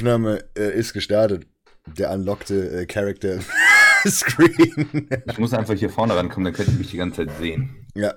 [0.00, 1.46] Aufnahme äh, ist gestartet.
[1.86, 3.38] Der unlockte äh, Character
[4.06, 5.08] Screen.
[5.26, 7.86] ich muss einfach hier vorne rankommen, dann könnt ihr mich die ganze Zeit sehen.
[7.94, 8.12] Ja.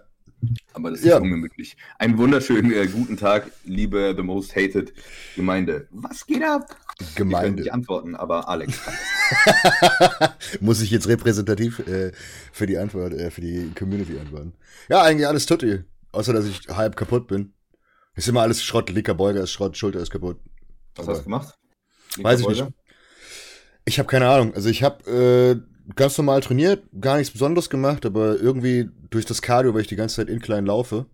[0.74, 1.20] Aber das ist Ja.
[1.20, 1.78] unmöglich.
[1.98, 4.92] Einen wunderschönen äh, guten Tag, liebe The Most Hated
[5.38, 5.88] Gemeinde.
[5.92, 6.76] Was geht ab?
[7.00, 7.62] Ich kann Gemeinde.
[7.62, 8.78] nicht antworten, aber Alex.
[10.60, 12.12] Muss ich jetzt repräsentativ äh,
[12.52, 14.52] für die Antwort, äh, für die Community antworten?
[14.90, 15.80] Ja, eigentlich alles tutti.
[16.12, 17.54] Außer, dass ich halb kaputt bin.
[18.16, 18.90] Ist immer alles Schrott.
[18.90, 20.40] Linker Beuger ist Schrott, Schulter ist kaputt.
[20.96, 21.56] Was Aber- hast du gemacht?
[22.18, 22.60] Weiß ich nicht.
[23.86, 24.54] Ich habe keine Ahnung.
[24.54, 25.10] Also ich habe
[25.90, 29.88] äh, ganz normal trainiert, gar nichts Besonderes gemacht, aber irgendwie durch das Cardio, weil ich
[29.88, 31.06] die ganze Zeit incline laufe,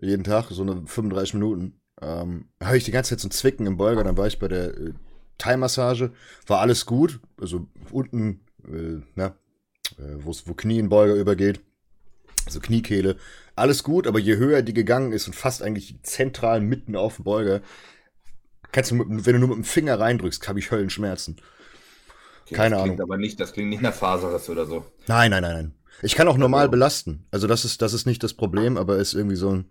[0.00, 3.66] jeden Tag, so eine 35 Minuten, ähm, habe ich die ganze Zeit so ein Zwicken
[3.66, 4.04] im Beuger.
[4.04, 4.92] Dann war ich bei der äh,
[5.38, 6.12] Thai-Massage,
[6.46, 7.20] war alles gut.
[7.40, 9.34] Also unten, äh, na,
[9.98, 11.60] äh, wo's- wo Knie in Beuger übergeht,
[12.46, 13.16] also Kniekehle,
[13.56, 17.24] alles gut, aber je höher die gegangen ist und fast eigentlich zentral mitten auf dem
[17.24, 17.60] Beuger,
[18.72, 21.36] kannst du, mit, wenn du nur mit dem Finger reindrückst, habe ich Höllenschmerzen.
[22.46, 23.10] Okay, Keine das klingt Ahnung.
[23.12, 24.84] aber nicht, das klingt nicht nach Faserriss oder so.
[25.06, 25.74] Nein, nein, nein, nein.
[26.02, 27.26] Ich kann auch normal Also- belasten.
[27.30, 29.70] Also das ist, das ist nicht das Problem, aber ist irgendwie so ein,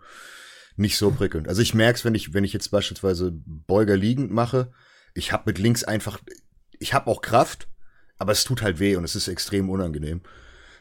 [0.76, 1.48] nicht so prickelnd.
[1.48, 4.72] Also ich merk's, wenn ich, wenn ich jetzt beispielsweise Beuger liegend mache,
[5.16, 6.20] ich habe mit links einfach,
[6.80, 7.68] ich habe auch Kraft,
[8.20, 10.22] aber es tut halt weh und es ist extrem unangenehm.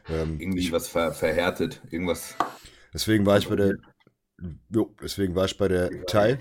[0.08, 2.34] Ähm, Irgendwie ich, was ver verhärtet, irgendwas.
[2.92, 3.74] deswegen war ich bei der,
[4.70, 6.38] jo, deswegen war ich bei der Thai.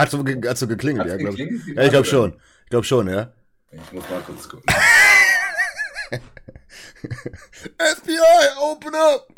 [0.00, 1.66] Hat so, ge- hat so geklingelt, Hat's ja, glaube ich.
[1.76, 2.40] Ja, ich glaube schon.
[2.64, 3.34] Ich glaube schon, ja.
[3.70, 4.64] Ich muss mal kurz gucken.
[7.76, 9.28] FBI, open up!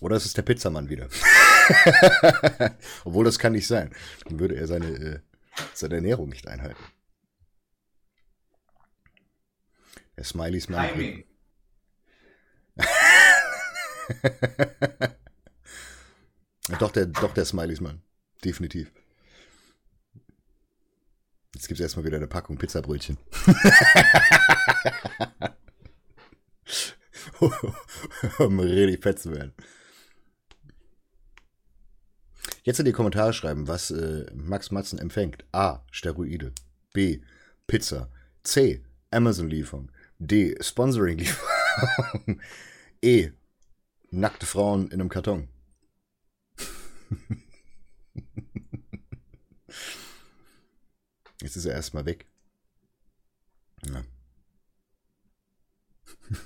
[0.00, 1.08] Oder es ist der Pizzamann wieder.
[3.04, 3.94] Obwohl das kann nicht sein.
[4.26, 5.20] Dann würde er seine, äh,
[5.72, 6.84] seine Ernährung nicht einhalten.
[10.18, 11.24] Der Smileys Mann.
[16.78, 18.02] Doch, der, doch der Smileys Mann.
[18.44, 18.92] Definitiv.
[21.54, 23.18] Jetzt gibt's erstmal wieder eine Packung Pizzabrötchen.
[28.38, 29.52] um richtig fett zu werden.
[32.64, 35.44] Jetzt in die Kommentare schreiben, was äh, Max Matzen empfängt.
[35.52, 35.84] A.
[35.90, 36.52] Steroide.
[36.92, 37.20] B.
[37.66, 38.08] Pizza.
[38.44, 38.84] C.
[39.10, 39.90] Amazon-Lieferung.
[40.18, 40.56] D.
[40.60, 42.40] Sponsoring-Lieferung.
[43.04, 43.32] E.
[44.12, 45.48] Nackte Frauen in einem Karton.
[51.40, 52.26] Jetzt ist er erstmal weg.
[53.86, 54.04] Ja.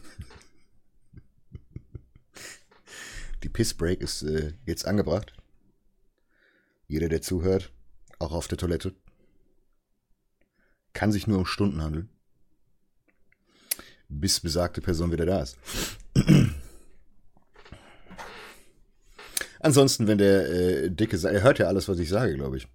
[3.42, 5.34] Die Pissbreak ist äh, jetzt angebracht.
[6.88, 7.72] Jeder, der zuhört,
[8.18, 8.94] auch auf der Toilette,
[10.94, 12.08] kann sich nur um Stunden handeln,
[14.08, 15.58] bis besagte Person wieder da ist.
[19.66, 22.68] Ansonsten, wenn der äh, Dicke sagt, er hört ja alles, was ich sage, glaube ich.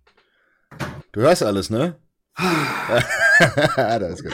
[1.13, 1.95] Du hörst alles, ne?
[3.77, 4.33] das ist gut.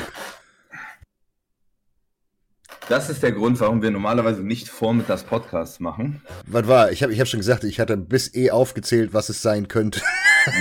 [2.89, 6.23] Das ist der Grund, warum wir normalerweise nicht vormittags Podcasts machen.
[6.47, 6.91] Was war?
[6.91, 10.01] Ich habe ich hab schon gesagt, ich hatte bis eh aufgezählt, was es sein könnte.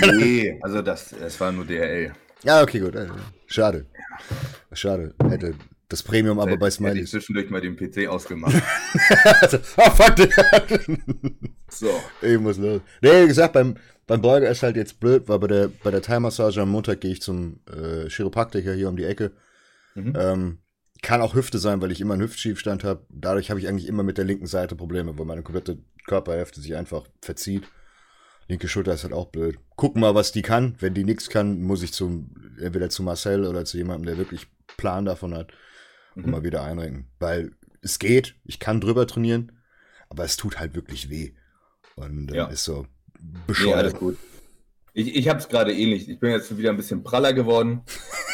[0.01, 2.13] Nee, also das, das war nur DRL.
[2.43, 2.93] ja, okay, gut.
[2.93, 3.07] äh,
[3.47, 3.87] Schade.
[4.71, 5.15] Schade.
[5.27, 5.55] Hätte
[5.89, 7.09] das Premium aber bei Hätte ich Smileys.
[7.09, 8.61] zwischendurch mal den PC ausgemacht.
[9.77, 10.43] Ah, fuck, Digga.
[11.69, 11.89] So.
[12.21, 12.81] Ich muss los.
[13.01, 16.01] Nee, wie gesagt, beim, beim Burger ist halt jetzt blöd, weil bei der, bei der
[16.01, 19.31] Thai-Massage am Montag gehe ich zum äh, Chiropraktiker hier um die Ecke.
[19.95, 20.13] Mhm.
[20.17, 20.57] Ähm,
[21.01, 23.05] kann auch Hüfte sein, weil ich immer einen Hüftschiefstand habe.
[23.09, 25.77] Dadurch habe ich eigentlich immer mit der linken Seite Probleme, weil meine komplette
[26.07, 27.63] Körperhälfte sich einfach verzieht.
[28.47, 29.57] Linke Schulter ist halt auch blöd.
[29.75, 30.75] Gucken mal, was die kann.
[30.79, 34.47] Wenn die nichts kann, muss ich zum, entweder zu Marcel oder zu jemandem, der wirklich
[34.77, 35.51] Plan davon hat,
[36.15, 36.31] und Mhm.
[36.31, 37.07] mal wieder einrenken.
[37.19, 37.51] Weil
[37.81, 39.51] es geht, ich kann drüber trainieren,
[40.09, 41.33] aber es tut halt wirklich weh.
[41.97, 42.45] Und dann Ja.
[42.45, 42.85] ist so
[43.19, 43.77] Nee, bescheuert.
[43.77, 44.17] alles gut.
[44.93, 46.09] Ich, ich habe es gerade ähnlich.
[46.09, 47.81] Ich bin jetzt wieder ein bisschen praller geworden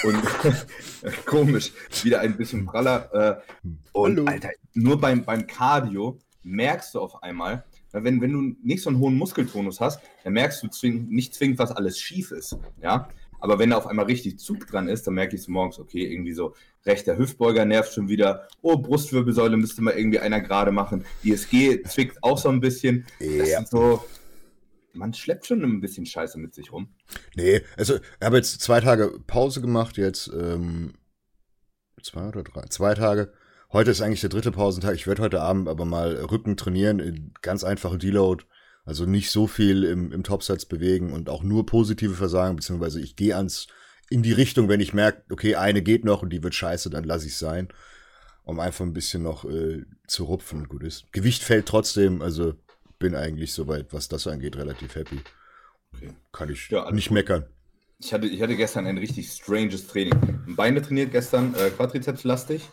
[0.03, 0.17] und
[1.25, 1.71] komisch,
[2.03, 3.41] wieder ein bisschen praller.
[3.43, 4.25] Äh, und Hallo.
[4.25, 8.99] Alter, nur beim, beim Cardio merkst du auf einmal, wenn, wenn du nicht so einen
[8.99, 12.57] hohen Muskeltonus hast, dann merkst du zwing, nicht zwingend, was alles schief ist.
[12.81, 13.07] Ja?
[13.43, 16.09] Aber wenn da auf einmal richtig Zug dran ist, dann merke ich so morgens, okay,
[16.09, 16.55] irgendwie so
[16.85, 18.47] rechter Hüftbeuger nervt schon wieder.
[18.61, 21.03] Oh, Brustwirbelsäule müsste mal irgendwie einer gerade machen.
[21.23, 23.05] ISG zwickt auch so ein bisschen.
[23.19, 23.65] Ja.
[23.65, 24.01] so,
[24.93, 26.87] man schleppt schon ein bisschen Scheiße mit sich rum.
[27.35, 30.93] Nee, also ich habe jetzt zwei Tage Pause gemacht, jetzt ähm,
[32.01, 33.33] zwei oder drei, zwei Tage.
[33.73, 34.95] Heute ist eigentlich der dritte Pausentag.
[34.95, 38.45] Ich werde heute Abend aber mal Rücken trainieren, in ganz einfachen Deload.
[38.85, 43.15] Also nicht so viel im, im Topsatz bewegen und auch nur positive Versagen, beziehungsweise ich
[43.15, 43.67] gehe ans
[44.09, 47.03] in die Richtung, wenn ich merke, okay, eine geht noch und die wird scheiße, dann
[47.05, 47.69] lasse ich sein,
[48.43, 51.11] um einfach ein bisschen noch äh, zu rupfen gut ist.
[51.13, 52.53] Gewicht fällt trotzdem, also
[52.99, 55.19] bin eigentlich soweit, was das angeht, relativ happy.
[55.95, 56.13] Okay.
[56.31, 57.15] Kann ich Ja, nicht gut.
[57.15, 57.45] meckern.
[57.99, 60.41] Ich hatte, ich hatte gestern ein richtig stranges Training.
[60.55, 62.69] Beine trainiert gestern, äh, Quadrizeps-lastig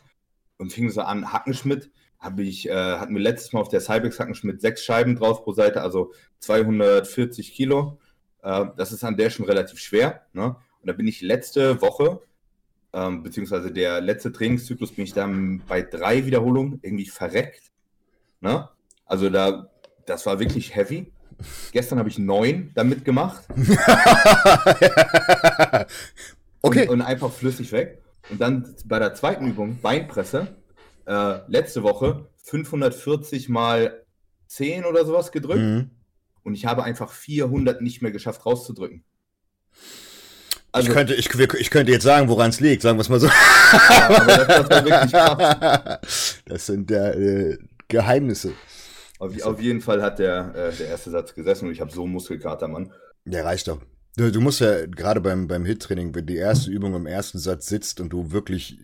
[0.58, 1.90] und fing so an, Hackenschmidt.
[2.20, 5.52] Habe ich, äh, hatten wir letztes Mal auf der Cybex Hackenschmidt sechs Scheiben drauf pro
[5.52, 7.98] Seite, also 240 Kilo.
[8.42, 10.26] Äh, das ist an der schon relativ schwer.
[10.34, 10.54] Ne?
[10.80, 12.20] Und da bin ich letzte Woche,
[12.92, 17.70] ähm, beziehungsweise der letzte Trainingszyklus, bin ich dann bei drei Wiederholungen irgendwie verreckt.
[18.40, 18.68] Ne?
[19.06, 19.70] Also da,
[20.06, 21.10] das war wirklich heavy.
[21.72, 23.44] Gestern habe ich neun damit gemacht.
[26.60, 26.82] okay.
[26.82, 28.02] Und, und einfach flüssig weg.
[28.28, 30.48] Und dann bei der zweiten Übung, Beinpresse,
[31.10, 34.04] äh, letzte Woche 540 mal
[34.46, 35.60] 10 oder sowas gedrückt.
[35.60, 35.90] Mhm.
[36.42, 39.04] Und ich habe einfach 400 nicht mehr geschafft rauszudrücken.
[40.72, 43.18] Also, ich, könnte, ich, ich könnte jetzt sagen, woran es liegt, sagen wir es mal
[43.18, 43.26] so.
[43.26, 44.62] ja,
[45.98, 47.58] das, das sind der, äh,
[47.88, 48.52] Geheimnisse.
[49.18, 52.04] Auf, auf jeden Fall hat der, äh, der erste Satz gesessen und ich habe so
[52.04, 52.92] einen Muskelkater, Mann.
[53.26, 53.80] Ja, reicht doch.
[54.16, 57.66] Du, du musst ja gerade beim, beim Hit-Training, wenn die erste Übung im ersten Satz
[57.66, 58.78] sitzt und du wirklich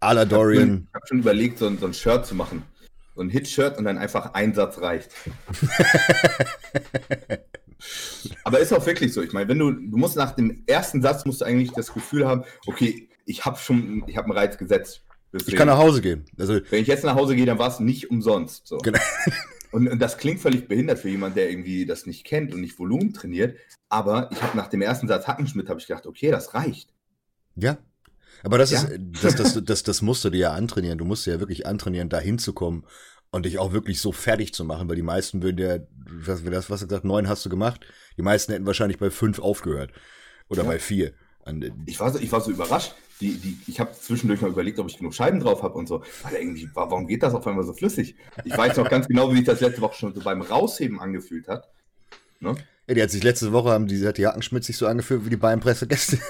[0.00, 0.86] à la Dorian.
[0.88, 2.62] Ich habe schon überlegt, so, ein- so ein Shirt zu machen.
[3.14, 5.10] So ein Hit-Shirt und dann einfach ein Satz reicht.
[8.44, 9.22] Aber ist auch wirklich so.
[9.22, 12.26] Ich meine, wenn du, du musst nach dem ersten Satz musst du eigentlich das Gefühl
[12.26, 15.02] haben, okay, ich habe schon, ich habe einen Reiz gesetzt.
[15.32, 16.24] Ich Deswegen, kann nach Hause gehen.
[16.38, 18.66] Also, wenn ich jetzt nach Hause gehe, dann war es nicht umsonst.
[18.66, 18.78] So.
[18.78, 18.98] Genau.
[19.70, 22.78] Und, und das klingt völlig behindert für jemanden, der irgendwie das nicht kennt und nicht
[22.78, 23.58] Volumen trainiert.
[23.90, 26.88] Aber ich habe nach dem ersten Satz Hackenschmidt habe ich gedacht, okay, das reicht.
[27.54, 27.76] ja.
[28.42, 28.82] Aber das Ja.
[28.82, 30.98] ist, das, das, das, das musst du dir ja antrainieren.
[30.98, 32.84] Du musst dir ja wirklich antrainieren, da hinzukommen
[33.30, 35.78] und dich auch wirklich so fertig zu machen, weil die meisten würden ja,
[36.24, 37.80] was, das, was du gesagt, neun hast du gemacht.
[38.16, 39.92] Die meisten hätten wahrscheinlich bei fünf aufgehört.
[40.48, 40.68] Oder Ja.
[40.68, 41.12] bei vier.
[41.44, 42.94] Und, Ich war so, ich war so überrascht.
[43.20, 46.02] Die, die, ich habe zwischendurch noch überlegt, ob ich genug Scheiben drauf habe und so.
[46.22, 48.14] Weil irgendwie, warum geht das auf einmal so flüssig?
[48.44, 51.48] Ich weiß noch ganz genau, wie sich das letzte Woche schon so beim Rausheben angefühlt
[51.48, 51.68] hat.
[52.40, 52.54] Ne?
[52.86, 55.30] ja, die hat sich letzte Woche, haben die, hat die Jackenschmidt sich so angefühlt wie
[55.30, 56.20] die Beinpresse gestern.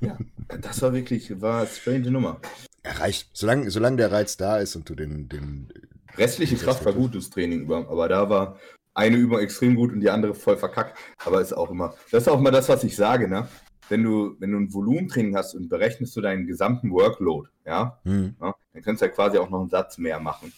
[0.00, 0.16] Ja,
[0.60, 2.40] das war wirklich, war eine strange Nummer.
[2.84, 3.28] Ja, reicht.
[3.32, 5.72] Solange, solange der Reiz da ist und du den, den
[6.16, 7.88] Restliche Kraft war gut, das Training über.
[7.88, 8.58] Aber da war
[8.94, 10.98] eine Übung extrem gut und die andere voll verkackt.
[11.24, 13.48] Aber ist auch immer, das ist auch immer das, was ich sage, ne?
[13.88, 18.36] Wenn du, wenn du ein Volumentraining hast und berechnest du deinen gesamten Workload, ja, hm,
[18.38, 20.52] ja dann kannst du ja quasi auch noch einen Satz mehr machen.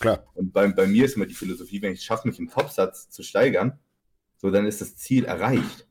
[0.00, 0.24] klar.
[0.34, 3.10] Und bei, bei mir ist immer die Philosophie, wenn ich es schaffe, mich im Topsatz
[3.10, 3.78] zu steigern,
[4.38, 5.86] so dann ist das Ziel erreicht.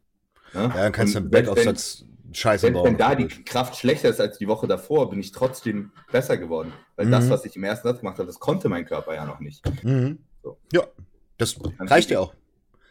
[0.54, 0.62] Ne?
[0.62, 4.10] Ja, dann kannst du Und im selbst Backaufsatz Scheiße Selbst wenn da die Kraft schlechter
[4.10, 6.72] ist als die Woche davor, bin ich trotzdem besser geworden.
[6.96, 7.30] Weil das, Mhm.
[7.32, 9.62] was ich im ersten Satz gemacht habe, das konnte mein Körper ja noch nicht.
[9.84, 10.20] Mhm.
[10.44, 10.58] So.
[10.72, 10.84] Ja,
[11.38, 12.34] das reicht ja auch.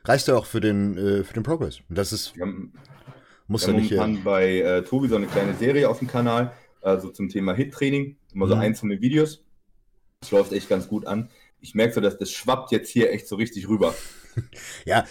[0.05, 1.81] Reicht ja auch für den, äh, für den Progress.
[1.89, 2.73] Das ist, haben,
[3.49, 3.93] muss ja nicht.
[3.93, 6.53] momentan Äh, bei äh, Tobi so eine kleine Serie auf dem Kanal,
[6.83, 8.61] also zum Thema Hit-Training, immer so Mhm.
[8.63, 9.45] einzelne Videos.
[10.21, 11.31] Das läuft echt ganz gut an.
[11.61, 13.95] Ich merke so, dass das schwappt jetzt hier echt so richtig rüber.
[14.87, 15.05] ja,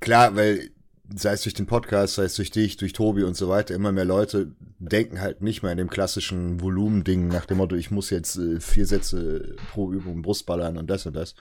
[0.00, 0.70] klar, weil
[1.12, 3.92] sei es durch den Podcast, sei es durch dich, durch Tobi und so weiter, immer
[3.92, 8.10] mehr Leute denken halt nicht mehr in dem klassischen Volumending nach dem Motto, ich muss
[8.10, 11.34] jetzt äh, vier Sätze pro Übung Brust ballern und das und das.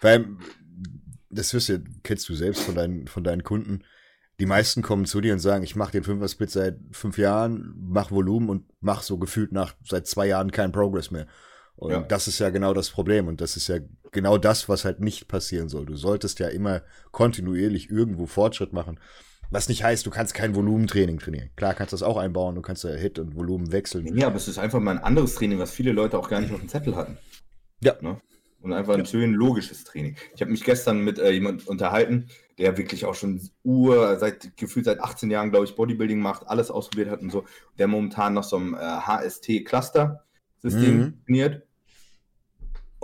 [0.00, 0.26] Weil,
[1.30, 3.84] das wirst du, kennst du selbst von deinen, von deinen Kunden.
[4.40, 8.10] Die meisten kommen zu dir und sagen, ich mache den Fünfer-Split seit fünf Jahren, mach
[8.10, 11.26] Volumen und mach so gefühlt nach seit zwei Jahren keinen Progress mehr.
[11.76, 12.00] Und Ja.
[12.02, 13.28] das ist ja genau das Problem.
[13.28, 13.78] Und das ist ja
[14.12, 15.86] genau das, was halt nicht passieren soll.
[15.86, 19.00] Du solltest ja immer kontinuierlich irgendwo Fortschritt machen.
[19.50, 21.50] Was nicht heißt, du kannst kein Volumentraining trainieren.
[21.56, 24.16] Klar kannst du das auch einbauen, du kannst ja Hit und Volumen wechseln.
[24.16, 26.52] Ja, aber es ist einfach mal ein anderes Training, was viele Leute auch gar nicht
[26.52, 27.18] auf dem Zettel hatten.
[27.80, 27.94] Ja.
[28.00, 28.20] Ne?
[28.62, 30.16] Und einfach ein schön logisches Training.
[30.34, 34.86] Ich habe mich gestern mit äh, jemand unterhalten, der wirklich auch schon Uhr, seit gefühlt
[34.86, 37.44] seit 18 Jahren, glaube ich, Bodybuilding macht, alles ausprobiert hat und so,
[37.78, 41.22] der momentan noch so ein äh, HST-Cluster-System Mhm.
[41.26, 41.62] trainiert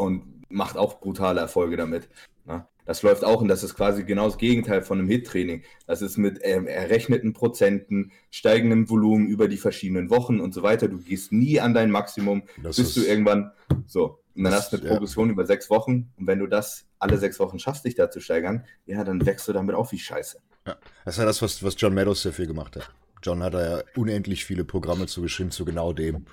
[0.00, 2.09] und macht auch brutale Erfolge damit.
[2.47, 2.66] Ne?
[2.87, 5.62] Das läuft auch und das ist quasi genau das Gegenteil von einem Hit-Training.
[5.87, 10.88] Das ist mit ähm, errechneten Prozenten, steigendem Volumen über die verschiedenen Wochen und so weiter.
[10.88, 13.52] Du gehst nie an dein Maximum, Das bis du irgendwann
[13.87, 14.19] so.
[14.35, 14.92] Und dann hast du eine ja.
[14.92, 16.11] Progression über sechs Wochen.
[16.16, 19.47] Und wenn du das alle sechs Wochen schaffst, dich da zu steigern, ja, dann wächst
[19.47, 20.38] du damit auch wie Scheiße.
[20.66, 20.76] Ja.
[21.04, 22.90] Das ist ja das, was, was John Meadows sehr viel gemacht hat.
[23.23, 26.25] John hat da ja unendlich viele Programme zugeschrieben zu genau dem.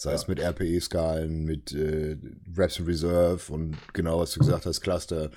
[0.00, 0.28] Sei es Ja.
[0.28, 2.16] mit RPE-Skalen, mit äh,
[2.56, 5.30] Reps in Reserve und genau, was du gesagt hast, Cluster.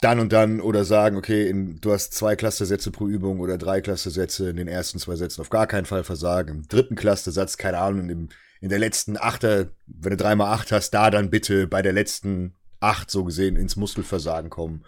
[0.00, 3.80] Dann und dann oder sagen, okay, in, du hast zwei Clustersätze pro Übung oder drei
[3.80, 6.48] Clustersätze in den ersten zwei Sätzen auf gar keinen Fall versagen.
[6.50, 8.28] Im dritten Clustersatz, keine Ahnung, im,
[8.60, 12.54] in der letzten Achter, wenn du dreimal acht hast, da dann bitte bei der letzten
[12.80, 14.84] acht so gesehen ins Muskelversagen kommen.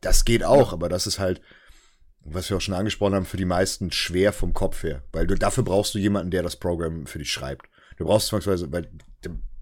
[0.00, 1.40] Das geht auch, aber das ist halt,
[2.28, 5.02] was wir auch schon angesprochen haben, für die meisten schwer vom Kopf her.
[5.12, 7.66] Weil du, dafür brauchst du jemanden, der das Programm für dich schreibt.
[7.96, 8.88] Du brauchst zwangsweise, weil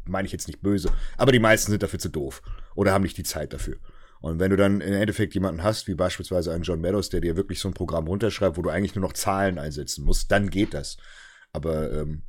[0.06, 2.42] meine ich jetzt nicht böse, aber die meisten sind dafür zu doof
[2.74, 3.76] oder haben nicht die Zeit dafür.
[4.20, 7.36] Und wenn du dann im Endeffekt jemanden hast, wie beispielsweise einen John Meadows, der dir
[7.36, 10.72] wirklich so ein Programm runterschreibt, wo du eigentlich nur noch Zahlen einsetzen musst, dann geht
[10.72, 10.96] das.
[11.52, 12.22] Aber ähm,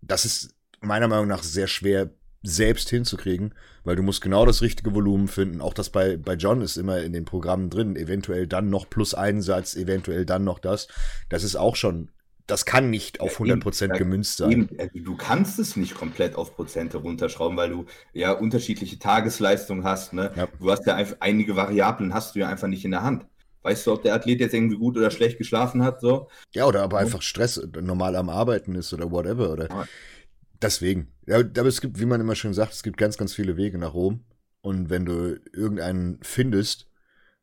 [0.00, 2.10] das ist meiner Meinung nach sehr schwer
[2.48, 5.60] selbst hinzukriegen, weil du musst genau das richtige Volumen finden.
[5.60, 9.14] Auch das bei, bei John ist immer in den Programmen drin, eventuell dann noch plus
[9.14, 10.88] Einsatz, eventuell dann noch das.
[11.28, 12.10] Das ist auch schon,
[12.46, 14.68] das kann nicht auf 100% ja, gemünzt sein.
[14.78, 20.12] Also du kannst es nicht komplett auf Prozente runterschrauben, weil du ja unterschiedliche Tagesleistungen hast.
[20.12, 20.32] Ne?
[20.36, 20.48] Ja.
[20.58, 23.26] Du hast ja einfach, einige Variablen hast du ja einfach nicht in der Hand.
[23.62, 26.00] Weißt du, ob der Athlet jetzt irgendwie gut oder schlecht geschlafen hat?
[26.00, 26.28] So?
[26.54, 29.50] Ja, oder aber einfach Stress normal am Arbeiten ist oder whatever.
[29.50, 29.88] Oder.
[30.62, 31.12] Deswegen.
[31.26, 33.78] Ja, aber es gibt, wie man immer schön sagt, es gibt ganz, ganz viele Wege
[33.78, 34.24] nach Rom.
[34.60, 36.88] Und wenn du irgendeinen findest,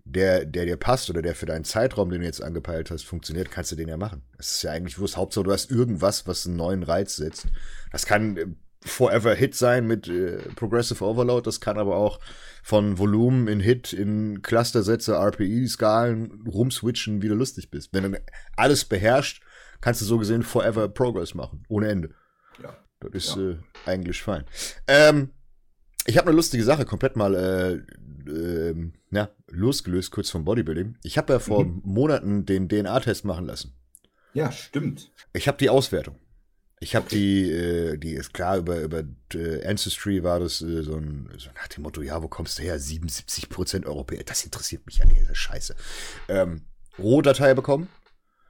[0.05, 3.51] der, der dir passt oder der für deinen Zeitraum, den du jetzt angepeilt hast, funktioniert,
[3.51, 4.23] kannst du den ja machen.
[4.37, 5.15] Es ist ja eigentlich wurscht.
[5.15, 7.47] Hauptsache, du hast irgendwas, was einen neuen Reiz setzt.
[7.91, 8.47] Das kann äh,
[8.81, 11.45] Forever Hit sein mit äh, Progressive Overload.
[11.45, 12.19] Das kann aber auch
[12.61, 17.93] von Volumen in Hit, in Clustersätze, RPI-Skalen rumswitchen, wie du lustig bist.
[17.93, 18.21] Wenn du
[18.57, 19.41] alles beherrscht,
[19.79, 21.63] kannst du so gesehen Forever Progress machen.
[21.69, 22.09] Ohne Ende.
[23.11, 23.51] Das ist ja.
[23.51, 24.45] äh, eigentlich fein.
[24.87, 25.29] Ähm,
[26.05, 30.97] ich habe eine lustige Sache komplett mal äh, äh, ja, losgelöst, kurz vom Bodybuilding.
[31.03, 31.81] Ich habe ja vor mhm.
[31.83, 33.73] Monaten den DNA-Test machen lassen.
[34.33, 35.11] Ja, stimmt.
[35.33, 36.17] Ich habe die Auswertung.
[36.79, 37.15] Ich habe okay.
[37.15, 41.49] die, äh, die ist klar, über, über äh, Ancestry war das äh, so, ein, so
[41.55, 42.77] nach dem Motto, ja, wo kommst du her?
[42.77, 44.23] 77% Europäer.
[44.25, 45.75] Das interessiert mich ja nicht, das scheiße.
[46.27, 46.63] Ähm,
[46.99, 47.87] Rohdatei bekommen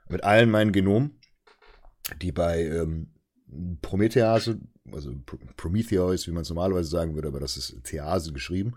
[0.10, 1.20] mit allen meinen Genomen,
[2.22, 3.14] die bei ähm,
[3.82, 4.60] Promethease,
[4.92, 5.14] also
[5.58, 8.74] Prometheus, wie man es normalerweise sagen würde, aber das ist Thease geschrieben,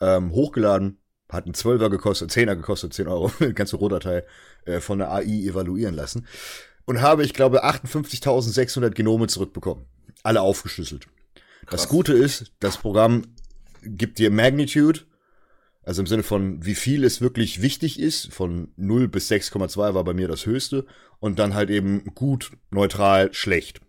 [0.00, 4.24] ähm, hochgeladen, hat einen Zwölfer gekostet, Zehner gekostet, 10 Euro, ganze Rohdatei
[4.64, 6.26] äh, von der AI evaluieren lassen.
[6.84, 9.86] Und habe, ich glaube, 58.600 Genome zurückbekommen.
[10.22, 11.08] Alle aufgeschlüsselt.
[11.66, 11.82] Krass.
[11.82, 13.22] Das Gute ist, das Programm
[13.82, 15.00] gibt dir Magnitude,
[15.86, 18.32] also im Sinne von, wie viel es wirklich wichtig ist.
[18.32, 20.84] Von 0 bis 6,2 war bei mir das höchste.
[21.20, 23.80] Und dann halt eben gut, neutral, schlecht.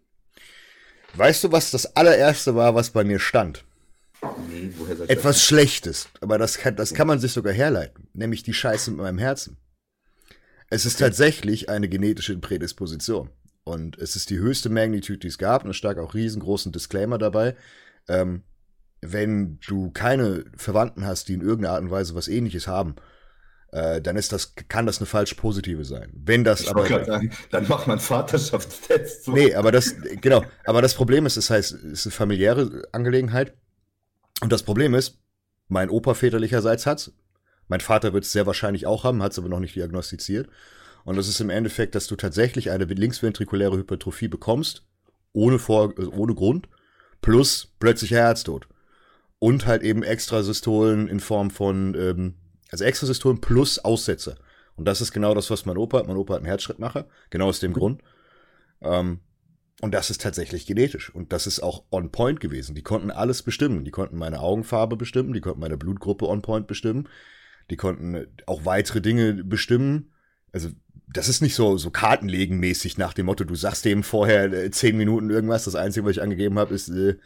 [1.17, 3.65] Weißt du, was das allererste war, was bei mir stand?
[4.49, 6.09] Nee, woher soll ich Etwas das Schlechtes.
[6.21, 8.07] Aber das kann, das kann man sich sogar herleiten.
[8.13, 9.57] Nämlich die Scheiße mit meinem Herzen.
[10.69, 13.31] Es ist tatsächlich eine genetische Prädisposition.
[13.63, 15.63] Und es ist die höchste Magnitude, die es gab.
[15.63, 17.55] Und es stark auch riesengroßen Disclaimer dabei.
[18.07, 18.43] Ähm,
[19.01, 22.95] wenn du keine Verwandten hast, die in irgendeiner Art und Weise was ähnliches haben,
[23.71, 26.11] äh, dann ist das, kann das eine falsch positive sein.
[26.13, 26.87] Wenn das ich aber.
[26.87, 29.25] Sagen, dann macht man Vaterschaftstest.
[29.25, 29.33] So.
[29.33, 30.43] Nee, aber das, genau.
[30.65, 33.53] Aber das Problem ist, das heißt, es ist eine familiäre Angelegenheit.
[34.41, 35.17] Und das Problem ist,
[35.67, 37.11] mein Opa väterlicherseits hat's.
[37.67, 40.47] Mein Vater wird es sehr wahrscheinlich auch haben, hat es aber noch nicht diagnostiziert.
[41.03, 44.83] Und das ist im Endeffekt, dass du tatsächlich eine linksventrikuläre Hypertrophie bekommst,
[45.33, 46.69] ohne, Vor ohne Grund,
[47.21, 48.67] plus plötzlicher Herztod.
[49.39, 52.35] Und halt eben Extrasystolen in Form von ähm,
[52.71, 54.37] also Extrasystolen plus Aussätze.
[54.75, 56.07] Und das ist genau das, was mein Opa hat.
[56.07, 57.75] Mein Opa hat einen Herzschrittmacher, genau aus dem mhm.
[57.75, 58.01] Grund.
[58.81, 59.19] Ähm,
[59.81, 61.13] und das ist tatsächlich genetisch.
[61.13, 62.73] Und das ist auch on point gewesen.
[62.75, 63.85] Die konnten alles bestimmen.
[63.85, 67.07] Die konnten meine Augenfarbe bestimmen, die konnten meine Blutgruppe on point bestimmen.
[67.69, 70.11] Die konnten auch weitere Dinge bestimmen.
[70.51, 70.69] Also,
[71.09, 74.97] das ist nicht so, so kartenlegenmäßig nach dem Motto, du sagst dem vorher äh, zehn
[74.97, 75.65] Minuten irgendwas.
[75.65, 77.17] Das Einzige, was ich angegeben habe, ist, äh,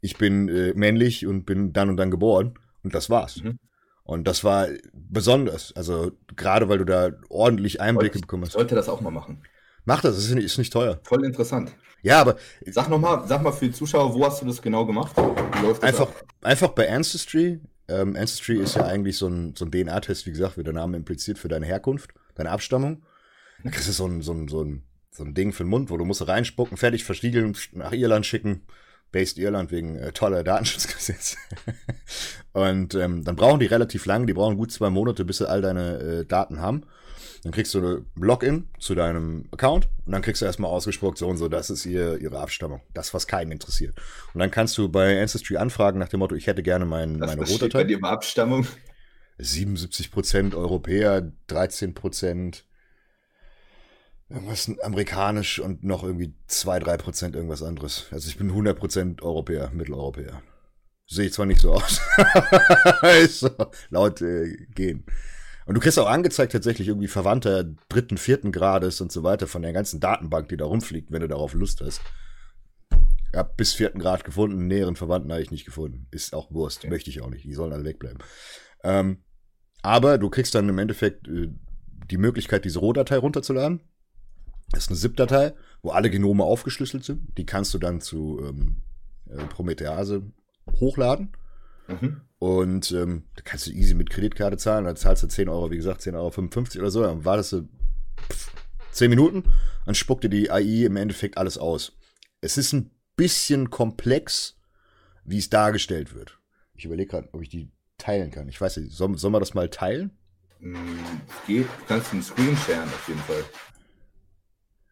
[0.00, 2.58] ich bin äh, männlich und bin dann und dann geboren.
[2.82, 3.42] Und das war's.
[3.42, 3.58] Mhm.
[4.06, 5.74] Und das war besonders.
[5.74, 8.52] Also gerade weil du da ordentlich Einblicke sollte, bekommen hast.
[8.52, 9.42] Sollte das auch mal machen.
[9.84, 11.00] Mach das, ist nicht, ist nicht teuer.
[11.04, 11.72] Voll interessant.
[12.02, 12.36] Ja, aber.
[12.66, 15.16] Sag noch mal, sag mal für die Zuschauer, wo hast du das genau gemacht?
[15.80, 16.08] einfach,
[16.42, 17.60] einfach bei Ancestry.
[17.88, 20.96] Ähm, Ancestry ist ja eigentlich so ein, so ein DNA-Test, wie gesagt, wie der Name
[20.96, 23.04] impliziert, für deine Herkunft, deine Abstammung.
[23.62, 25.90] Da kriegst du so ein, so ein, so ein, so ein Ding für den Mund,
[25.90, 28.62] wo du musst reinspucken, fertig verstiegeln, nach Irland schicken.
[29.16, 31.38] Based Irland wegen äh, toller Datenschutzgesetz.
[32.52, 35.62] und ähm, dann brauchen die relativ lang, die brauchen gut zwei Monate, bis sie all
[35.62, 36.82] deine äh, Daten haben.
[37.42, 41.28] Dann kriegst du ein Login zu deinem Account und dann kriegst du erstmal ausgesprochen, so
[41.28, 42.82] und so, das ist ihr, ihre Abstammung.
[42.92, 43.94] Das, was keinen interessiert.
[44.34, 47.34] Und dann kannst du bei Ancestry anfragen nach dem Motto, ich hätte gerne mein, das,
[47.34, 47.78] meine Rohdatei.
[47.78, 48.66] bei dir Abstammung?
[49.40, 52.64] 77% Europäer, 13%
[54.28, 58.06] irgendwas amerikanisch und noch irgendwie 2, 3 Prozent irgendwas anderes.
[58.10, 60.42] Also ich bin 100 Prozent Europäer, Mitteleuropäer.
[61.06, 62.00] Sehe ich zwar nicht so aus,
[63.28, 63.50] so,
[63.90, 65.04] laut äh, gehen.
[65.66, 69.62] Und du kriegst auch angezeigt tatsächlich irgendwie Verwandter dritten, vierten Grades und so weiter von
[69.62, 72.00] der ganzen Datenbank, die da rumfliegt, wenn du darauf Lust hast.
[73.32, 76.08] Ja, bis vierten Grad gefunden, näheren Verwandten habe ich nicht gefunden.
[76.10, 76.88] Ist auch Wurst, okay.
[76.88, 77.44] möchte ich auch nicht.
[77.44, 78.18] Die sollen alle wegbleiben.
[78.82, 79.22] Ähm,
[79.82, 81.52] aber du kriegst dann im Endeffekt äh,
[82.10, 83.82] die Möglichkeit, diese Rohdatei runterzuladen
[84.70, 87.36] das ist eine ZIP-Datei, wo alle Genome aufgeschlüsselt sind.
[87.38, 88.82] Die kannst du dann zu ähm,
[89.28, 90.22] äh, Promethease
[90.80, 91.32] hochladen.
[91.88, 92.20] Mhm.
[92.38, 95.76] Und ähm, da kannst du easy mit Kreditkarte zahlen, dann zahlst du 10 Euro, wie
[95.76, 97.68] gesagt, 10,55 Euro oder so, dann wartest du
[98.30, 98.52] pff,
[98.90, 99.44] 10 Minuten,
[99.86, 101.96] dann spuckt dir die AI im Endeffekt alles aus.
[102.40, 104.58] Es ist ein bisschen komplex,
[105.24, 106.38] wie es dargestellt wird.
[106.74, 108.48] Ich überlege gerade, ob ich die teilen kann.
[108.48, 110.10] Ich weiß nicht, soll, soll man das mal teilen?
[110.60, 110.74] Mm,
[111.28, 113.44] es geht, du kannst einen Screen sharen auf jeden Fall.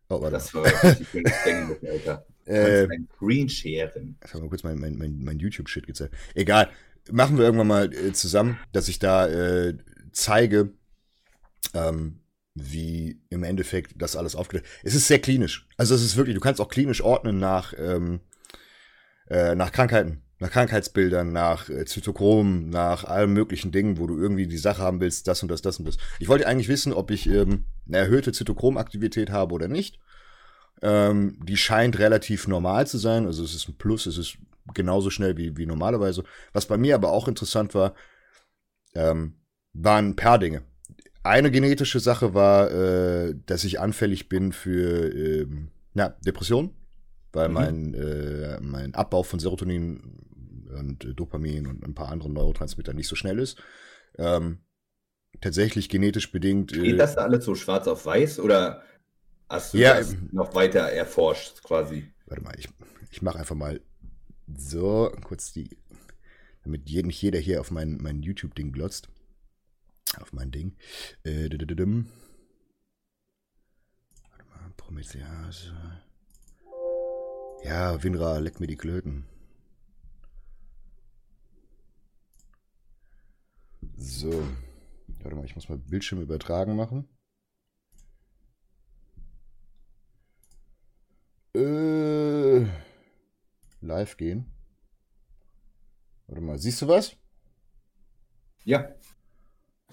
[0.08, 0.32] Oh, warte.
[0.32, 2.26] Das war richtig schönes Denken, Alter.
[2.46, 4.18] Äh, ein Screen sharen.
[4.24, 6.14] Ich habe mal kurz mein, mein, mein, mein YouTube-Shit gezeigt.
[6.34, 6.70] Egal,
[7.10, 9.76] machen wir irgendwann mal äh, zusammen, dass ich da äh,
[10.12, 10.74] zeige,
[11.72, 12.20] ähm,
[12.54, 15.66] wie im Endeffekt das alles aufgestellt Es ist sehr klinisch.
[15.76, 18.20] Also es ist wirklich, du kannst auch klinisch ordnen nach, ähm,
[19.28, 24.46] äh, nach Krankheiten, nach Krankheitsbildern, nach äh, Zytochrom, nach allen möglichen Dingen, wo du irgendwie
[24.46, 25.96] die Sache haben willst, das und das, das und das.
[26.18, 30.00] Ich wollte eigentlich wissen, ob ich ähm, eine erhöhte Zytochromaktivität habe oder nicht.
[30.82, 33.24] Ähm, die scheint relativ normal zu sein.
[33.24, 34.36] Also es ist ein Plus, es ist
[34.74, 36.24] genauso schnell wie, wie normalerweise.
[36.52, 37.94] Was bei mir aber auch interessant war,
[38.94, 39.36] ähm,
[39.72, 40.60] waren ein paar Dinge.
[41.22, 46.68] Eine genetische Sache war, äh, dass ich anfällig bin für ähm, ja, Depressionen,
[47.32, 47.54] weil mhm.
[47.54, 50.20] mein, äh, mein Abbau von Serotonin
[50.74, 53.62] und äh, Dopamin und ein paar anderen Neurotransmitter nicht so schnell ist.
[54.18, 54.58] Ähm,
[55.40, 56.72] tatsächlich genetisch bedingt.
[56.72, 58.82] Äh, Geht das da alles so schwarz auf weiß oder
[59.48, 62.12] hast du ja, das noch weiter erforscht quasi?
[62.26, 62.68] Warte mal, ich,
[63.10, 63.80] ich mache einfach mal
[64.56, 65.78] so, kurz die,
[66.64, 69.08] damit nicht jeder hier auf mein, mein YouTube-Ding glotzt.
[70.20, 70.76] Auf mein Ding.
[71.24, 71.64] Äh, Warte
[74.48, 75.72] mal, Prometheus.
[77.64, 79.26] Ja, Winra, leck mir die Klöten.
[83.96, 84.46] So.
[85.22, 87.08] Warte mal, ich muss mal Bildschirm übertragen machen.
[91.56, 92.66] Äh,
[93.80, 94.46] live gehen.
[96.26, 97.16] Warte mal, siehst du was?
[98.64, 98.94] Ja.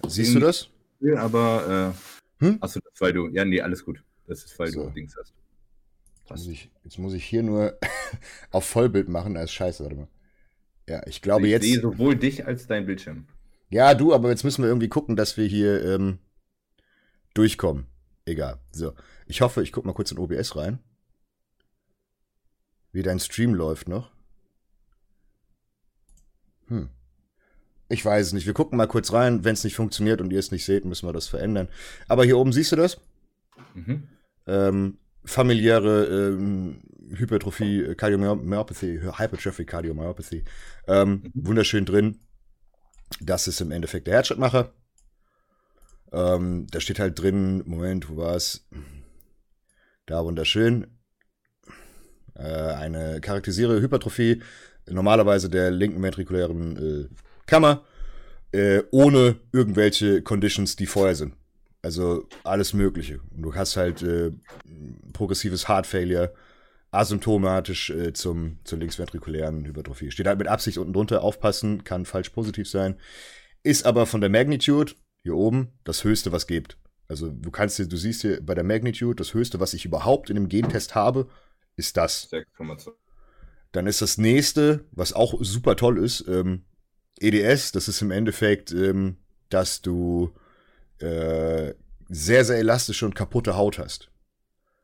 [0.06, 0.70] Siehst du das?
[1.00, 1.94] Ja, aber
[2.40, 2.58] äh, hm?
[2.60, 3.28] achso, das weil du.
[3.28, 4.02] Ja, nee, alles gut.
[4.26, 4.84] Das ist, weil so.
[4.84, 5.34] du Dings hast.
[6.20, 7.78] Jetzt muss, ich, jetzt muss ich hier nur
[8.50, 10.08] auf Vollbild machen als Scheiße, warte mal.
[10.88, 11.64] Ja, ich glaube ich jetzt.
[11.64, 13.26] Ich sehe sowohl dich als dein Bildschirm.
[13.72, 16.18] Ja, du, aber jetzt müssen wir irgendwie gucken, dass wir hier ähm,
[17.32, 17.86] durchkommen.
[18.26, 18.60] Egal.
[18.70, 18.92] So.
[19.26, 20.78] Ich hoffe, ich gucke mal kurz in OBS rein.
[22.92, 24.10] Wie dein Stream läuft noch.
[26.66, 26.90] Hm.
[27.88, 28.44] Ich weiß es nicht.
[28.44, 29.42] Wir gucken mal kurz rein.
[29.42, 31.68] Wenn es nicht funktioniert und ihr es nicht seht, müssen wir das verändern.
[32.08, 33.00] Aber hier oben siehst du das?
[33.72, 34.06] Mhm.
[34.46, 40.44] Ähm, familiäre ähm, Hypertrophie, äh, Cardiomyopathy, Hypertrophy Cardiomyopathy.
[40.86, 41.46] Ähm, mhm.
[41.46, 42.20] Wunderschön drin.
[43.20, 44.72] Das ist im Endeffekt der Herzschrittmacher.
[46.12, 48.66] Ähm, da steht halt drin, Moment, wo war es?
[50.06, 50.86] Da wunderschön.
[52.34, 54.42] Äh, eine charakterisiere Hypertrophie,
[54.88, 57.08] normalerweise der linken ventrikulären äh,
[57.46, 57.84] Kammer,
[58.52, 61.34] äh, ohne irgendwelche Conditions, die vorher sind.
[61.82, 63.20] Also alles Mögliche.
[63.34, 64.32] Und du hast halt äh,
[65.12, 66.32] progressives Heart Failure,
[66.92, 70.10] asymptomatisch äh, zum, zur linksventrikulären Hypertrophie.
[70.10, 72.96] Steht halt mit Absicht unten drunter, aufpassen, kann falsch positiv sein.
[73.62, 76.76] Ist aber von der Magnitude, hier oben, das höchste, was gibt.
[77.08, 80.36] Also du kannst du siehst hier bei der Magnitude, das höchste, was ich überhaupt in
[80.36, 81.28] dem Gentest habe,
[81.76, 82.28] ist das.
[83.72, 86.64] Dann ist das nächste, was auch super toll ist, ähm,
[87.20, 89.16] EDS, das ist im Endeffekt, ähm,
[89.48, 90.34] dass du
[90.98, 91.74] äh,
[92.08, 94.10] sehr, sehr elastische und kaputte Haut hast.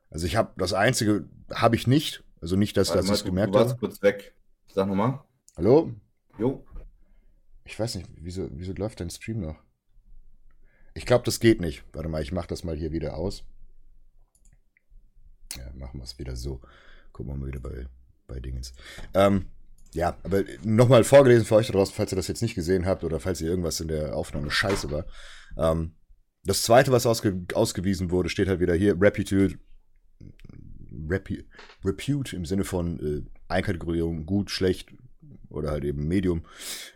[0.09, 3.55] Also ich habe das einzige habe ich nicht, also nicht, dass, dass ich es gemerkt
[3.55, 3.65] habe.
[3.65, 4.35] Du warst kurz weg.
[4.67, 5.23] Sag nochmal.
[5.57, 5.93] Hallo?
[6.37, 6.65] Jo.
[7.65, 9.57] Ich weiß nicht, wieso, wieso läuft dein Stream noch?
[10.93, 11.83] Ich glaube, das geht nicht.
[11.93, 13.43] Warte mal, ich mache das mal hier wieder aus.
[15.55, 16.61] Ja, machen wir es wieder so.
[17.11, 17.87] Gucken wir mal wieder bei,
[18.27, 18.73] bei Dingens.
[19.13, 19.47] Ähm,
[19.93, 23.03] ja, aber nochmal vorgelesen für euch da draußen, falls ihr das jetzt nicht gesehen habt
[23.03, 25.05] oder falls ihr irgendwas in der Aufnahme scheiße war.
[25.57, 25.95] Ähm,
[26.43, 29.59] das zweite, was ausge ausgewiesen wurde, steht halt wieder hier, Repute,
[31.07, 31.35] Repu
[31.83, 34.89] Repute im Sinne von äh, Einkategorierung, gut, schlecht
[35.49, 36.43] oder halt eben Medium.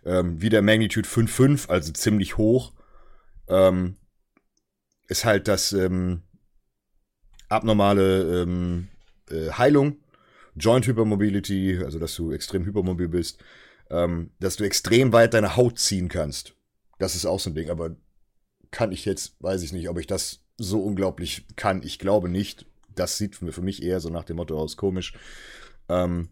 [0.05, 2.73] Ähm, wieder Magnitude 5,5, also ziemlich hoch.
[3.47, 3.97] Ähm,
[5.07, 6.21] ist halt das ähm,
[7.49, 8.87] abnormale ähm,
[9.29, 9.97] äh, Heilung,
[10.55, 13.43] Joint Hypermobility, also dass du extrem hypermobil bist,
[13.89, 16.55] ähm, dass du extrem weit deine Haut ziehen kannst.
[16.99, 17.95] Das ist auch so ein Ding, aber
[18.71, 21.83] kann ich jetzt, weiß ich nicht, ob ich das so unglaublich kann.
[21.83, 22.65] Ich glaube nicht.
[22.95, 25.13] Das sieht für mich eher so nach dem Motto aus komisch.
[25.89, 26.29] Ähm,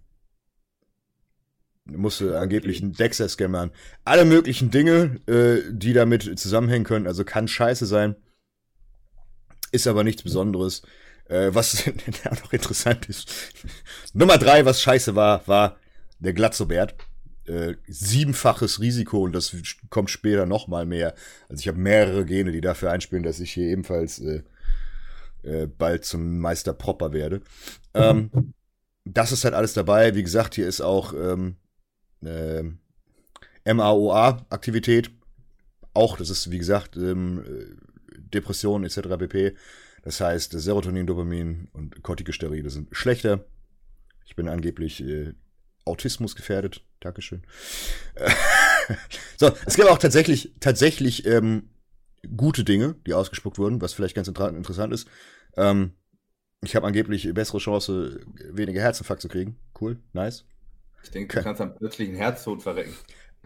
[1.86, 3.72] musste angeblich einen Dexter-Scan machen.
[4.04, 7.08] Alle möglichen Dinge, äh, die damit zusammenhängen können.
[7.08, 8.16] Also kann scheiße sein.
[9.72, 10.84] Ist aber nichts Besonderes.
[11.26, 11.86] Äh, was
[12.42, 13.32] noch interessant ist.
[14.14, 15.78] Nummer drei, was scheiße war, war
[16.20, 16.96] der Glatzobert.
[17.48, 19.56] Äh, siebenfaches Risiko und das
[19.90, 21.16] kommt später noch mal mehr.
[21.50, 24.44] Also ich habe mehrere Gene, die dafür einspielen, dass ich hier ebenfalls äh,
[25.44, 27.42] äh, bald zum Meister Propper werde.
[27.94, 28.32] Ähm,
[29.06, 30.16] das ist halt alles dabei.
[30.16, 31.58] Wie gesagt, hier ist auch ähm,
[32.24, 32.64] äh,
[33.72, 35.12] MAOA-Aktivität.
[35.94, 37.44] Auch, das ist wie gesagt ähm,
[38.34, 39.18] Depression etc.
[39.18, 39.56] pp.
[40.04, 43.46] Das heißt, Serotonin, Dopamin und Corticosteroide sind schlechter.
[44.26, 45.34] Ich bin angeblich äh,
[45.86, 46.84] Autismus gefährdet.
[47.00, 47.44] Dankeschön.
[49.38, 51.70] so, es gibt auch tatsächlich, tatsächlich ähm,
[52.36, 55.08] gute Dinge, die ausgespuckt wurden, was vielleicht ganz interessant ist.
[55.58, 55.94] Ähm,
[56.64, 58.20] ich habe angeblich bessere Chance,
[58.52, 59.58] weniger Herzinfarkt zu kriegen.
[59.80, 60.46] Cool, nice.
[61.04, 62.94] Ich denke, du kannst am plötzlichen Herztod verrecken.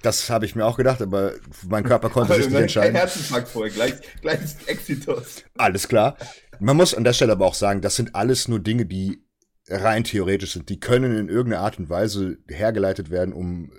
[0.01, 1.33] Das habe ich mir auch gedacht, aber
[1.67, 2.93] mein Körper konnte sich nicht entscheiden.
[2.93, 5.43] Kein Herzinfarkt vorher, gleich, gleich Exitus.
[5.57, 6.17] Alles klar.
[6.59, 9.23] Man muss an der Stelle aber auch sagen, das sind alles nur Dinge, die
[9.69, 10.69] rein theoretisch sind.
[10.69, 13.71] Die können in irgendeiner Art und Weise hergeleitet werden, um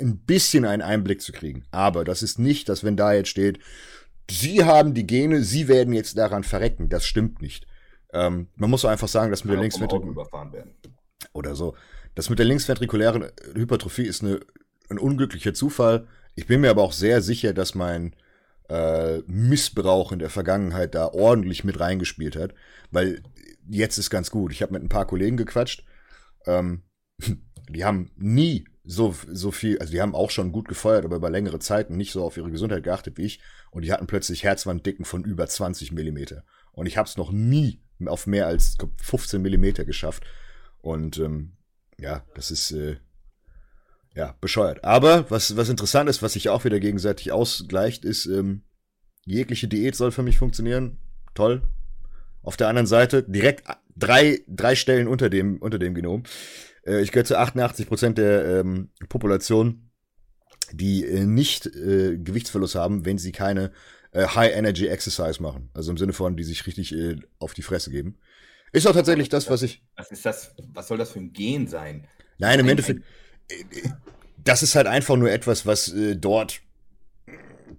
[0.00, 1.64] ein bisschen einen Einblick zu kriegen.
[1.70, 3.58] Aber das ist nicht, dass wenn da jetzt steht,
[4.30, 6.88] Sie haben die Gene, Sie werden jetzt daran verrecken.
[6.88, 7.66] Das stimmt nicht.
[8.12, 10.74] Ähm, man muss einfach sagen, dass mit der Linksventrikulären
[11.32, 11.74] oder so,
[12.14, 14.40] das mit der linksventrikulären Hypertrophie ist eine,
[14.88, 16.06] ein unglücklicher Zufall.
[16.34, 18.14] Ich bin mir aber auch sehr sicher, dass mein
[18.68, 22.54] äh, Missbrauch in der Vergangenheit da ordentlich mit reingespielt hat,
[22.90, 23.22] weil
[23.68, 24.52] jetzt ist ganz gut.
[24.52, 25.84] Ich habe mit ein paar Kollegen gequatscht.
[26.46, 26.82] Ähm,
[27.68, 31.30] die haben nie so, so viel, also die haben auch schon gut gefeuert, aber über
[31.30, 33.40] längere Zeiten nicht so auf ihre Gesundheit geachtet wie ich.
[33.70, 36.42] Und die hatten plötzlich Herzwanddicken von über 20 Millimeter.
[36.72, 40.24] Und ich habe es noch nie auf mehr als 15 Millimeter geschafft.
[40.80, 41.52] Und ähm,
[42.00, 42.96] ja, das ist äh,
[44.16, 44.82] ja bescheuert.
[44.82, 48.62] Aber was, was interessant ist, was sich auch wieder gegenseitig ausgleicht, ist, ähm,
[49.24, 50.98] jegliche Diät soll für mich funktionieren.
[51.34, 51.62] Toll.
[52.42, 56.24] Auf der anderen Seite direkt drei, drei Stellen unter dem, unter dem Genom
[56.90, 59.90] äh, ich gehöre zu 88 Prozent der ähm, Population,
[60.72, 63.72] die äh, nicht äh, Gewichtsverlust haben, wenn sie keine
[64.12, 65.70] äh, High Energy Exercise machen.
[65.74, 68.16] Also im Sinne von, die sich richtig äh, auf die Fresse geben.
[68.72, 69.82] Ist auch tatsächlich das, was ich.
[69.96, 70.54] Was ist das?
[70.72, 72.06] Was soll das für ein Gen sein?
[72.38, 73.02] Nein, im Endeffekt.
[73.48, 73.88] Äh,
[74.42, 76.60] das ist halt einfach nur etwas, was äh, dort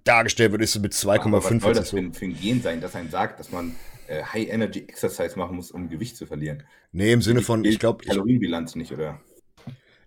[0.04, 1.32] dargestellt wird, ist mit 2,5.
[1.32, 3.74] Was soll das für ein, für ein Gen sein, das einem sagt, dass man
[4.08, 6.62] äh, High Energy Exercise machen muss, um Gewicht zu verlieren.
[6.92, 8.04] Nee, im Sinne von, ich glaube.
[8.04, 9.20] Kalorienbilanz nicht, oder?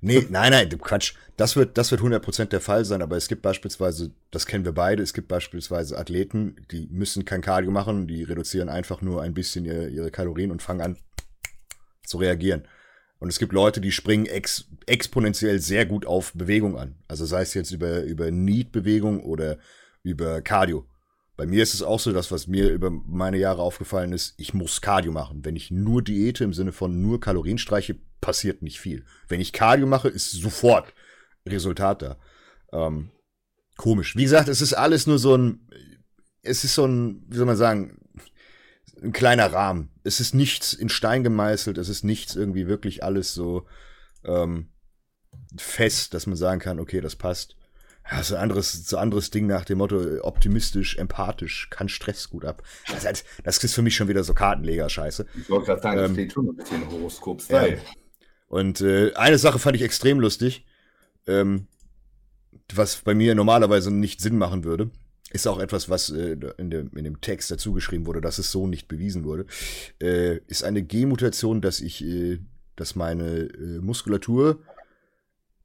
[0.02, 1.16] Nee, nein, nein, Quatsch.
[1.36, 4.72] Das wird, das wird 100% der Fall sein, aber es gibt beispielsweise, das kennen wir
[4.72, 9.34] beide, es gibt beispielsweise Athleten, die müssen kein Cardio machen, die reduzieren einfach nur ein
[9.34, 10.98] bisschen ihre, ihre Kalorien und fangen an
[12.06, 12.68] zu reagieren.
[13.18, 16.96] Und es gibt Leute, die springen ex, exponentiell sehr gut auf Bewegung an.
[17.08, 19.58] Also sei es jetzt über, über Need-Bewegung oder
[20.04, 20.86] über Cardio.
[21.38, 24.54] Bei mir ist es auch so, dass was mir über meine Jahre aufgefallen ist, ich
[24.54, 25.44] muss Cardio machen.
[25.44, 29.04] Wenn ich nur Diäte im Sinne von nur Kalorien streiche, passiert nicht viel.
[29.28, 30.94] Wenn ich Cardio mache, ist sofort
[31.46, 32.18] Resultat da.
[32.72, 33.12] Ähm,
[33.78, 34.16] komisch.
[34.16, 35.68] Wie gesagt, es ist alles nur so ein,
[36.42, 38.00] es ist so ein, wie soll man sagen,
[39.04, 39.90] ein kleiner Rahmen.
[40.04, 43.68] Es ist nichts in Stein gemeißelt, es ist nichts irgendwie wirklich alles so
[44.24, 44.70] ähm,
[45.58, 47.58] fest, dass man sagen kann, okay, das passt.
[48.12, 52.62] Ja, so anderes, so anderes Ding nach dem Motto, optimistisch, empathisch, kann Stress gut ab.
[52.88, 55.26] Das, ist, das ist für mich schon wieder so Kartenleger-Scheiße.
[55.36, 57.78] Ich wollte gerade sagen, ähm, das steht schon ein bisschen Horoskop-Style.
[57.78, 57.82] Ja.
[58.48, 60.66] Und äh, eine Sache fand ich extrem lustig,
[61.26, 61.68] ähm,
[62.74, 64.92] was bei mir normalerweise nicht Sinn machen würde.
[65.32, 68.52] Ist auch etwas, was äh, in, dem, in dem Text dazu geschrieben wurde, dass es
[68.52, 69.48] so nicht bewiesen wurde.
[70.00, 72.40] Äh, ist eine G-Mutation, dass ich, äh,
[72.76, 74.60] dass meine äh, Muskulatur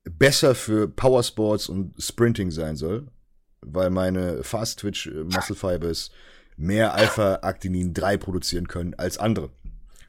[0.05, 3.07] besser für Powersports und Sprinting sein soll,
[3.61, 6.11] weil meine Fast Twitch äh, Muscle Fibers
[6.57, 9.51] mehr Alpha-Actinin 3 produzieren können als andere.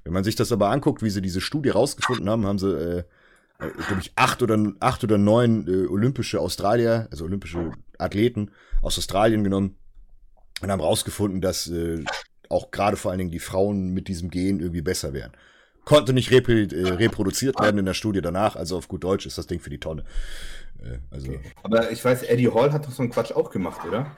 [0.04, 3.00] Wenn man sich das aber anguckt, wie sie diese Studie rausgefunden haben, haben sie, äh,
[3.60, 8.52] äh glaube ich, acht oder, acht oder neun äh, olympische Australier, also olympische Athleten
[8.82, 9.78] aus Australien genommen
[10.62, 12.04] und haben rausgefunden, dass äh,
[12.50, 15.32] auch gerade vor allen Dingen die Frauen mit diesem Gen irgendwie besser wären
[15.86, 18.56] konnte nicht repro äh, reproduziert werden in der Studie danach.
[18.56, 20.04] Also auf gut Deutsch ist das Ding für die Tonne.
[20.84, 21.34] Äh, also.
[21.64, 24.18] Aber ich weiß, Eddie Hall hat doch so einen Quatsch auch gemacht, oder?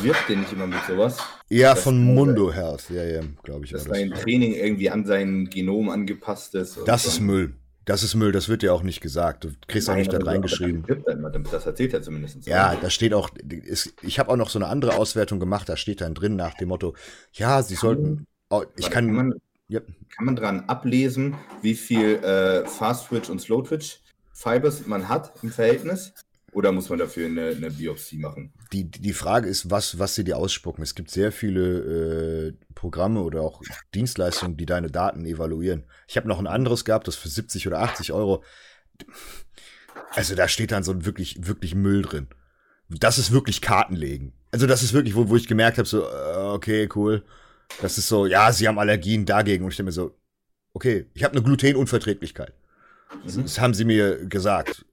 [0.00, 1.18] Wirft den nicht immer mit sowas?
[1.50, 3.72] Ja, von Mundo Health, ja, ja, glaube ich.
[3.72, 4.22] Dass sein das.
[4.22, 6.78] Training irgendwie an sein Genom angepasst ist.
[6.86, 7.08] Das so.
[7.10, 7.54] ist Müll.
[7.84, 9.44] Das ist Müll, das wird ja auch nicht gesagt.
[9.44, 10.84] Du kriegst auch nicht da reingeschrieben.
[11.50, 12.46] Das erzählt er zumindest.
[12.46, 13.30] Ja, da steht auch,
[14.02, 16.68] ich habe auch noch so eine andere Auswertung gemacht, da steht dann drin nach dem
[16.68, 16.94] Motto,
[17.32, 18.26] ja, sie sollten,
[18.76, 19.34] ich kann, kann man,
[19.70, 19.88] Yep.
[20.10, 24.00] Kann man daran ablesen, wie viel äh, Fast Twitch und Slow Twitch
[24.32, 26.12] Fibers man hat im Verhältnis?
[26.52, 28.52] Oder muss man dafür eine, eine Biopsie machen?
[28.72, 30.82] Die, die Frage ist, was, was sie dir ausspucken.
[30.82, 33.62] Es gibt sehr viele äh, Programme oder auch
[33.94, 35.84] Dienstleistungen, die deine Daten evaluieren.
[36.08, 38.44] Ich habe noch ein anderes gehabt, das für 70 oder 80 Euro
[40.14, 42.28] Also da steht dann so ein wirklich, wirklich Müll drin.
[42.90, 44.34] Das ist wirklich Kartenlegen.
[44.50, 47.24] Also das ist wirklich, wo, wo ich gemerkt habe, so, äh, okay, cool.
[47.80, 49.64] Das ist so, ja, sie haben Allergien dagegen.
[49.64, 50.16] Und ich denke mir so,
[50.74, 52.54] okay, ich habe eine Glutenunverträglichkeit.
[53.24, 53.42] Mhm.
[53.42, 54.84] Das haben sie mir gesagt.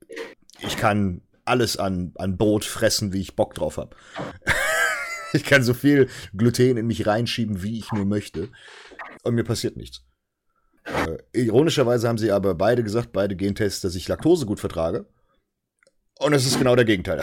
[0.60, 3.96] Ich kann alles an, an Brot fressen, wie ich Bock drauf habe.
[5.34, 8.50] ich kann so viel Gluten in mich reinschieben, wie ich nur möchte.
[9.24, 10.04] Und mir passiert nichts.
[10.86, 15.06] Äh, ironischerweise haben sie aber beide gesagt, beide Gentests, dass ich Laktose gut vertrage.
[16.20, 17.22] Und es ist genau der Gegenteil.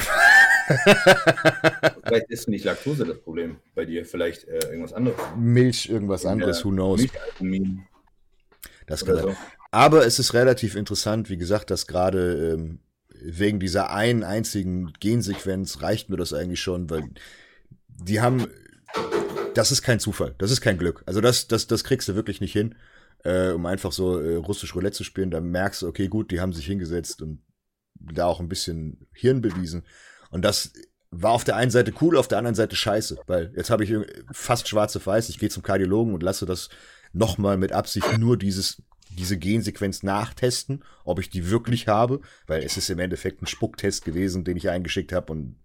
[2.05, 5.17] Vielleicht ist nicht Laktose das Problem bei dir, vielleicht äh, irgendwas anderes.
[5.37, 7.05] Milch, irgendwas anderes, who knows.
[8.87, 9.37] Das kann so.
[9.71, 12.81] Aber es ist relativ interessant, wie gesagt, dass gerade ähm,
[13.21, 17.05] wegen dieser einen einzigen Gensequenz reicht mir das eigentlich schon, weil
[17.89, 18.47] die haben,
[19.55, 21.03] das ist kein Zufall, das ist kein Glück.
[21.07, 22.75] Also das, das, das kriegst du wirklich nicht hin,
[23.25, 25.31] äh, um einfach so äh, russisch Roulette zu spielen.
[25.31, 27.43] Da merkst du, okay, gut, die haben sich hingesetzt und
[27.99, 29.85] da auch ein bisschen Hirn bewiesen.
[30.37, 30.71] Und das
[31.11, 33.95] war auf der einen Seite cool, auf der anderen Seite scheiße, weil jetzt habe ich
[34.31, 36.69] fast schwarze Weiß, ich gehe zum Kardiologen und lasse das
[37.15, 42.77] nochmal mit Absicht nur dieses diese Gensequenz nachtesten, ob ich die wirklich habe, weil es
[42.77, 45.57] ist im Endeffekt ein Spucktest gewesen, den ich eingeschickt habe und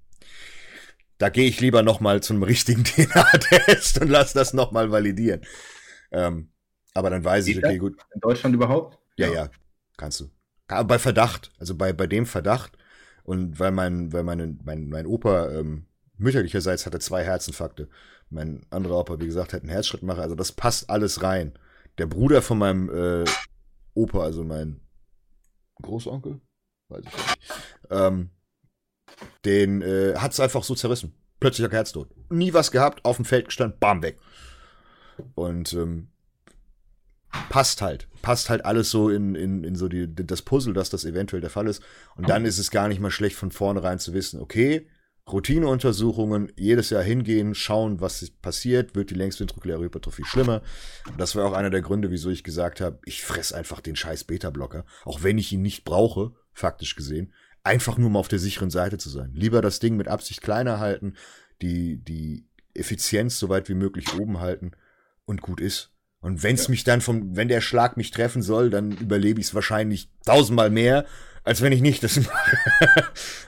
[1.18, 4.90] da gehe ich lieber noch mal zu einem richtigen DNA-Test und lass das noch mal
[4.90, 5.42] validieren.
[6.14, 6.54] Ähm,
[6.94, 7.98] aber dann weiß Geht ich, okay, gut.
[8.14, 8.98] In Deutschland überhaupt?
[9.18, 9.50] Ja, ja,
[9.98, 10.30] kannst du.
[10.68, 12.78] Bei Verdacht, also bei, bei dem Verdacht
[13.24, 15.86] und weil mein, weil meine, mein, mein Opa ähm,
[16.18, 17.90] mütterlicherseits hatte zwei Herzinfarkte.
[18.30, 20.22] Mein anderer Opa, wie gesagt, hat einen Herzschrittmacher.
[20.22, 21.54] Also das passt alles rein
[21.98, 23.30] der Bruder von meinem äh,
[23.94, 24.82] Opa, also mein
[25.82, 26.40] Großonkel,
[26.90, 27.40] weiß ich nicht,
[27.90, 28.30] ähm,
[29.46, 31.14] den äh, hat es einfach so zerrissen.
[31.40, 32.10] Plötzlicher Herztod.
[32.30, 34.20] Nie was gehabt, auf dem Feld gestanden, bam, weg.
[35.36, 36.11] Und ähm,
[37.50, 38.08] passt halt.
[38.22, 41.50] Passt halt alles so in, in, in so die, das Puzzle, dass das eventuell der
[41.50, 41.82] Fall ist.
[42.16, 44.88] Und dann ist es gar nicht mal schlecht, von vornherein zu wissen, okay,
[45.32, 50.62] Routineuntersuchungen, jedes Jahr hingehen, schauen, was passiert, wird die längsventrikuläre Hypertrophie schlimmer.
[51.08, 53.96] Und das war auch einer der Gründe, wieso ich gesagt habe, ich fress einfach den
[53.96, 58.40] scheiß Beta-Blocker, auch wenn ich ihn nicht brauche, faktisch gesehen, einfach nur mal auf der
[58.40, 59.32] sicheren Seite zu sein.
[59.34, 61.16] Lieber das Ding mit Absicht kleiner halten,
[61.62, 64.72] die, die Effizienz so weit wie möglich oben halten
[65.26, 65.91] und gut ist.
[66.22, 66.70] Und wenn es ja.
[66.70, 70.70] mich dann vom, wenn der Schlag mich treffen soll, dann überlebe ich es wahrscheinlich tausendmal
[70.70, 71.06] mehr,
[71.44, 72.58] als wenn ich nicht das mache.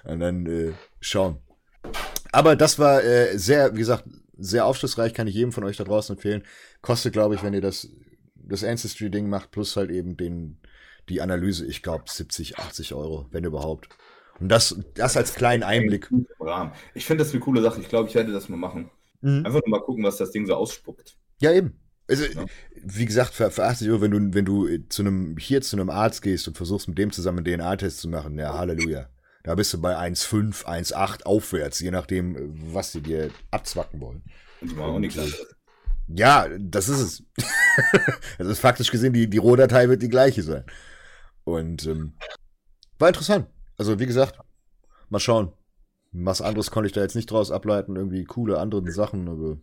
[0.05, 1.37] und dann äh, schauen.
[2.31, 4.05] Aber das war äh, sehr, wie gesagt,
[4.35, 6.43] sehr aufschlussreich, kann ich jedem von euch da draußen empfehlen.
[6.81, 7.89] Kostet, glaube ich, wenn ihr das,
[8.35, 10.57] das Ancestry-Ding macht, plus halt eben den,
[11.09, 13.89] die Analyse, ich glaube, 70, 80 Euro, wenn überhaupt.
[14.39, 16.09] Und das, das als kleinen Einblick.
[16.95, 17.79] Ich finde das eine coole Sache.
[17.81, 18.89] Ich glaube, ich werde das mal machen.
[19.21, 19.45] Mhm.
[19.45, 21.15] Einfach nur mal gucken, was das Ding so ausspuckt.
[21.39, 21.79] Ja, eben.
[22.07, 22.45] Also, ja.
[22.83, 25.89] wie gesagt, für, für 80 Euro, wenn du, wenn du zu einem, hier zu einem
[25.89, 29.09] Arzt gehst und versuchst mit dem zusammen einen DNA-Test zu machen, ja, Halleluja.
[29.43, 34.23] Da bist du bei 1,5, 1,8 aufwärts, je nachdem, was sie dir abzwacken wollen.
[34.61, 35.55] Das war auch nichts anderes.
[36.07, 37.23] Ja, das ist es.
[38.37, 40.63] das ist faktisch gesehen, die, die Rohdatei wird die gleiche sein.
[41.43, 42.13] Und ähm,
[42.99, 43.47] war interessant.
[43.77, 44.39] Also, wie gesagt,
[45.09, 45.51] mal schauen.
[46.11, 49.57] Was anderes konnte ich da jetzt nicht draus ableiten, irgendwie coole andere Sachen, aber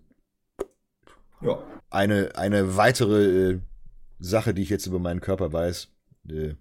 [1.40, 1.62] ja.
[1.90, 3.60] eine, eine weitere äh,
[4.18, 5.88] Sache, die ich jetzt über meinen Körper weiß,
[6.28, 6.54] äh,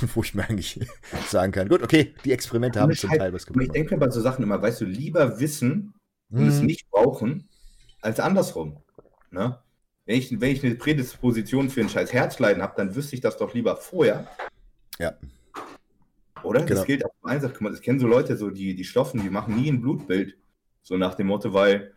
[0.14, 0.80] wo ich mir eigentlich
[1.28, 3.66] sagen kann, gut, okay, die Experimente haben zum halt, Teil was gemacht.
[3.66, 5.94] Ich denke bei so Sachen immer, weißt du, lieber wissen
[6.30, 6.48] und hm.
[6.48, 6.66] es mhm.
[6.66, 7.48] nicht brauchen,
[8.00, 8.78] als andersrum.
[9.30, 9.58] Ne?
[10.04, 13.36] Wenn, ich, wenn ich eine Prädisposition für ein scheiß Herzleiden habe, dann wüsste ich das
[13.36, 14.26] doch lieber vorher.
[14.98, 15.14] Ja.
[16.42, 16.60] Oder?
[16.60, 16.74] Genau.
[16.74, 17.52] Das gilt auch im Einsatz.
[17.52, 20.36] Guck mal, das kennen so Leute, so die, die Stoffen, die machen nie ein Blutbild.
[20.82, 21.95] So nach dem Motto, weil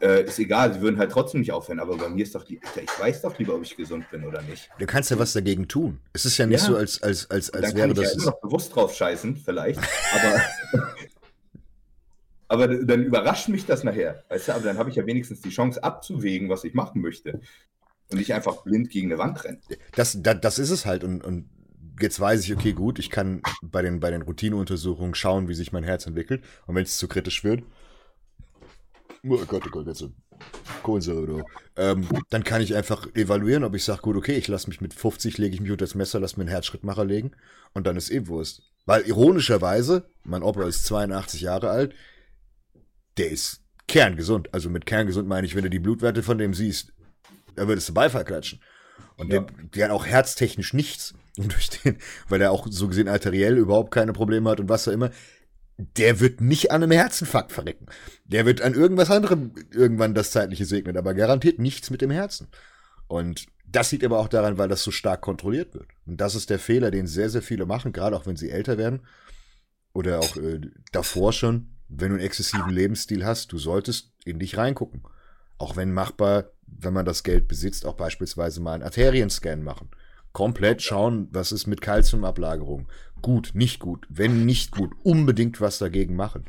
[0.00, 2.60] äh, ist egal, sie würden halt trotzdem nicht aufhören, aber bei mir ist doch die,
[2.64, 4.68] Alter, ich weiß doch lieber, ob ich gesund bin oder nicht.
[4.78, 6.00] Du kannst ja was dagegen tun.
[6.12, 6.66] Es ist ja nicht ja.
[6.66, 8.12] so, als, als, als, als wäre das.
[8.12, 9.80] Ich ja immer noch bewusst drauf scheißen, vielleicht,
[10.14, 10.86] aber.
[12.48, 15.50] aber dann überrascht mich das nachher, weißt du, aber dann habe ich ja wenigstens die
[15.50, 17.40] Chance abzuwägen, was ich machen möchte.
[18.08, 19.60] Und nicht einfach blind gegen eine Wand rennen.
[19.96, 21.02] Das, das, das ist es halt.
[21.02, 21.48] Und, und
[22.00, 25.72] jetzt weiß ich, okay, gut, ich kann bei den, bei den Routineuntersuchungen schauen, wie sich
[25.72, 26.44] mein Herz entwickelt.
[26.66, 27.64] Und wenn es zu kritisch wird,
[29.28, 30.12] oh Gott, oh Gott, jetzt so
[30.82, 31.42] Kohlensäure, du.
[31.76, 34.94] Ähm, dann kann ich einfach evaluieren, ob ich sage, gut, okay, ich lasse mich mit
[34.94, 37.32] 50, lege ich mich unter das Messer, lasse mir einen Herzschrittmacher legen
[37.74, 38.62] und dann ist eh Wurst.
[38.84, 41.94] Weil ironischerweise, mein Opa ist 82 Jahre alt,
[43.16, 44.52] der ist kerngesund.
[44.52, 46.92] Also mit kerngesund meine ich, wenn du die Blutwerte von dem siehst,
[47.56, 48.60] da würdest du Beifall klatschen.
[49.16, 49.40] Und ja.
[49.40, 51.14] der, der hat auch herztechnisch nichts.
[51.38, 54.88] Und durch den, weil er auch so gesehen arteriell überhaupt keine Probleme hat und was
[54.88, 55.10] auch immer
[55.78, 57.86] der wird nicht an einem Herzinfarkt verrecken.
[58.24, 62.48] Der wird an irgendwas anderem irgendwann das Zeitliche segnen, aber garantiert nichts mit dem Herzen.
[63.08, 65.88] Und das liegt aber auch daran, weil das so stark kontrolliert wird.
[66.06, 68.78] Und das ist der Fehler, den sehr, sehr viele machen, gerade auch wenn sie älter
[68.78, 69.00] werden
[69.92, 70.60] oder auch äh,
[70.92, 71.70] davor schon.
[71.88, 75.02] Wenn du einen exzessiven Lebensstil hast, du solltest in dich reingucken.
[75.56, 79.90] Auch wenn machbar, wenn man das Geld besitzt, auch beispielsweise mal einen Arterienscan machen.
[80.32, 82.88] Komplett schauen, was ist mit Kalziumablagerung.
[83.26, 84.06] Gut, nicht gut.
[84.08, 86.44] Wenn nicht gut, unbedingt was dagegen machen.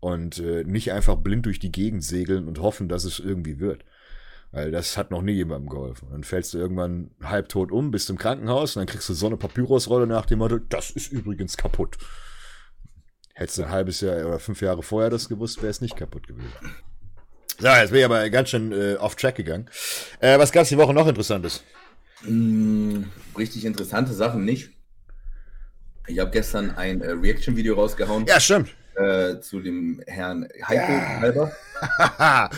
[0.00, 3.84] Und äh, nicht einfach blind durch die Gegend segeln und hoffen, dass es irgendwie wird.
[4.50, 6.08] Weil das hat noch nie jemandem geholfen.
[6.10, 9.36] Dann fällst du irgendwann halbtot um, bist im Krankenhaus und dann kriegst du so eine
[9.36, 11.98] Papyrusrolle nach dem Motto, das ist übrigens kaputt.
[13.34, 16.26] Hättest du ein halbes Jahr oder fünf Jahre vorher das gewusst, wäre es nicht kaputt
[16.26, 16.48] gewesen.
[17.58, 19.68] So, jetzt bin ich aber ganz schön äh, off track gegangen.
[20.20, 21.62] Äh, was gab es die Woche noch Interessantes?
[22.22, 23.02] Mm,
[23.36, 24.70] richtig interessante Sachen nicht.
[26.08, 28.26] Ich habe gestern ein äh, Reaction-Video rausgehauen.
[28.26, 28.70] Ja, stimmt.
[28.94, 31.20] Äh, zu dem Herrn Heiko ja.
[31.20, 31.52] Halber.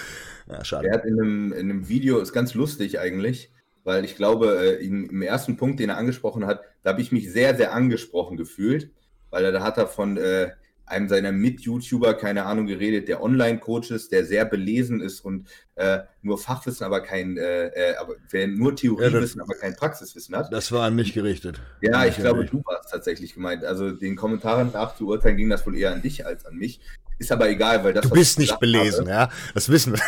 [0.47, 0.89] ja, schade.
[0.89, 3.51] Der hat in einem, in einem Video, ist ganz lustig eigentlich,
[3.85, 7.11] weil ich glaube, äh, im, im, ersten Punkt, den er angesprochen hat, da habe ich
[7.11, 8.91] mich sehr, sehr angesprochen gefühlt,
[9.31, 10.51] weil er, da hat er von äh,
[10.90, 16.01] einem seiner Mit-YouTuber, keine Ahnung, geredet, der Online-Coach ist, der sehr belesen ist und äh,
[16.22, 20.53] nur Fachwissen, aber kein, äh, äh, aber wer nur Theoriewissen, ja, aber kein Praxiswissen hat.
[20.53, 21.61] Das war an mich gerichtet.
[21.81, 23.64] Ja, ich glaube, du warst tatsächlich gemeint.
[23.64, 26.81] Also den Kommentaren nachzuurteilen, ging das wohl eher an dich als an mich.
[27.18, 28.04] Ist aber egal, weil das.
[28.04, 29.52] Du bist nicht belesen, habe, ja.
[29.54, 30.00] Das wissen wir.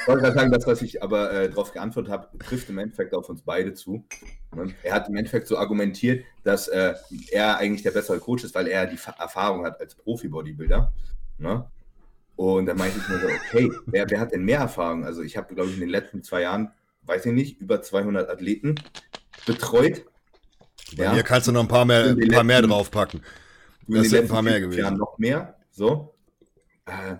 [0.00, 3.14] Ich wollte gerade sagen, das, was ich aber äh, darauf geantwortet habe, trifft im Endeffekt
[3.14, 4.06] auf uns beide zu.
[4.56, 4.72] Ne?
[4.82, 6.94] Er hat im Endeffekt so argumentiert, dass äh,
[7.30, 10.90] er eigentlich der bessere Coach ist, weil er die Erfahrung hat als Profi-Bodybuilder.
[11.36, 11.66] Ne?
[12.36, 15.04] Und da meinte ich mir so, okay, wer, wer hat denn mehr Erfahrung?
[15.04, 16.70] Also ich habe, glaube ich, in den letzten zwei Jahren,
[17.02, 18.76] weiß ich nicht, über 200 Athleten
[19.44, 20.04] betreut.
[20.96, 21.12] Bei ja.
[21.12, 23.22] mir kannst du noch ein paar mehr, ein paar mehr draufpacken.
[23.88, 24.78] Das sind ein paar mehr gewesen.
[24.80, 25.56] Jahren noch mehr.
[25.70, 26.14] So.
[26.88, 27.16] Äh,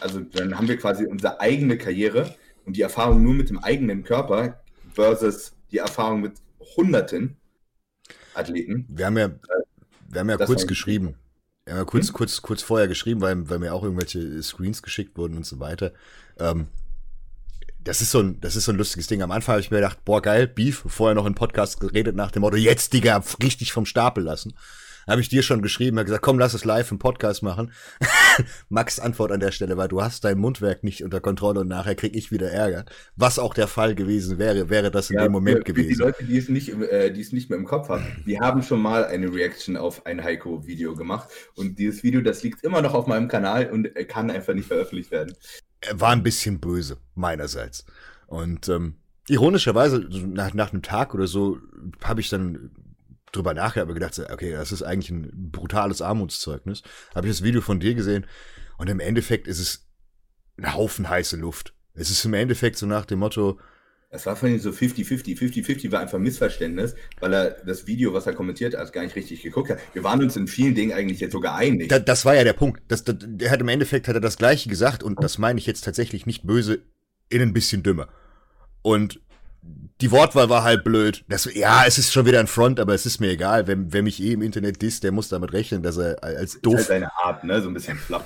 [0.00, 4.04] also dann haben wir quasi unsere eigene Karriere und die Erfahrung nur mit dem eigenen
[4.04, 4.60] Körper
[4.92, 6.34] versus die Erfahrung mit
[6.76, 7.36] Hunderten
[8.34, 8.86] Athleten.
[8.88, 9.30] Wir haben ja,
[10.08, 11.14] wir haben ja kurz geschrieben.
[11.64, 12.14] Wir haben ja kurz, hm?
[12.14, 15.92] kurz, kurz vorher geschrieben, weil, weil mir auch irgendwelche Screens geschickt wurden und so weiter.
[16.38, 16.68] Ähm,
[17.80, 19.22] das ist so ein, das ist so ein lustiges Ding.
[19.22, 22.30] Am Anfang habe ich mir gedacht, boah, geil, Beef, vorher noch im Podcast geredet nach
[22.30, 24.54] dem Motto, jetzt, Digga, richtig vom Stapel lassen
[25.06, 27.72] habe ich dir schon geschrieben, habe gesagt, komm, lass es live im Podcast machen.
[28.68, 31.94] Max Antwort an der Stelle war, du hast dein Mundwerk nicht unter Kontrolle und nachher
[31.94, 32.84] krieg ich wieder Ärger.
[33.14, 35.88] Was auch der Fall gewesen wäre, wäre das in ja, dem Moment für, gewesen.
[35.88, 38.40] Für die Leute, die es nicht, äh, die es nicht mehr im Kopf haben, die
[38.40, 42.82] haben schon mal eine Reaction auf ein Heiko-Video gemacht und dieses Video, das liegt immer
[42.82, 45.34] noch auf meinem Kanal und kann einfach nicht veröffentlicht werden.
[45.80, 47.84] Er war ein bisschen böse meinerseits
[48.26, 48.96] und ähm,
[49.28, 51.58] ironischerweise nach, nach einem Tag oder so
[52.02, 52.70] habe ich dann
[53.32, 56.82] drüber nachher aber gedacht, okay, das ist eigentlich ein brutales Armutszeugnis.
[57.14, 58.26] Habe ich das Video von dir gesehen
[58.78, 59.86] und im Endeffekt ist es
[60.58, 61.74] ein Haufen heiße Luft.
[61.94, 63.58] Es ist im Endeffekt so nach dem Motto,
[64.16, 65.36] es war von ihm so 50-50.
[65.36, 69.42] 50-50 war einfach Missverständnis, weil er das Video, was er kommentiert hat, gar nicht richtig
[69.42, 69.78] geguckt hat.
[69.92, 71.88] Wir waren uns in vielen Dingen eigentlich jetzt sogar einig.
[71.88, 72.82] Da, das war ja der Punkt.
[72.88, 75.66] Das, das, der hat im Endeffekt hat er das Gleiche gesagt und das meine ich
[75.66, 76.80] jetzt tatsächlich nicht böse,
[77.28, 78.08] in ein bisschen dümmer.
[78.82, 79.20] Und
[80.00, 81.24] die Wortwahl war halt blöd.
[81.28, 83.66] Das, ja, es ist schon wieder ein Front, aber es ist mir egal.
[83.66, 86.74] Wer, wer mich eh im Internet disst, der muss damit rechnen, dass er als doof.
[86.74, 87.62] Das ist halt seine Art, ne?
[87.62, 88.24] So ein bisschen flach.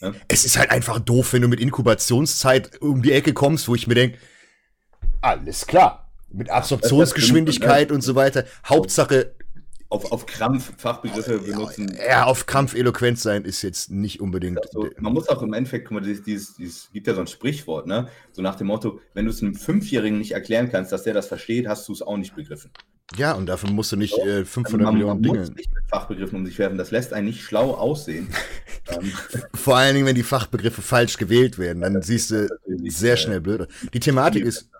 [0.00, 0.14] Ne?
[0.28, 3.86] Es ist halt einfach doof, wenn du mit Inkubationszeit um die Ecke kommst, wo ich
[3.86, 4.18] mir denke,
[5.20, 6.10] alles klar.
[6.30, 8.44] Mit Absorptionsgeschwindigkeit und so weiter.
[8.64, 9.34] Hauptsache,
[9.92, 11.94] auf, auf Krampf Fachbegriffe benutzen.
[12.08, 14.58] Ja, auf Krampf eloquent sein ist jetzt nicht unbedingt.
[14.58, 17.26] Also, man muss auch im Endeffekt, guck mal, dieses, dieses, dieses, gibt ja so ein
[17.26, 18.08] Sprichwort, ne?
[18.32, 21.26] So nach dem Motto, wenn du es einem Fünfjährigen nicht erklären kannst, dass der das
[21.26, 22.70] versteht, hast du es auch nicht begriffen.
[23.16, 25.38] Ja, und dafür musst du nicht so, äh, 500 also man, Millionen man Dinge.
[25.40, 26.78] Muss nicht mit Fachbegriffen um sich werfen.
[26.78, 28.28] Das lässt einen nicht schlau aussehen.
[28.88, 29.12] Ähm.
[29.54, 32.48] Vor allen Dingen, wenn die Fachbegriffe falsch gewählt werden, dann ja, siehst du
[32.88, 33.68] sehr schnell blöd.
[33.94, 34.70] Die Thematik ist,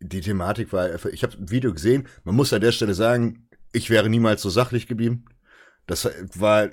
[0.00, 3.90] die Thematik war, ich habe ein Video gesehen, man muss an der Stelle sagen, ich
[3.90, 5.24] wäre niemals so sachlich geblieben.
[5.86, 6.68] Das war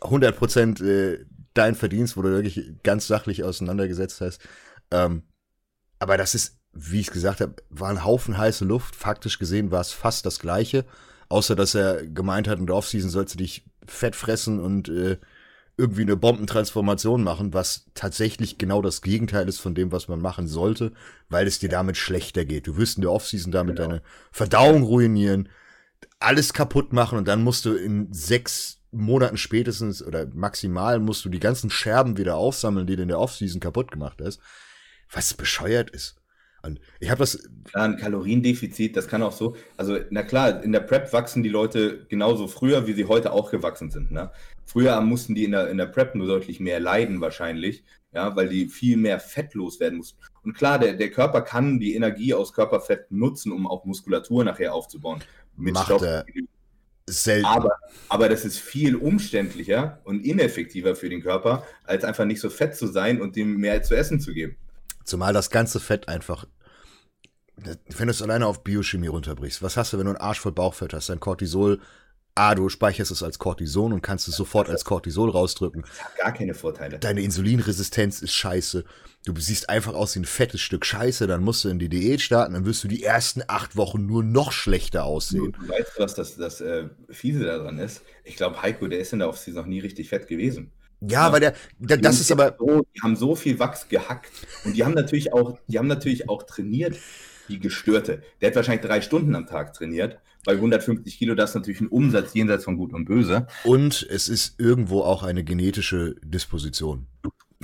[0.00, 4.40] 100% äh, dein Verdienst, wo du wirklich ganz sachlich auseinandergesetzt hast.
[4.90, 5.24] Ähm,
[5.98, 8.96] aber das ist, wie ich gesagt habe, war ein Haufen heiße Luft.
[8.96, 10.84] Faktisch gesehen war es fast das Gleiche.
[11.28, 15.18] Außer, dass er gemeint hat, in der Offseason sollst du dich fett fressen und äh,
[15.76, 20.46] irgendwie eine Bombentransformation machen, was tatsächlich genau das Gegenteil ist von dem, was man machen
[20.46, 20.92] sollte,
[21.28, 22.66] weil es dir damit schlechter geht.
[22.66, 23.88] Du wirst in der Offseason damit genau.
[23.88, 25.48] deine Verdauung ruinieren,
[26.18, 31.28] alles kaputt machen und dann musst du in sechs Monaten spätestens oder maximal musst du
[31.28, 34.40] die ganzen Scherben wieder aufsammeln, die du in der Offseason kaputt gemacht hast.
[35.10, 36.16] Was bescheuert ist.
[36.62, 37.48] Und ich habe das.
[37.64, 39.56] Klar, ein Kaloriendefizit, das kann auch so.
[39.76, 43.50] Also, na klar, in der Prep wachsen die Leute genauso früher, wie sie heute auch
[43.50, 44.12] gewachsen sind.
[44.12, 44.30] Ne?
[44.64, 48.48] Früher mussten die in der, in der Prep nur deutlich mehr leiden, wahrscheinlich, ja, weil
[48.48, 50.18] die viel mehr Fett loswerden mussten.
[50.42, 54.74] Und klar, der, der Körper kann die Energie aus Körperfett nutzen, um auch Muskulatur nachher
[54.74, 55.22] aufzubauen.
[55.56, 56.02] Mit Macht Stoff.
[56.02, 56.24] Er
[57.08, 57.46] selten.
[57.46, 57.76] Aber,
[58.08, 62.76] aber das ist viel umständlicher und ineffektiver für den Körper, als einfach nicht so fett
[62.76, 64.56] zu sein und dem mehr zu essen zu geben.
[65.04, 66.46] Zumal das ganze Fett einfach
[67.56, 70.52] wenn du es alleine auf Biochemie runterbrichst, was hast du, wenn du einen Arsch voll
[70.52, 71.08] Bauchfett hast?
[71.08, 71.80] Dein Cortisol,
[72.34, 75.82] ah, du speicherst es als Cortison und kannst es sofort als Cortisol rausdrücken.
[75.82, 76.98] Das hat gar keine Vorteile.
[76.98, 78.84] Deine Insulinresistenz ist scheiße.
[79.24, 82.20] Du siehst einfach aus wie ein fettes Stück Scheiße, dann musst du in die Diät
[82.20, 85.52] starten, dann wirst du die ersten acht Wochen nur noch schlechter aussehen.
[85.52, 88.02] Du weißt, was das, das äh, Fiese daran ist?
[88.24, 90.72] Ich glaube, Heiko, der ist in der Offseason noch nie richtig fett gewesen.
[91.00, 92.56] Ja, ja, weil der, der das ist aber.
[92.58, 94.30] So, die haben so viel Wachs gehackt
[94.64, 96.96] und die haben natürlich auch, die haben natürlich auch trainiert
[97.48, 98.22] die Gestörte.
[98.40, 100.20] Der hat wahrscheinlich drei Stunden am Tag trainiert.
[100.44, 103.46] Bei 150 Kilo, das ist natürlich ein Umsatz jenseits von Gut und Böse.
[103.64, 107.06] Und es ist irgendwo auch eine genetische Disposition.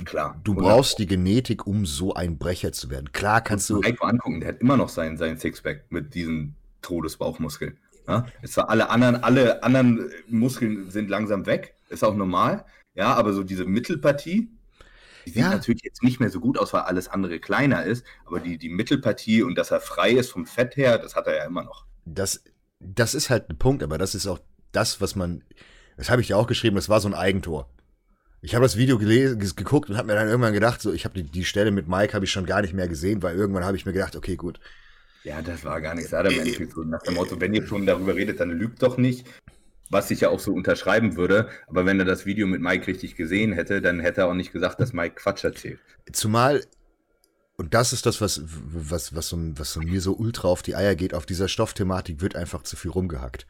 [0.05, 0.39] Klar.
[0.43, 3.11] Du brauchst die Genetik, um so ein Brecher zu werden.
[3.11, 3.83] Klar kannst du.
[3.83, 7.77] Heiko angucken, der hat immer noch seinen, seinen Sixpack mit diesen Todesbauchmuskeln.
[8.07, 8.25] Ja?
[8.41, 11.75] Es war alle anderen, alle anderen Muskeln sind langsam weg.
[11.89, 12.65] Ist auch normal.
[12.95, 14.49] Ja, aber so diese Mittelpartie,
[15.25, 15.49] die sieht ja.
[15.49, 18.69] natürlich jetzt nicht mehr so gut aus, weil alles andere kleiner ist, aber die, die
[18.69, 21.85] Mittelpartie und dass er frei ist vom Fett her, das hat er ja immer noch.
[22.05, 22.43] Das,
[22.79, 24.39] das ist halt ein Punkt, aber das ist auch
[24.71, 25.43] das, was man,
[25.97, 27.69] das habe ich ja auch geschrieben, das war so ein Eigentor.
[28.41, 31.21] Ich habe das Video gelesen, geguckt und habe mir dann irgendwann gedacht, so ich habe
[31.21, 33.75] die, die Stelle mit Mike habe ich schon gar nicht mehr gesehen, weil irgendwann habe
[33.75, 34.59] ich mir gedacht, okay, gut.
[35.25, 36.11] Ja, das war gar nichts.
[36.11, 39.25] Mir so nach dem Motto, wenn ihr schon darüber redet, dann lügt doch nicht
[39.89, 41.49] was ich ja auch so unterschreiben würde.
[41.67, 44.53] Aber wenn er das Video mit Mike richtig gesehen hätte, dann hätte er auch nicht
[44.53, 45.79] gesagt, dass Mike Quatsch erzählt.
[46.11, 46.63] Zumal,
[47.59, 50.77] und das ist das, was, was, was, so, was so mir so ultra auf die
[50.77, 53.45] Eier geht, auf dieser Stoffthematik wird einfach zu viel rumgehackt.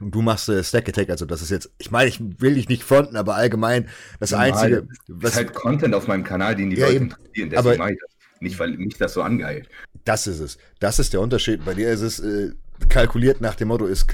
[0.00, 2.68] Und du machst äh, Stack Attack, also das ist jetzt, ich meine, ich will dich
[2.68, 4.88] nicht fronten, aber allgemein das Normal, Einzige.
[5.06, 7.92] Was, ist halt Content auf meinem Kanal, den die ja, Leute interessieren, deswegen aber, mache
[7.92, 8.10] ich das.
[8.40, 9.68] Nicht, weil mich das so angeheilt.
[10.04, 10.58] Das ist es.
[10.80, 11.64] Das ist der Unterschied.
[11.64, 12.54] Bei dir ist es, äh,
[12.88, 14.04] kalkuliert nach dem Motto, es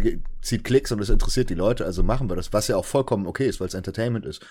[0.43, 3.27] zieht Klicks und es interessiert die Leute, also machen wir das, was ja auch vollkommen
[3.27, 4.45] okay ist, weil es Entertainment ist.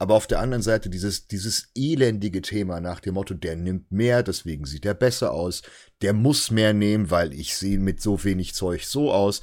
[0.00, 4.22] Aber auf der anderen Seite dieses, dieses elendige Thema nach dem Motto, der nimmt mehr,
[4.22, 5.60] deswegen sieht er besser aus,
[6.00, 9.42] der muss mehr nehmen, weil ich sehe mit so wenig Zeug so aus.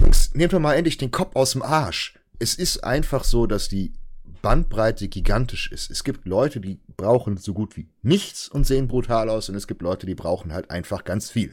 [0.00, 2.16] Jungs, nehmt doch mal endlich den Kopf aus dem Arsch.
[2.38, 3.94] Es ist einfach so, dass die
[4.40, 5.90] Bandbreite gigantisch ist.
[5.90, 9.66] Es gibt Leute, die brauchen so gut wie nichts und sehen brutal aus und es
[9.66, 11.50] gibt Leute, die brauchen halt einfach ganz viel.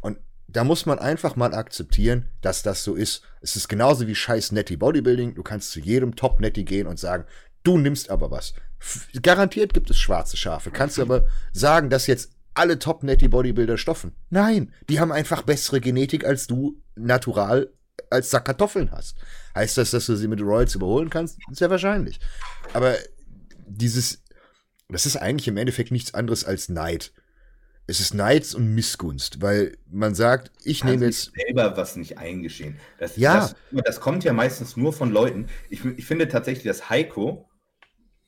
[0.00, 0.16] Und
[0.48, 3.22] da muss man einfach mal akzeptieren, dass das so ist.
[3.42, 5.34] Es ist genauso wie scheiß Netty Bodybuilding.
[5.34, 7.24] Du kannst zu jedem Top Netty gehen und sagen,
[7.62, 8.54] du nimmst aber was.
[9.22, 10.70] Garantiert gibt es schwarze Schafe.
[10.70, 14.12] Kannst du aber sagen, dass jetzt alle Top Netty Bodybuilder stoffen?
[14.30, 17.72] Nein, die haben einfach bessere Genetik als du natural
[18.08, 19.16] als Sack Kartoffeln hast.
[19.54, 21.38] Heißt das, dass du sie mit Royals überholen kannst?
[21.52, 22.18] Sehr wahrscheinlich.
[22.72, 22.96] Aber
[23.66, 24.24] dieses,
[24.88, 27.12] das ist eigentlich im Endeffekt nichts anderes als Neid
[27.90, 31.32] es ist Neid und Missgunst, weil man sagt, ich nehme jetzt.
[31.34, 32.76] selber was nicht eingestehen.
[32.98, 33.40] Das, ja.
[33.40, 35.48] Das, das, kommt ja meistens nur von Leuten.
[35.70, 37.49] Ich, ich finde tatsächlich, dass Heiko,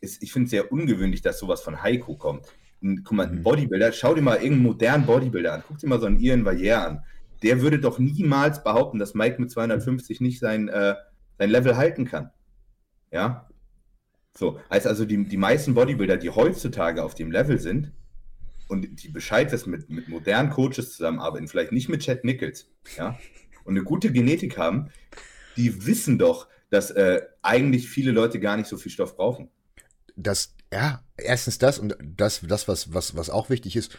[0.02, 2.46] ist, ich finde es sehr ungewöhnlich, dass sowas von Heiko kommt.
[2.82, 3.42] Ein, guck mal, ein mhm.
[3.42, 5.64] Bodybuilder, schau dir mal irgendeinen modernen Bodybuilder an.
[5.66, 7.04] Guck dir mal so einen Ian Valliere an.
[7.42, 10.96] Der würde doch niemals behaupten, dass Mike mit 250 nicht sein, äh,
[11.38, 12.30] sein Level halten kann.
[13.10, 13.48] Ja?
[14.36, 17.92] So, heißt also, die, die meisten Bodybuilder, die heutzutage auf dem Level sind,
[18.68, 23.18] und die Bescheid wissen, mit, mit modernen Coaches zusammenarbeiten, vielleicht nicht mit Chad Nichols, ja,
[23.64, 24.88] und eine gute Genetik haben,
[25.56, 29.50] die wissen doch, dass äh, eigentlich viele Leute gar nicht so viel Stoff brauchen.
[30.16, 33.96] Das, ja, erstens das und das, das was, was, was auch wichtig ist,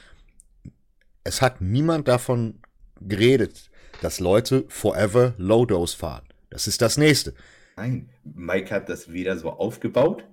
[1.24, 2.60] es hat niemand davon
[3.00, 3.70] geredet,
[4.02, 6.24] dass Leute forever Low Dose fahren.
[6.50, 7.34] Das ist das nächste.
[7.78, 10.24] Nein, Mike hat das weder so aufgebaut,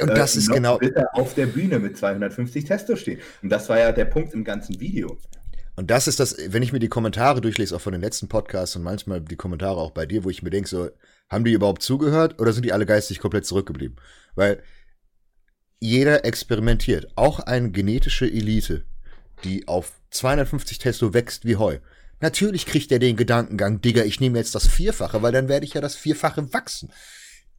[0.00, 0.78] und äh, das äh, ist genau.
[1.12, 3.20] auf der Bühne mit 250 Testo stehen.
[3.42, 5.18] Und das war ja der Punkt im ganzen Video.
[5.74, 8.76] Und das ist das, wenn ich mir die Kommentare durchlese, auch von den letzten Podcasts
[8.76, 10.90] und manchmal die Kommentare auch bei dir, wo ich mir denke, so,
[11.30, 13.96] haben die überhaupt zugehört oder sind die alle geistig komplett zurückgeblieben?
[14.34, 14.62] Weil
[15.82, 17.08] jeder experimentiert.
[17.16, 18.84] Auch eine genetische Elite,
[19.42, 21.78] die auf 250 Testo wächst wie Heu.
[22.20, 25.74] Natürlich kriegt er den Gedankengang, Digga, ich nehme jetzt das Vierfache, weil dann werde ich
[25.74, 26.92] ja das Vierfache wachsen.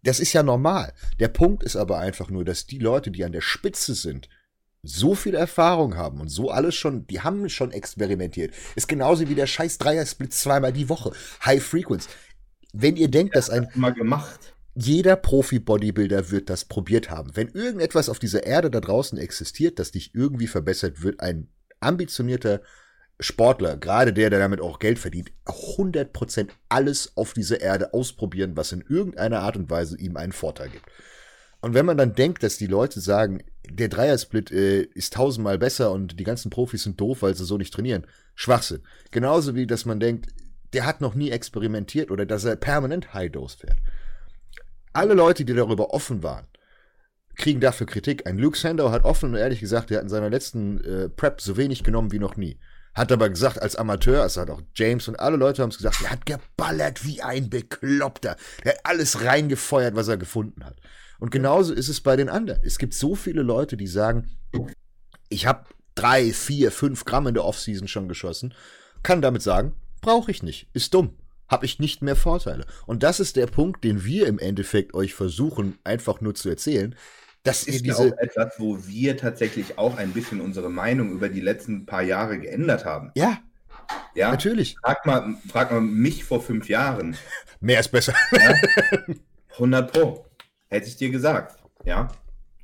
[0.03, 0.93] Das ist ja normal.
[1.19, 4.29] Der Punkt ist aber einfach nur, dass die Leute, die an der Spitze sind,
[4.83, 8.53] so viel Erfahrung haben und so alles schon, die haben schon experimentiert.
[8.75, 11.11] Ist genauso wie der scheiß Dreier-Split zweimal die Woche.
[11.43, 12.07] High Frequency.
[12.71, 13.67] Wenn ihr denkt, ja, dass ein.
[13.75, 14.53] Mal gemacht.
[14.75, 17.35] Jeder Profi-Bodybuilder wird das probiert haben.
[17.35, 21.47] Wenn irgendetwas auf dieser Erde da draußen existiert, das dich irgendwie verbessert, wird ein
[21.79, 22.61] ambitionierter
[23.19, 28.71] Sportler, gerade der, der damit auch Geld verdient, 100% alles auf dieser Erde ausprobieren, was
[28.71, 30.85] in irgendeiner Art und Weise ihm einen Vorteil gibt.
[31.61, 35.91] Und wenn man dann denkt, dass die Leute sagen, der Dreiersplit äh, ist tausendmal besser
[35.91, 38.05] und die ganzen Profis sind doof, weil sie so nicht trainieren.
[38.35, 38.81] Schwachsinn.
[39.11, 40.33] Genauso wie, dass man denkt,
[40.73, 43.77] der hat noch nie experimentiert oder dass er permanent High-Dose fährt.
[44.93, 46.47] Alle Leute, die darüber offen waren,
[47.35, 48.27] kriegen dafür Kritik.
[48.27, 51.41] Ein Luke Sandow hat offen und ehrlich gesagt, der hat in seiner letzten äh, Prep
[51.41, 52.59] so wenig genommen wie noch nie.
[52.93, 56.01] Hat aber gesagt, als Amateur, also hat auch James und alle Leute haben es gesagt,
[56.03, 58.35] er hat geballert wie ein Bekloppter.
[58.63, 60.77] Der hat alles reingefeuert, was er gefunden hat.
[61.19, 62.61] Und genauso ist es bei den anderen.
[62.63, 64.29] Es gibt so viele Leute, die sagen,
[65.29, 65.65] ich habe
[65.95, 68.53] drei, vier, fünf Gramm in der Offseason schon geschossen,
[69.01, 71.15] kann damit sagen, brauche ich nicht, ist dumm,
[71.53, 72.65] habe ich nicht mehr Vorteile.
[72.87, 76.95] Und das ist der Punkt, den wir im Endeffekt euch versuchen, einfach nur zu erzählen.
[77.43, 81.41] Das ist, ja auch etwas, wo wir tatsächlich auch ein bisschen unsere Meinung über die
[81.41, 83.11] letzten paar Jahre geändert haben.
[83.15, 83.37] Ja.
[84.15, 84.77] Ja, natürlich.
[84.83, 87.15] Frag mal, frag mal mich vor fünf Jahren.
[87.59, 88.13] Mehr ist besser.
[88.31, 88.55] Ja?
[89.51, 90.25] 100 Pro.
[90.69, 91.61] Hätte ich dir gesagt.
[91.85, 92.07] Ja.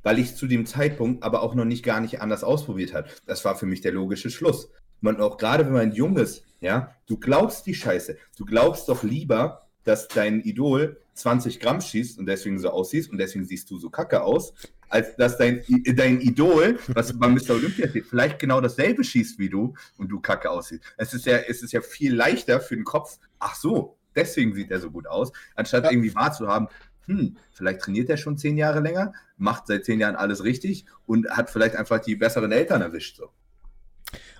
[0.02, 3.22] Weil ich zu dem Zeitpunkt aber auch noch nicht gar nicht anders ausprobiert hat.
[3.26, 4.72] Das war für mich der logische Schluss.
[5.00, 8.16] Man auch gerade, wenn man jung ist, ja, du glaubst die Scheiße.
[8.36, 13.18] Du glaubst doch lieber, dass dein Idol 20 Gramm schießt und deswegen so aussiehst und
[13.18, 14.52] deswegen siehst du so kacke aus,
[14.88, 15.62] als dass dein,
[15.94, 17.50] dein Idol, was beim Mr.
[17.50, 20.82] Olympia steht, vielleicht genau dasselbe schießt wie du und du kacke aussiehst.
[20.96, 24.70] Es ist ja, es ist ja viel leichter für den Kopf, ach so, deswegen sieht
[24.70, 25.90] er so gut aus, anstatt ja.
[25.90, 26.68] irgendwie wahrzuhaben,
[27.06, 31.28] hm, vielleicht trainiert er schon zehn Jahre länger, macht seit zehn Jahren alles richtig und
[31.30, 33.16] hat vielleicht einfach die besseren Eltern erwischt.
[33.16, 33.30] So.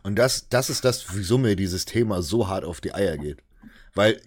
[0.03, 3.43] Und das, das ist das, wieso mir dieses Thema so hart auf die Eier geht.
[3.95, 4.21] Weil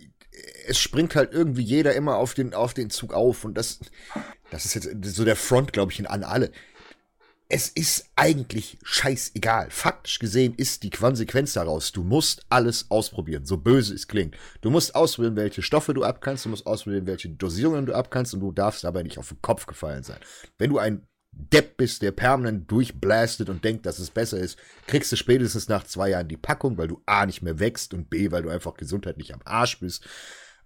[0.67, 3.80] es springt halt irgendwie jeder immer auf den, auf den Zug auf und das,
[4.51, 6.51] das ist jetzt so der Front, glaube ich, an alle.
[7.49, 9.69] Es ist eigentlich scheißegal.
[9.69, 14.36] Faktisch gesehen ist die Konsequenz daraus, du musst alles ausprobieren, so böse es klingt.
[14.61, 18.39] Du musst ausprobieren, welche Stoffe du abkannst, du musst ausprobieren, welche Dosierungen du abkannst und
[18.39, 20.19] du darfst dabei nicht auf den Kopf gefallen sein.
[20.57, 21.05] Wenn du ein
[21.36, 24.57] Depp bist, der permanent durchblastet und denkt, dass es besser ist,
[24.88, 28.09] kriegst du spätestens nach zwei Jahren die Packung, weil du A nicht mehr wächst und
[28.09, 30.07] B, weil du einfach gesundheitlich am Arsch bist.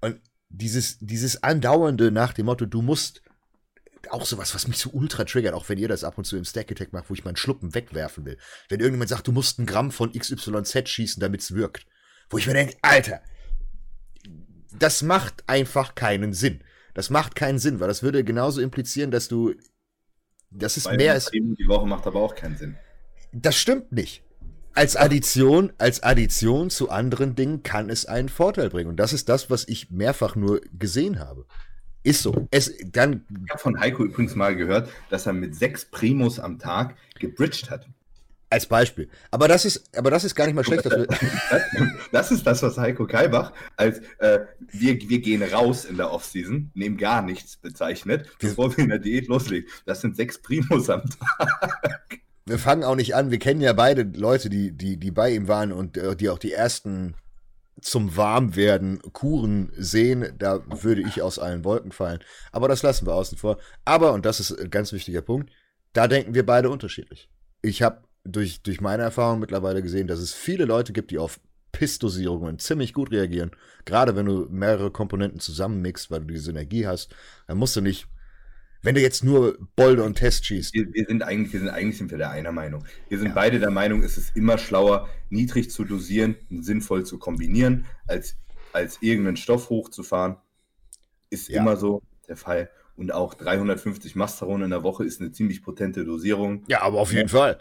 [0.01, 3.21] Und dieses, dieses andauernde nach dem Motto, du musst
[4.09, 6.45] auch sowas, was mich so ultra triggert, auch wenn ihr das ab und zu im
[6.45, 8.37] Stack Attack macht, wo ich meinen Schluppen wegwerfen will.
[8.69, 11.85] Wenn irgendjemand sagt, du musst ein Gramm von XYZ schießen, damit es wirkt.
[12.29, 13.21] Wo ich mir denke, Alter,
[14.71, 16.63] das macht einfach keinen Sinn.
[16.93, 19.53] Das macht keinen Sinn, weil das würde genauso implizieren, dass du
[20.49, 21.29] das ist Bei mehr als.
[21.31, 22.77] Die Woche macht aber auch keinen Sinn.
[23.31, 24.23] Das stimmt nicht.
[24.73, 28.89] Als Addition, als Addition zu anderen Dingen kann es einen Vorteil bringen.
[28.89, 31.45] Und das ist das, was ich mehrfach nur gesehen habe.
[32.03, 32.47] Ist so.
[32.51, 36.59] Es, dann, ich habe von Heiko übrigens mal gehört, dass er mit sechs Primus am
[36.59, 37.87] Tag gebridged hat.
[38.49, 39.09] Als Beispiel.
[39.29, 40.85] Aber das ist, aber das ist gar nicht mal schlecht.
[40.85, 41.07] Dass wir
[42.11, 44.39] das ist das, was Heiko Kalbach als äh,
[44.71, 48.99] wir, wir gehen raus in der Offseason, nehmen gar nichts bezeichnet, bevor wir in der
[48.99, 49.69] Diät loslegen.
[49.85, 52.21] Das sind sechs Primus am Tag.
[52.45, 53.31] Wir fangen auch nicht an.
[53.31, 56.39] Wir kennen ja beide Leute, die, die, die bei ihm waren und äh, die auch
[56.39, 57.15] die ersten
[57.81, 62.19] zum Warmwerden Kuren sehen, da würde ich aus allen Wolken fallen.
[62.51, 63.57] Aber das lassen wir außen vor.
[63.85, 65.51] Aber, und das ist ein ganz wichtiger Punkt,
[65.93, 67.29] da denken wir beide unterschiedlich.
[67.61, 71.39] Ich habe durch, durch meine Erfahrung mittlerweile gesehen, dass es viele Leute gibt, die auf
[71.71, 73.51] Pissdosierungen ziemlich gut reagieren.
[73.85, 77.15] Gerade wenn du mehrere Komponenten zusammenmixst, weil du diese Energie hast,
[77.47, 78.07] dann musst du nicht,
[78.81, 80.73] wenn du jetzt nur Bolde und Test schießt.
[80.73, 82.83] Wir, wir, sind eigentlich, wir sind eigentlich sind wir der einer Meinung.
[83.09, 83.33] Wir sind ja.
[83.33, 88.37] beide der Meinung, es ist immer schlauer, niedrig zu dosieren und sinnvoll zu kombinieren, als,
[88.73, 90.37] als irgendeinen Stoff hochzufahren.
[91.29, 91.61] Ist ja.
[91.61, 92.69] immer so der Fall.
[92.95, 96.63] Und auch 350 Masteron in der Woche ist eine ziemlich potente Dosierung.
[96.67, 97.29] Ja, aber auf jeden.
[97.29, 97.59] Fall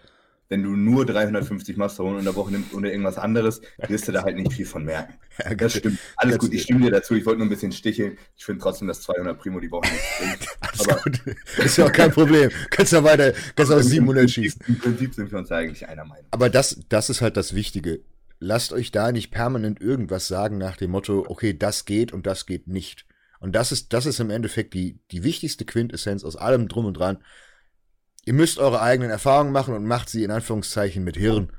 [0.48, 4.22] wenn du nur 350 Masteron in der Woche nimmst oder irgendwas anderes, wirst du da
[4.22, 5.14] halt nicht viel von merken.
[5.44, 5.98] Ja, das stimmt.
[6.16, 7.14] Alles gut, ich stimme dir dazu.
[7.14, 8.16] Ich wollte nur ein bisschen sticheln.
[8.38, 10.48] Ich finde trotzdem, dass 200 Primo die Woche nicht bringt.
[10.60, 11.20] Alles Aber gut.
[11.58, 12.50] Ist ja auch kein Problem.
[12.70, 14.62] Kannst ja weiter, kannst auch 700 schießen.
[14.66, 16.24] Im Prinzip sind wir uns eigentlich einer Meinung.
[16.30, 18.00] Aber das, das ist halt das Wichtige.
[18.38, 22.46] Lasst euch da nicht permanent irgendwas sagen nach dem Motto, okay, das geht und das
[22.46, 23.04] geht nicht.
[23.38, 26.94] Und das ist, das ist im Endeffekt die, die wichtigste Quintessenz aus allem drum und
[26.94, 27.18] dran.
[28.26, 31.52] Ihr müsst eure eigenen Erfahrungen machen und macht sie in Anführungszeichen mit Hirn.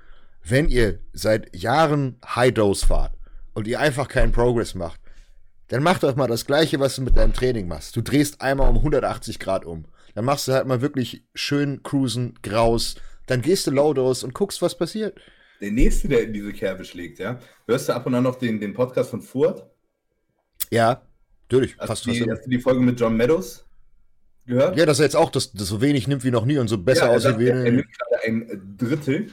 [0.44, 3.14] Wenn ihr seit Jahren High Dose fahrt
[3.54, 5.00] und ihr einfach keinen Progress macht,
[5.70, 7.96] dann macht euch mal das gleiche, was du mit deinem Training machst.
[7.96, 9.86] Du drehst einmal um 180 Grad um.
[10.14, 12.96] Dann machst du halt mal wirklich schön cruisen, graus.
[13.28, 15.18] Dann gehst du Low Dose und guckst, was passiert.
[15.62, 17.40] Der nächste, der in diese Kerbe schlägt, ja.
[17.66, 19.66] Hörst du ab und an noch den, den Podcast von Furt?
[20.70, 21.02] Ja,
[21.44, 21.78] natürlich.
[21.80, 23.67] Hast, du die, hast du die Folge mit John Meadows?
[24.48, 24.78] Gehört?
[24.78, 26.78] Ja, dass er jetzt auch das, das so wenig nimmt wie noch nie und so
[26.78, 27.48] besser ja, aussieht wie.
[27.48, 29.32] Er, er nimmt gerade ein Drittel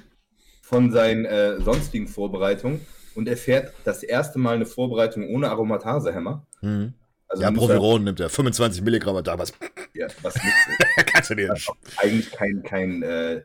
[0.63, 2.81] von seinen äh, sonstigen Vorbereitungen
[3.15, 6.47] und er fährt das erste Mal eine Vorbereitung ohne Aromatasehemmer.
[6.61, 6.95] Mhm.
[7.29, 9.53] Also ja, Proviron nimmt er 25 Milligramm da was.
[9.95, 10.55] Ja, was nix
[11.07, 11.71] Kannst du dir nicht.
[11.97, 13.43] Eigentlich kein, kein äh,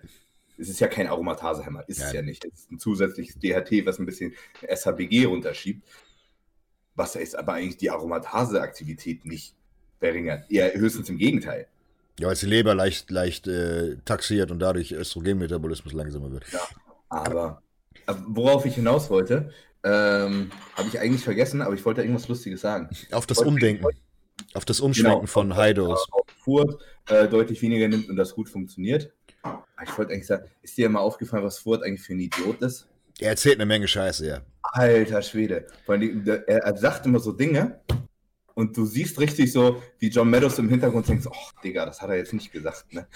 [0.57, 2.07] es ist ja kein Aromatasehemmer, ist ja.
[2.07, 2.45] es ja nicht.
[2.45, 5.87] Es ist ein zusätzliches DHT, was ein bisschen SHBG runterschiebt.
[6.95, 9.55] Was ist aber eigentlich die Aromatase-Aktivität nicht
[9.99, 10.49] verringert.
[10.49, 11.67] Eher höchstens im Gegenteil.
[12.19, 16.43] Ja, weil die Leber leicht, leicht äh, taxiert und dadurch Östrogenmetabolismus langsamer wird.
[16.51, 16.59] Ja,
[17.07, 17.61] aber,
[18.05, 22.61] aber worauf ich hinaus wollte, ähm, habe ich eigentlich vergessen, aber ich wollte irgendwas Lustiges
[22.61, 22.89] sagen.
[23.11, 23.85] Auf das Umdenken.
[24.53, 26.07] Auf das Umschwenken genau, von Heidos.
[26.11, 29.11] Auf Furt äh, deutlich weniger nimmt und das gut funktioniert.
[29.83, 32.87] Ich wollte eigentlich sagen, ist dir mal aufgefallen, was Furt eigentlich für ein Idiot ist?
[33.19, 34.41] Er erzählt eine Menge Scheiße, ja.
[34.61, 35.67] Alter Schwede.
[35.87, 37.79] Er, er sagt immer so Dinge
[38.55, 42.09] und du siehst richtig so, wie John Meadows im Hintergrund denkt, ach Digga, das hat
[42.09, 43.07] er jetzt nicht gesagt, ne?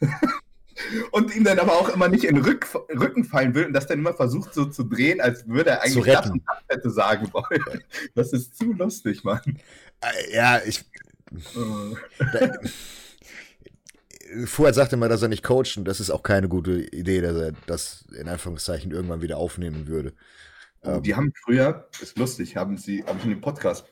[1.12, 3.86] und ihm dann aber auch immer nicht in den Rück, Rücken fallen will und das
[3.86, 7.32] dann immer versucht so zu drehen, als würde er eigentlich das und das hätte sagen
[7.32, 7.82] wollen.
[8.14, 9.58] Das ist zu lustig, Mann.
[10.00, 10.84] Äh, ja, ich.
[12.18, 12.50] da,
[14.44, 17.36] Vorher sagte mal, dass er nicht coacht und das ist auch keine gute Idee, dass
[17.36, 20.12] er das in Anführungszeichen irgendwann wieder aufnehmen würde.
[20.82, 23.86] Oh, die haben früher, ist lustig, haben sie, habe ich in dem Podcast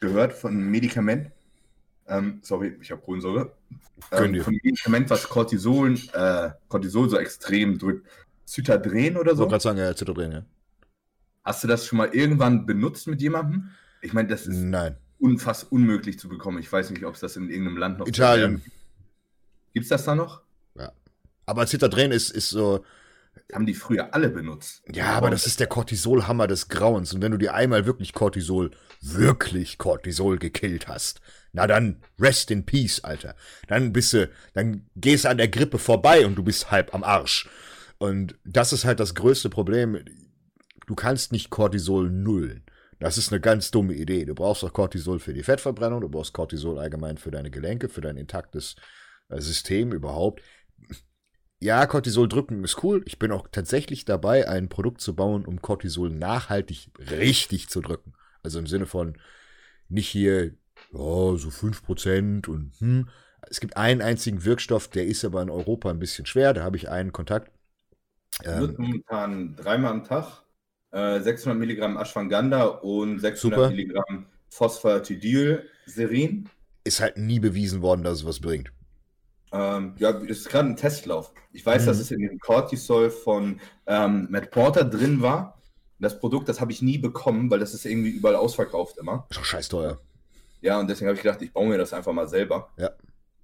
[0.00, 1.30] gehört von einem Medikament.
[2.06, 3.52] Ähm, sorry, ich habe Kohlensäure.
[4.12, 8.06] Ähm, von einem Medikament, was Cortisol, äh, Cortisol so extrem drückt.
[8.44, 9.44] Zytadren oder so?
[9.44, 10.42] Ich gerade sagen, ja, Zytadren, ja.
[11.44, 13.70] Hast du das schon mal irgendwann benutzt mit jemandem?
[14.00, 14.96] Ich meine, das ist Nein.
[15.18, 16.58] unfassbar unmöglich zu bekommen.
[16.58, 18.62] Ich weiß nicht, ob es das in irgendeinem Land noch Italien.
[19.74, 20.42] Gibt es das da noch?
[20.76, 20.92] Ja.
[21.46, 22.84] Aber Zytadren ist, ist so,
[23.52, 24.82] haben die früher alle benutzt.
[24.92, 27.14] Ja, aber das ist der Cortisolhammer des Grauens.
[27.14, 28.70] Und wenn du dir einmal wirklich Cortisol,
[29.00, 31.20] wirklich Cortisol gekillt hast,
[31.52, 33.34] na dann rest in peace, Alter.
[33.66, 37.02] Dann bist du, dann gehst du an der Grippe vorbei und du bist halb am
[37.02, 37.48] Arsch.
[37.98, 40.04] Und das ist halt das größte Problem.
[40.86, 42.64] Du kannst nicht Cortisol nullen.
[43.00, 44.24] Das ist eine ganz dumme Idee.
[44.24, 48.00] Du brauchst auch Cortisol für die Fettverbrennung, du brauchst Cortisol allgemein für deine Gelenke, für
[48.00, 48.76] dein intaktes
[49.28, 50.42] äh, System überhaupt
[51.60, 53.02] ja, Cortisol drücken ist cool.
[53.06, 58.12] Ich bin auch tatsächlich dabei, ein Produkt zu bauen, um Cortisol nachhaltig richtig zu drücken.
[58.42, 59.18] Also im Sinne von
[59.88, 60.54] nicht hier,
[60.92, 63.08] oh, so 5% und hm.
[63.50, 66.52] Es gibt einen einzigen Wirkstoff, der ist aber in Europa ein bisschen schwer.
[66.52, 67.50] Da habe ich einen Kontakt.
[68.44, 70.42] Ähm, wird momentan dreimal am Tag
[70.90, 73.70] äh, 600 Milligramm Ashwagandha und 600 super.
[73.70, 76.48] Milligramm Phosphatidylserin.
[76.84, 78.70] Ist halt nie bewiesen worden, dass es was bringt.
[79.52, 81.32] Ähm, ja, es ist gerade ein Testlauf.
[81.52, 81.86] Ich weiß, mhm.
[81.86, 85.60] dass es in dem Cortisol von ähm, Matt Porter drin war.
[85.98, 89.26] Das Produkt, das habe ich nie bekommen, weil das ist irgendwie überall ausverkauft immer.
[89.30, 89.98] Ist doch scheiß teuer.
[90.60, 92.70] Ja, und deswegen habe ich gedacht, ich baue mir das einfach mal selber.
[92.76, 92.90] Ja.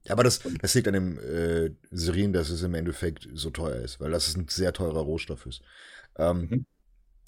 [0.09, 4.01] Aber das, das liegt an dem äh, Serin, dass es im Endeffekt so teuer ist,
[4.01, 5.63] weil das ein sehr teurer Rohstoff ist.
[6.17, 6.67] Ähm, mhm.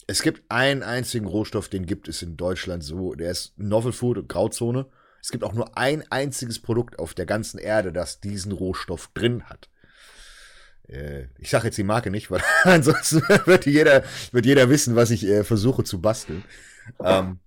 [0.07, 4.29] Es gibt einen einzigen Rohstoff, den gibt es in Deutschland so, der ist Novel Food,
[4.29, 4.87] Grauzone.
[5.27, 9.43] Es gibt auch nur ein einziges Produkt auf der ganzen Erde, das diesen Rohstoff drin
[9.47, 9.69] hat.
[10.87, 15.11] Äh, ich sage jetzt die Marke nicht, weil ansonsten wird jeder, wird jeder wissen, was
[15.11, 16.45] ich äh, versuche zu basteln.
[17.03, 17.41] Ähm,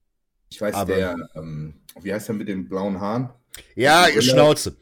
[0.49, 3.30] ich weiß, aber, der, ähm, wie heißt der mit den blauen Haaren?
[3.75, 4.75] Ja, ihr Schnauze.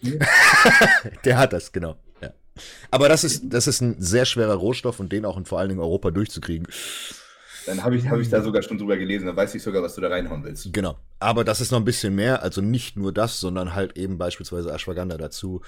[1.23, 1.97] der hat das, genau.
[2.19, 2.33] Ja.
[2.89, 5.69] Aber das ist, das ist ein sehr schwerer Rohstoff und den auch in vor allen
[5.69, 6.67] Dingen Europa durchzukriegen.
[7.67, 9.93] Dann habe ich, hab ich da sogar schon drüber gelesen, dann weiß ich sogar, was
[9.93, 10.71] du da reinhauen willst.
[10.71, 10.97] Genau.
[11.19, 14.71] Aber das ist noch ein bisschen mehr, also nicht nur das, sondern halt eben beispielsweise
[14.71, 15.61] Ashwagandha dazu,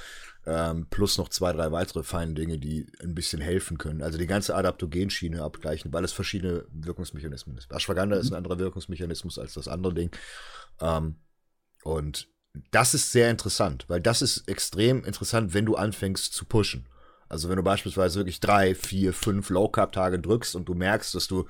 [0.46, 4.02] ähm, plus noch zwei, drei weitere feine Dinge, die ein bisschen helfen können.
[4.02, 7.70] Also die ganze Adaptogenschiene abgleichen, weil es verschiedene Wirkungsmechanismen ist.
[7.70, 8.22] Ashwagandha mhm.
[8.22, 10.12] ist ein anderer Wirkungsmechanismus als das andere Ding.
[10.80, 11.16] Ähm,
[11.84, 12.30] und
[12.72, 16.88] das ist sehr interessant, weil das ist extrem interessant, wenn du anfängst zu pushen.
[17.28, 21.48] Also wenn du beispielsweise wirklich drei, vier, fünf Low-Carb-Tage drückst und du merkst, dass du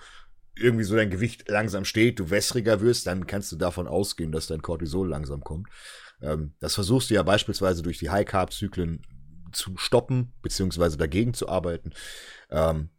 [0.55, 4.47] irgendwie so dein Gewicht langsam steht, du wässriger wirst, dann kannst du davon ausgehen, dass
[4.47, 5.67] dein Cortisol langsam kommt.
[6.21, 9.01] Ähm, das versuchst du ja beispielsweise durch die High-Carb-Zyklen
[9.51, 11.91] zu stoppen, beziehungsweise dagegen zu arbeiten.
[12.49, 12.89] Ähm,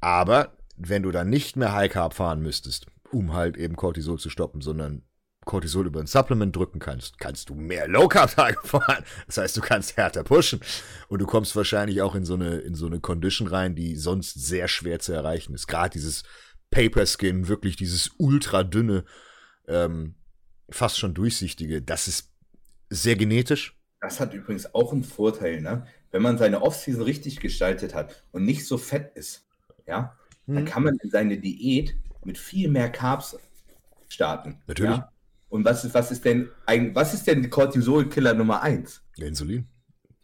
[0.00, 4.60] aber wenn du dann nicht mehr High-Carb fahren müsstest, um halt eben Cortisol zu stoppen,
[4.60, 5.02] sondern
[5.44, 9.04] Cortisol über ein Supplement drücken kannst, kannst du mehr Low-Carb-Tage fahren.
[9.26, 10.60] Das heißt, du kannst härter pushen.
[11.08, 14.34] Und du kommst wahrscheinlich auch in so eine, in so eine Condition rein, die sonst
[14.34, 15.66] sehr schwer zu erreichen ist.
[15.66, 16.24] Gerade dieses
[16.70, 19.04] Paper Skin, wirklich dieses ultra dünne,
[19.66, 20.14] ähm,
[20.70, 22.30] fast schon durchsichtige, das ist
[22.90, 23.76] sehr genetisch.
[24.00, 25.86] Das hat übrigens auch einen Vorteil, ne?
[26.10, 29.44] Wenn man seine Offseason richtig gestaltet hat und nicht so fett ist,
[29.86, 30.16] ja,
[30.46, 30.54] hm.
[30.54, 33.36] dann kann man seine Diät mit viel mehr Carbs
[34.08, 34.58] starten.
[34.66, 34.96] Natürlich.
[34.96, 35.12] Ja?
[35.48, 39.02] Und was ist, was ist denn ein, was ist denn Cortisol-Killer Nummer eins?
[39.16, 39.68] Insulin.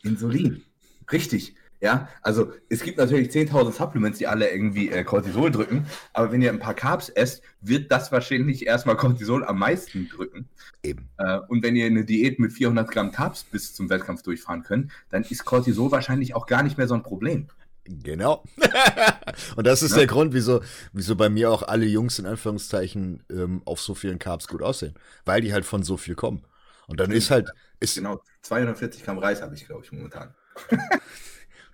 [0.03, 0.62] Insulin.
[1.11, 1.57] Richtig.
[1.80, 6.40] Ja, also es gibt natürlich 10.000 Supplements, die alle irgendwie äh, Cortisol drücken, aber wenn
[6.40, 10.48] ihr ein paar Carbs esst, wird das wahrscheinlich erstmal Cortisol am meisten drücken.
[10.82, 11.10] Eben.
[11.18, 14.90] Äh, und wenn ihr eine Diät mit 400 Gramm Carbs bis zum Wettkampf durchfahren könnt,
[15.10, 17.48] dann ist Cortisol wahrscheinlich auch gar nicht mehr so ein Problem.
[17.84, 18.42] Genau.
[19.56, 19.98] und das ist ja.
[19.98, 20.62] der Grund, wieso,
[20.92, 24.94] wieso bei mir auch alle Jungs in Anführungszeichen ähm, auf so vielen Carbs gut aussehen.
[25.24, 26.44] Weil die halt von so viel kommen.
[26.86, 27.50] Und dann ist halt.
[27.80, 30.34] Ist genau, 240 Gramm Reis habe ich, glaube ich, momentan.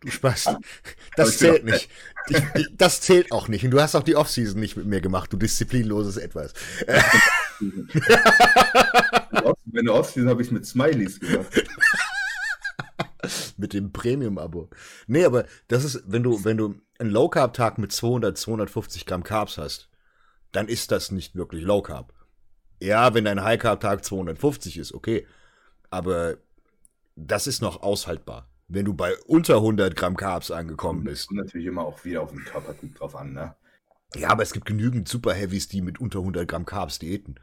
[0.03, 0.57] Du Spaß.
[1.17, 1.89] Das zählt nicht.
[2.29, 2.43] Ich,
[2.77, 3.65] das zählt auch nicht.
[3.65, 6.53] Und du hast auch die Offseason nicht mit mir gemacht, du disziplinloses Etwas.
[9.65, 11.65] Meine Offseason habe ich mit Smileys gemacht.
[13.57, 14.69] mit dem Premium-Abo.
[15.07, 19.59] Nee, aber das ist, wenn du, wenn du einen Low-Carb-Tag mit 200, 250 Gramm Carbs
[19.59, 19.89] hast,
[20.51, 22.13] dann ist das nicht wirklich Low-Carb.
[22.81, 25.27] Ja, wenn dein High-Carb-Tag 250 ist, okay.
[25.91, 26.37] Aber
[27.15, 28.49] das ist noch aushaltbar.
[28.69, 31.29] Wenn du bei unter 100 Gramm Carbs angekommen bist.
[31.29, 33.55] Kommt natürlich immer auch wieder auf den Körpertyp drauf an, ne?
[34.15, 37.37] Ja, aber es gibt genügend Super Heavies, die mit unter 100 Gramm Carbs diäten.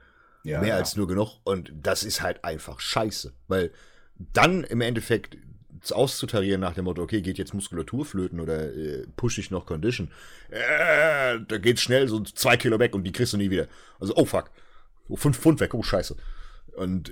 [0.44, 0.76] Ja, Mehr ja.
[0.76, 1.40] als nur genug.
[1.44, 3.34] Und das ist halt einfach scheiße.
[3.48, 3.72] Weil
[4.18, 5.38] dann im Endeffekt
[5.92, 10.12] auszutarieren nach dem Motto, okay, geht jetzt Muskulatur flöten oder äh, push ich noch Condition.
[10.50, 13.68] Äh, da geht's schnell so zwei Kilo weg und die kriegst du nie wieder.
[14.00, 14.52] Also, oh fuck.
[15.08, 16.16] Oh, fünf Pfund weg, oh scheiße.
[16.76, 17.12] Und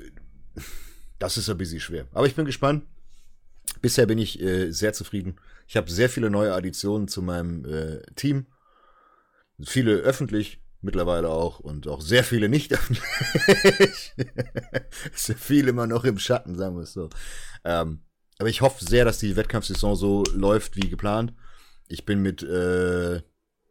[1.20, 2.08] das ist ein bisschen schwer.
[2.14, 2.84] Aber ich bin gespannt.
[3.82, 5.39] Bisher bin ich äh, sehr zufrieden.
[5.68, 8.47] Ich habe sehr viele neue Additionen zu meinem äh, Team.
[9.63, 14.13] Viele öffentlich mittlerweile auch und auch sehr viele nicht öffentlich.
[15.13, 17.09] sehr viele immer noch im Schatten, sagen wir es so.
[17.63, 18.01] Ähm,
[18.39, 21.34] aber ich hoffe sehr, dass die Wettkampfsaison so läuft wie geplant.
[21.88, 23.22] Ich bin mit, äh,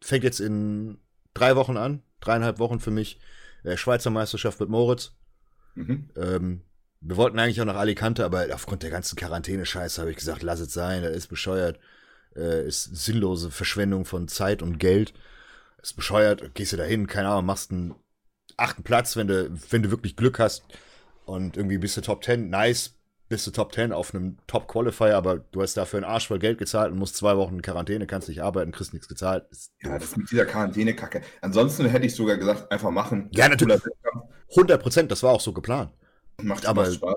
[0.02, 0.98] fängt jetzt in
[1.34, 3.20] drei Wochen an, dreieinhalb Wochen für mich,
[3.62, 5.12] äh, Schweizer Meisterschaft mit Moritz.
[5.74, 6.10] Mhm.
[6.16, 6.62] Ähm,
[7.08, 10.58] wir wollten eigentlich auch nach Alicante, aber aufgrund der ganzen Quarantäne-Scheiße habe ich gesagt, lass
[10.58, 11.78] es sein, das ist bescheuert.
[12.34, 15.14] Äh, ist sinnlose Verschwendung von Zeit und Geld.
[15.80, 17.94] Ist bescheuert, gehst du da hin, keine Ahnung, machst einen
[18.56, 20.64] achten Platz, wenn du, wenn du wirklich Glück hast
[21.26, 22.94] und irgendwie bist du Top 10, nice,
[23.28, 26.40] bist du Top 10 auf einem Top Qualifier, aber du hast dafür einen Arsch voll
[26.40, 29.44] Geld gezahlt und musst zwei Wochen in Quarantäne, kannst nicht arbeiten, kriegst nichts gezahlt.
[29.80, 31.22] ja, das mit dieser Quarantäne-Kacke.
[31.40, 33.30] Ansonsten hätte ich sogar gesagt, einfach machen.
[33.32, 33.80] Ja, natürlich.
[34.50, 35.92] 100 Prozent, das war auch so geplant.
[36.42, 37.16] Macht aber Spaß.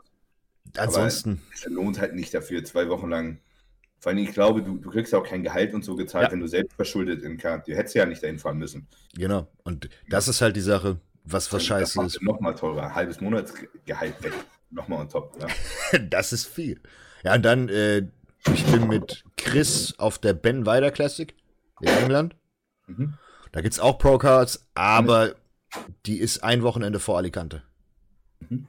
[0.77, 1.41] Ansonsten.
[1.45, 3.39] Aber es lohnt halt nicht dafür, zwei Wochen lang.
[3.99, 6.31] Vor allem, ich glaube, du, du kriegst auch kein Gehalt und so gezahlt, ja.
[6.31, 7.75] wenn du selbst verschuldet in Quarantäne.
[7.75, 8.87] Du hättest ja nicht dahin fahren müssen.
[9.15, 9.47] Genau.
[9.63, 12.21] Und das ist halt die Sache, was, was scheiße ist.
[12.21, 12.95] Nochmal teurer.
[12.95, 14.33] Halbes Monatsgehalt weg.
[14.71, 15.37] Nochmal on top.
[15.41, 15.99] Ja.
[16.09, 16.79] das ist viel.
[17.23, 18.07] Ja, und dann, äh,
[18.53, 21.35] ich bin mit Chris auf der Ben Weider Classic
[21.81, 22.35] in England.
[22.87, 23.15] Mhm.
[23.51, 25.35] Da gibt es auch Pro-Cards, aber
[26.05, 27.63] die ist ein Wochenende vor Alicante.
[28.47, 28.67] Mhm.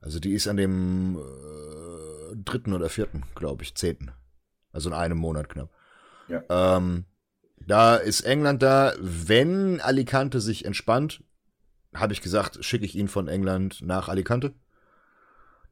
[0.00, 4.12] Also die ist an dem äh, dritten oder vierten, glaube ich, zehnten.
[4.72, 5.70] Also in einem Monat knapp.
[6.28, 6.42] Ja.
[6.48, 7.04] Ähm,
[7.66, 8.92] da ist England da.
[9.00, 11.22] Wenn Alicante sich entspannt,
[11.94, 14.54] habe ich gesagt, schicke ich ihn von England nach Alicante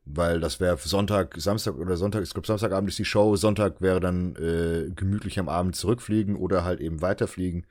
[0.06, 4.00] weil das wäre Sonntag, Samstag oder Sonntag, ich glaube Samstagabend ist die Show, Sonntag wäre
[4.00, 7.66] dann äh, gemütlich am Abend zurückfliegen oder halt eben weiterfliegen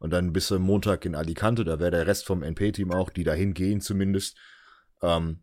[0.00, 3.24] und dann bis zum Montag in Alicante, da wäre der Rest vom NP-Team auch, die
[3.24, 4.36] dahin gehen zumindest.
[5.00, 5.38] Ähm,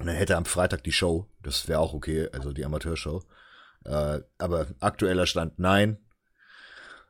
[0.00, 3.22] und dann hätte am Freitag die Show, das wäre auch okay, also die Amateurshow.
[3.84, 5.98] Äh, aber aktueller Stand nein.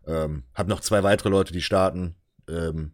[0.08, 2.16] Ähm, hab noch zwei weitere Leute, die starten.
[2.48, 2.90] Ähm,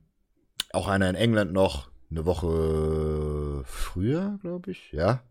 [0.75, 5.23] auch einer in England noch, eine Woche früher, glaube ich, ja.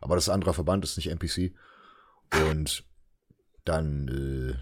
[0.00, 1.54] Aber das andere Verband ist nicht NPC.
[2.48, 2.84] Und
[3.66, 4.54] dann äh,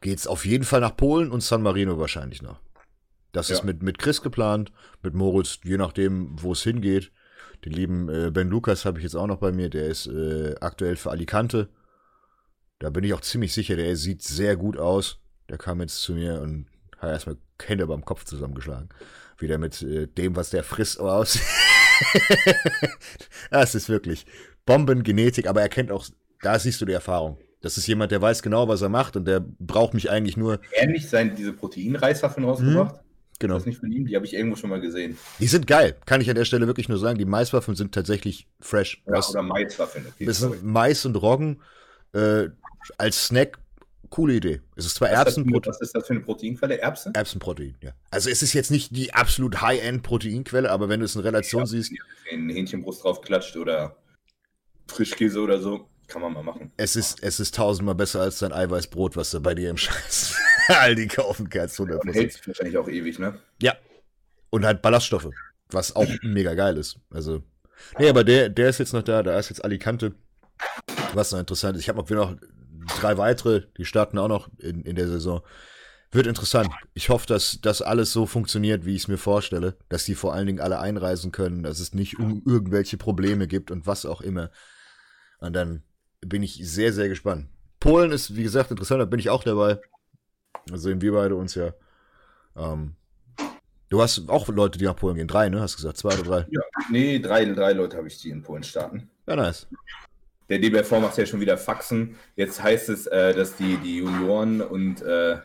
[0.00, 2.58] geht's auf jeden Fall nach Polen und San Marino wahrscheinlich noch.
[3.30, 3.54] Das ja.
[3.54, 7.12] ist mit, mit Chris geplant, mit Moritz, je nachdem, wo es hingeht.
[7.64, 10.54] Den lieben äh, Ben Lukas habe ich jetzt auch noch bei mir, der ist äh,
[10.60, 11.68] aktuell für Alicante.
[12.78, 15.18] Da bin ich auch ziemlich sicher, der sieht sehr gut aus.
[15.48, 16.66] Der kam jetzt zu mir und
[16.98, 18.88] hat erstmal Hände beim Kopf zusammengeschlagen.
[19.38, 21.38] Wieder mit äh, dem, was der frisst, aus.
[23.50, 24.26] das ist wirklich
[24.66, 26.06] Bombengenetik, aber er kennt auch,
[26.42, 27.38] da siehst du die Erfahrung.
[27.60, 30.60] Das ist jemand, der weiß genau, was er macht und der braucht mich eigentlich nur.
[30.72, 32.96] Ähnlich sein, diese Proteinreiswaffeln rausgebracht.
[32.96, 33.00] Hm,
[33.38, 33.54] genau.
[33.54, 35.16] Das ist nicht von ihm, die habe ich irgendwo schon mal gesehen.
[35.38, 37.18] Die sind geil, kann ich an der Stelle wirklich nur sagen.
[37.18, 39.02] Die Maiswaffeln sind tatsächlich fresh.
[39.06, 40.06] Ja, oder Maiswaffeln.
[40.06, 40.30] Okay,
[40.62, 41.60] Mais und Roggen
[42.12, 42.48] äh,
[42.96, 43.58] als Snack
[44.10, 44.60] coole Idee.
[44.76, 45.70] Es ist zwar Erbsenprotein.
[45.70, 46.78] Was ist das für eine Proteinquelle?
[46.78, 47.14] Erbsen?
[47.14, 47.92] Erbsenprotein, ja.
[48.10, 51.66] Also es ist jetzt nicht die absolut High-End-Proteinquelle, aber wenn du es in Relation ja,
[51.66, 51.92] siehst.
[52.30, 53.96] Wenn Hähnchenbrust draufklatscht oder
[54.86, 56.72] Frischkäse oder so, kann man mal machen.
[56.76, 60.36] Es ist, es ist tausendmal besser als dein Eiweißbrot, was du bei dir im Scheiß
[60.80, 61.78] Aldi kaufen kannst.
[61.78, 62.00] 100%.
[62.00, 63.38] Und hält sich wahrscheinlich auch ewig, ne?
[63.60, 63.74] Ja.
[64.50, 65.30] Und halt Ballaststoffe,
[65.70, 66.98] was auch mega geil ist.
[67.10, 67.42] Also.
[67.98, 70.14] Nee, aber der, der ist jetzt noch da, da ist jetzt Alicante.
[71.14, 71.82] Was noch interessant ist.
[71.82, 72.36] Ich habe auch wieder noch
[73.00, 75.42] drei weitere, die starten auch noch in, in der Saison.
[76.10, 76.70] Wird interessant.
[76.94, 79.76] Ich hoffe, dass das alles so funktioniert, wie ich es mir vorstelle.
[79.88, 83.70] Dass die vor allen Dingen alle einreisen können, dass es nicht um irgendwelche Probleme gibt
[83.70, 84.50] und was auch immer.
[85.38, 85.82] Und dann
[86.20, 87.48] bin ich sehr, sehr gespannt.
[87.78, 89.78] Polen ist, wie gesagt, interessant, da bin ich auch dabei.
[90.66, 91.72] Da sehen wir beide uns ja.
[92.56, 92.94] Ähm,
[93.88, 95.28] du hast auch Leute, die nach Polen gehen.
[95.28, 95.60] Drei, ne?
[95.60, 96.46] Hast du gesagt, zwei oder drei?
[96.50, 99.08] Ja, nee, drei, drei Leute habe ich, die in Polen starten.
[99.26, 99.66] Ja, nice.
[100.48, 102.16] Der DBFV macht ja schon wieder Faxen.
[102.36, 105.36] Jetzt heißt es, äh, dass die, die Junioren und äh,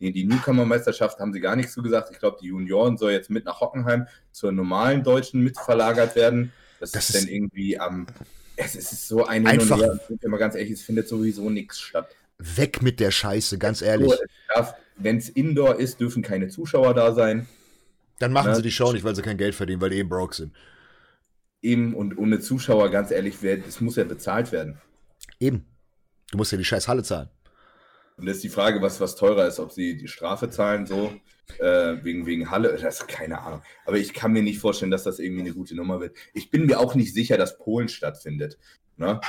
[0.00, 2.10] die, die Newcomer-Meisterschaft haben sie gar nichts so gesagt.
[2.12, 6.52] Ich glaube, die Junioren soll jetzt mit nach Hockenheim zur normalen Deutschen mitverlagert werden.
[6.78, 8.06] Das, Das ist ist- dann irgendwie am.
[8.56, 9.98] es ist so ein Einfach- und Her.
[10.08, 12.08] Sind wir mal ganz ehrlich, es findet sowieso nichts statt.
[12.40, 14.12] Weg mit der Scheiße, ganz ehrlich.
[14.96, 17.46] Wenn es Indoor ist, dürfen keine Zuschauer da sein.
[18.18, 18.56] Dann machen Ne?
[18.56, 20.54] sie die Show nicht, weil sie kein Geld verdienen, weil die eh broke sind.
[21.62, 24.78] Eben und ohne Zuschauer, ganz ehrlich, das muss ja bezahlt werden.
[25.38, 25.64] Eben.
[26.30, 27.28] Du musst ja die scheiß Halle zahlen.
[28.16, 31.12] Und das ist die Frage, was, was teurer ist, ob sie die Strafe zahlen, so,
[31.58, 33.62] äh, wegen, wegen Halle, das ist keine Ahnung.
[33.86, 36.16] Aber ich kann mir nicht vorstellen, dass das irgendwie eine gute Nummer wird.
[36.34, 38.58] Ich bin mir auch nicht sicher, dass Polen stattfindet.
[38.98, 39.20] Ne?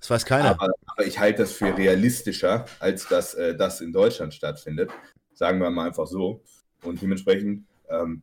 [0.00, 0.50] Das weiß keiner.
[0.50, 4.90] Aber, aber ich halte das für realistischer, als dass äh, das in Deutschland stattfindet.
[5.34, 6.42] Sagen wir mal einfach so.
[6.82, 8.22] Und dementsprechend, ähm,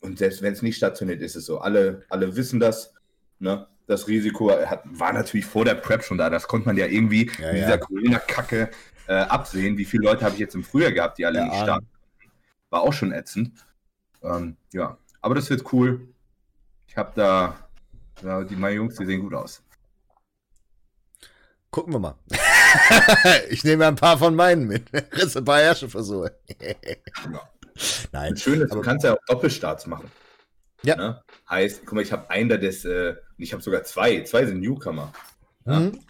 [0.00, 1.58] und selbst wenn es nicht stattfindet, ist es so.
[1.58, 2.94] Alle, alle wissen das.
[3.38, 3.66] Ne?
[3.86, 6.30] Das Risiko hat, war natürlich vor der Prep schon da.
[6.30, 7.64] Das konnte man ja irgendwie Ja, in ja.
[7.64, 8.70] dieser Corona-Kacke
[9.06, 9.76] äh, absehen.
[9.78, 11.86] Wie viele Leute habe ich jetzt im Frühjahr gehabt, die alle Ja, nicht starten?
[12.70, 13.52] War auch schon ätzend.
[14.22, 16.08] Ähm, ja, aber das wird cool.
[16.88, 17.68] Ich habe da,
[18.22, 19.62] ja, die meine Jungs, die sehen gut aus.
[21.70, 22.14] Gucken wir mal.
[23.50, 24.84] ich nehme ein paar von meinen mit.
[25.12, 26.36] Riss ein paar Herrscherversuche.
[28.12, 28.32] Nein.
[28.32, 30.10] Das Schöne ist, du aber- kannst ja auch Doppelstarts machen.
[30.82, 30.96] Ja.
[30.96, 31.22] Ne?
[31.50, 34.22] Heißt, guck mal, ich habe einen, der das, äh, ich habe sogar zwei.
[34.22, 35.12] Zwei sind Newcomer.
[35.66, 35.80] Ja.
[35.80, 36.00] Mhm.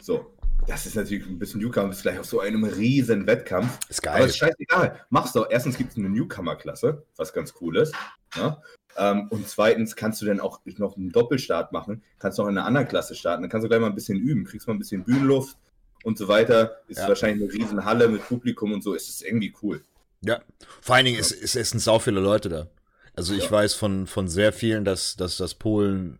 [0.00, 0.34] So.
[0.66, 3.78] Das ist natürlich ein bisschen Newcomer, ist vielleicht auf so einem riesen Wettkampf.
[3.88, 4.28] Ist Aber geil.
[4.28, 5.00] ist scheißegal.
[5.08, 5.46] Mach's doch.
[5.50, 7.94] Erstens gibt es eine Newcomer-Klasse, was ganz cool ist.
[8.36, 8.60] Ne?
[8.98, 12.02] Ähm, und zweitens kannst du dann auch noch einen Doppelstart machen.
[12.18, 13.42] Kannst noch in einer anderen Klasse starten.
[13.42, 14.44] Dann kannst du gleich mal ein bisschen üben.
[14.44, 15.56] Kriegst mal ein bisschen Bühnenluft
[16.02, 16.78] und so weiter.
[16.88, 17.08] Ist Ja.
[17.08, 18.94] wahrscheinlich eine riesen Halle mit Publikum und so.
[18.94, 19.82] Ist es irgendwie cool.
[20.22, 20.40] Ja.
[20.80, 22.66] Vor allen Dingen ist, ist, es sind sau viele Leute da.
[23.14, 23.50] Also ich Ja.
[23.52, 26.18] weiß von, von sehr vielen, dass, dass das Polen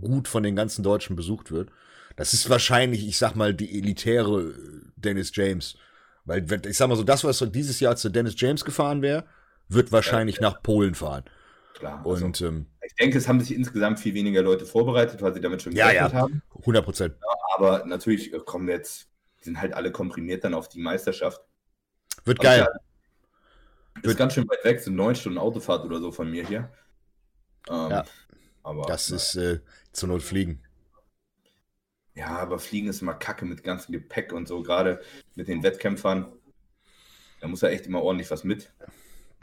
[0.00, 1.70] gut von den ganzen Deutschen besucht wird.
[2.16, 4.54] Das ist wahrscheinlich, ich sag mal, die elitäre
[4.96, 5.76] Dennis James.
[6.24, 9.24] Weil, wenn- ich sag mal so, das, was dieses Jahr zu Dennis James gefahren wäre,
[9.68, 11.24] wird wahrscheinlich nach Polen fahren.
[11.74, 12.04] Klar.
[12.06, 15.40] Also, Und ähm, Ich denke, es haben sich insgesamt viel weniger Leute vorbereitet, weil sie
[15.40, 16.18] damit schon Ja, gerechnet ja.
[16.20, 16.42] haben.
[16.60, 17.16] 100 Prozent.
[17.56, 19.08] Aber natürlich äh, kommen jetzt,
[19.40, 21.40] sind halt alle komprimiert dann auf die Meisterschaft.
[22.24, 22.58] Wird Aber geil.
[22.60, 26.46] ja, Ist Wird- ganz schön weit weg, sind neun Stunden Autofahrt oder so von mir
[26.46, 26.72] hier.
[27.68, 28.04] Ähm, Ja.
[28.62, 29.60] Aber, Das ist äh,
[29.92, 30.62] zur Not fliegen.
[32.14, 35.02] Ja, aber Fliegen ist immer kacke mit ganzem Gepäck und so, gerade
[35.34, 36.32] mit den Wettkämpfern.
[37.40, 38.72] Da muss ja echt immer ordentlich was mit.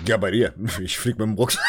[0.07, 0.53] Ja, bei dir.
[0.79, 1.63] Ich flieg mit dem Rucksack.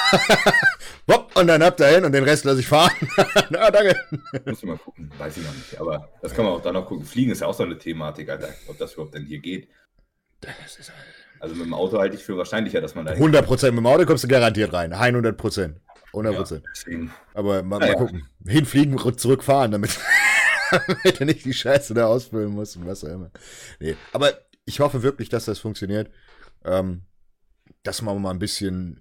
[1.34, 2.92] Und dann habt ihr hin und den Rest lasse ich fahren.
[3.50, 3.96] Na, danke.
[4.44, 5.80] Muss ich mal gucken, weiß ich noch nicht.
[5.80, 7.04] Aber das kann man auch dann noch gucken.
[7.06, 8.50] Fliegen ist ja auch so eine Thematik, Alter.
[8.68, 9.68] Ob das überhaupt denn hier geht.
[11.40, 13.74] Also mit dem Auto halte ich für wahrscheinlicher, dass man da 100 Prozent.
[13.74, 14.92] Mit dem Auto kommst du garantiert rein.
[14.92, 15.80] 100 Prozent.
[16.08, 16.64] 100 Prozent.
[16.76, 17.94] Deswegen, Aber mal, Ja, mal ja.
[17.98, 18.28] gucken.
[18.46, 19.98] Hinfliegen, rück- zurückfahren, damit,
[20.70, 23.30] damit du nicht die Scheiße da ausfüllen musst und was auch immer.
[23.80, 23.96] Nee.
[24.12, 24.32] Aber
[24.66, 26.10] ich hoffe wirklich, dass das funktioniert.
[26.64, 27.02] Ähm,
[27.82, 29.00] dass man mal ein bisschen,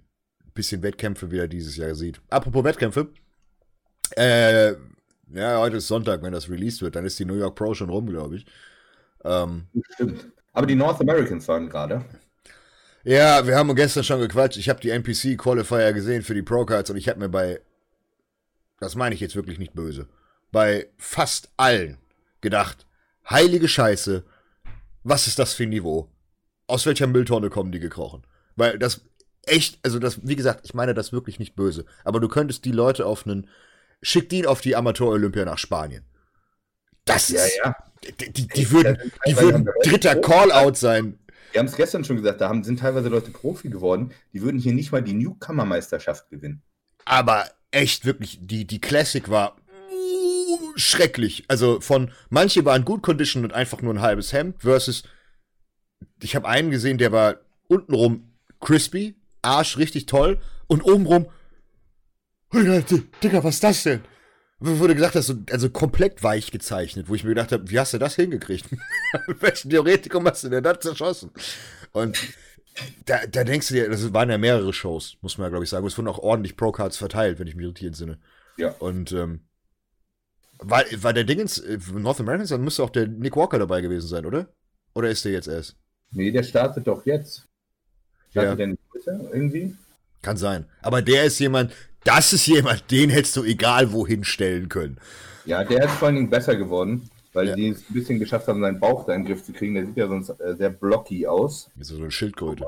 [0.54, 2.20] bisschen Wettkämpfe wieder dieses Jahr sieht.
[2.30, 3.08] Apropos Wettkämpfe.
[4.16, 4.72] Äh,
[5.32, 6.96] ja, heute ist Sonntag, wenn das released wird.
[6.96, 8.46] Dann ist die New York Pro schon rum, glaube ich.
[9.24, 10.26] Ähm, stimmt.
[10.52, 12.04] Aber die North Americans waren gerade.
[13.04, 14.58] Ja, wir haben gestern schon gequatscht.
[14.58, 17.60] Ich habe die NPC Qualifier gesehen für die Pro Cards und ich habe mir bei,
[18.78, 20.08] das meine ich jetzt wirklich nicht böse,
[20.52, 21.98] bei fast allen
[22.40, 22.86] gedacht,
[23.28, 24.24] heilige Scheiße,
[25.02, 26.10] was ist das für ein Niveau?
[26.68, 28.22] Aus welcher Mülltonne kommen die gekrochen?
[28.56, 29.02] Weil das
[29.44, 32.72] echt, also das, wie gesagt, ich meine das wirklich nicht böse, aber du könntest die
[32.72, 33.48] Leute auf einen,
[34.02, 36.04] schick die auf die Amateur-Olympia nach Spanien.
[37.04, 37.76] Das Ja, ist, ja.
[38.20, 41.18] die, die, die würden, die würden dritter Call-Out sein.
[41.52, 44.58] Wir haben es gestern schon gesagt, da haben, sind teilweise Leute Profi geworden, die würden
[44.58, 46.62] hier nicht mal die Newcomer-Meisterschaft gewinnen.
[47.04, 49.56] aber echt wirklich, die, die Classic war
[49.90, 51.44] uh, schrecklich.
[51.48, 55.04] Also von, manche waren gut conditioned und einfach nur ein halbes Hemd versus,
[56.22, 57.36] ich habe einen gesehen, der war
[57.68, 58.31] untenrum
[58.62, 61.26] crispy, Arsch richtig toll und obenrum,
[62.54, 64.00] Digga, was ist das denn?
[64.60, 67.94] Du gesagt hast, so, also komplett weich gezeichnet, wo ich mir gedacht habe, wie hast
[67.94, 68.66] du das hingekriegt?
[69.26, 71.30] Mit welchem Theoretikum hast du denn das zerschossen?
[71.90, 72.16] Und
[73.06, 75.70] da, da denkst du dir, das waren ja mehrere Shows, muss man ja, glaube ich,
[75.70, 75.84] sagen.
[75.86, 78.20] Es wurden auch ordentlich Pro-Cards verteilt, wenn ich mich richtig entsinne.
[78.56, 78.70] Ja.
[78.78, 79.40] Und ähm,
[80.58, 84.06] war, war der Dingens, äh, North Americans, dann müsste auch der Nick Walker dabei gewesen
[84.06, 84.48] sein, oder?
[84.94, 85.76] Oder ist der jetzt erst?
[86.12, 87.48] Nee, der startet doch jetzt.
[88.32, 88.56] Startet ja.
[88.56, 88.80] der nicht
[89.32, 89.76] irgendwie?
[90.22, 90.64] Kann sein.
[90.80, 91.72] Aber der ist jemand,
[92.04, 94.98] das ist jemand, den hättest du egal wohin stellen können.
[95.44, 97.54] Ja, der ist vor allen Dingen besser geworden, weil ja.
[97.54, 99.74] die es ein bisschen geschafft haben, seinen Bauch da in den Griff zu kriegen.
[99.74, 101.70] Der sieht ja sonst äh, sehr blocky aus.
[101.78, 102.64] Ist so eine Schildkröte.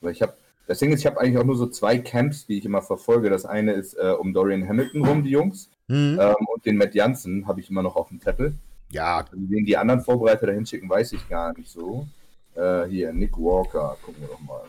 [0.00, 0.32] Weil ich habe,
[0.66, 3.30] das Ding ist, ich habe eigentlich auch nur so zwei Camps, die ich immer verfolge.
[3.30, 5.68] Das eine ist äh, um Dorian Hamilton rum, die Jungs.
[5.86, 6.18] Mhm.
[6.20, 8.54] Ähm, und den Matt Jansen habe ich immer noch auf dem Zettel.
[8.90, 9.24] Ja.
[9.30, 12.08] Wen die anderen Vorbereiter dahin schicken, weiß ich gar nicht so.
[12.56, 14.62] Äh, hier, Nick Walker, gucken wir doch mal.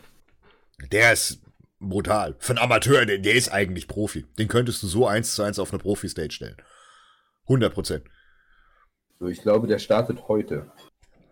[0.90, 1.40] Der ist
[1.80, 2.36] brutal.
[2.38, 4.24] Für einen Amateur, der, der ist eigentlich Profi.
[4.38, 6.56] Den könntest du so eins zu eins auf eine Profi-Stage stellen.
[7.44, 8.04] 100 Prozent.
[9.18, 10.70] So, ich glaube, der startet heute.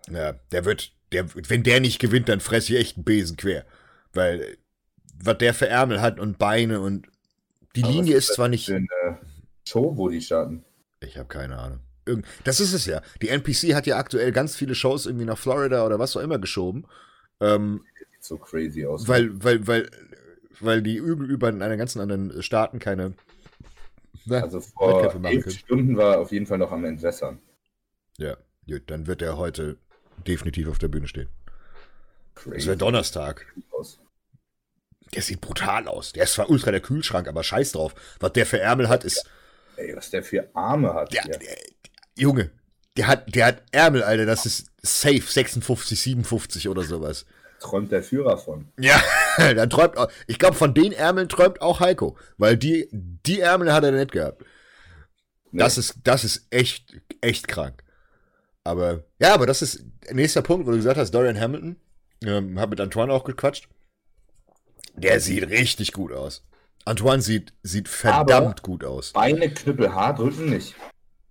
[0.09, 3.64] Ja, der wird, der, wenn der nicht gewinnt, dann fresse ich echt einen Besen quer.
[4.12, 4.59] Weil,
[5.22, 7.07] was der für Ärmel hat und Beine und
[7.76, 8.66] die Aber Linie ist, ist zwar nicht.
[8.66, 9.18] Für eine
[9.66, 10.64] Show, wo die starten.
[11.01, 11.80] Ich habe keine Ahnung.
[12.44, 13.03] Das ist es ja.
[13.22, 16.38] Die NPC hat ja aktuell ganz viele Shows irgendwie nach Florida oder was auch immer
[16.38, 16.86] geschoben.
[17.40, 17.84] Ähm,
[18.25, 19.09] so crazy aus.
[19.09, 19.91] Weil, weil, weil,
[20.61, 23.14] weil die über in einer ganzen anderen Staaten keine
[24.27, 24.43] Ne?
[24.43, 27.41] Also vor elf Stunden war er auf jeden Fall noch am Entwässern.
[28.18, 29.79] Ja, gut, dann wird er heute
[30.27, 31.29] definitiv auf der Bühne stehen.
[32.35, 32.57] Crazy.
[32.57, 33.47] Das wäre Donnerstag.
[35.14, 36.12] Der sieht brutal aus.
[36.12, 37.95] Der ist zwar ultra der Kühlschrank, aber scheiß drauf.
[38.21, 39.29] Was der für Ärmel hat, ist.
[39.77, 41.12] Ey, was der für Arme hat.
[41.12, 41.41] Der, der,
[42.16, 42.51] Junge,
[42.97, 44.27] der hat, der hat Ärmel, Alter.
[44.27, 47.27] Das ist safe 56, 57 oder sowas
[47.61, 48.66] träumt der Führer von.
[48.78, 49.00] Ja,
[49.36, 53.72] dann träumt auch, ich glaube, von den Ärmeln träumt auch Heiko, weil die, die Ärmel
[53.72, 54.42] hat er nicht gehabt.
[55.52, 55.61] Nee.
[55.61, 57.84] Das ist, das ist echt, echt krank.
[58.64, 61.76] Aber, ja, aber das ist nächster Punkt, wo du gesagt hast, Dorian Hamilton,
[62.24, 63.68] ähm, hab mit Antoine auch gequatscht.
[64.94, 66.44] Der sieht richtig gut aus.
[66.84, 69.12] Antoine sieht, sieht verdammt aber gut aus.
[69.12, 70.74] Beine knüppelhart, Rücken nicht.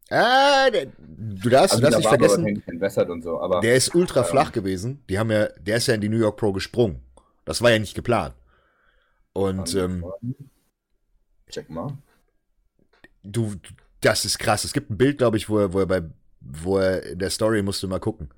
[0.09, 4.23] Ah, der, du darfst, also du darfst nicht vergessen, und so, aber, der ist ultra
[4.23, 5.03] flach gewesen.
[5.07, 7.01] Die haben ja, der ist ja in die New York Pro gesprungen.
[7.45, 8.33] Das war ja nicht geplant.
[9.33, 10.05] Und ähm,
[11.49, 11.97] check mal.
[13.23, 13.53] Du,
[14.01, 14.63] das ist krass.
[14.63, 16.01] Es gibt ein Bild, glaube ich, wo er, wo er bei,
[16.39, 18.29] wo er in der Story musst du mal gucken.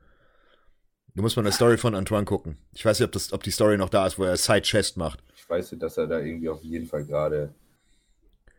[1.15, 2.57] Du musst mal in der Story von Antoine gucken.
[2.73, 4.97] Ich weiß nicht, ob, das, ob die Story noch da ist, wo er Side Chest
[4.97, 5.23] macht.
[5.35, 7.53] Ich weiß nicht, dass er da irgendwie auf jeden Fall gerade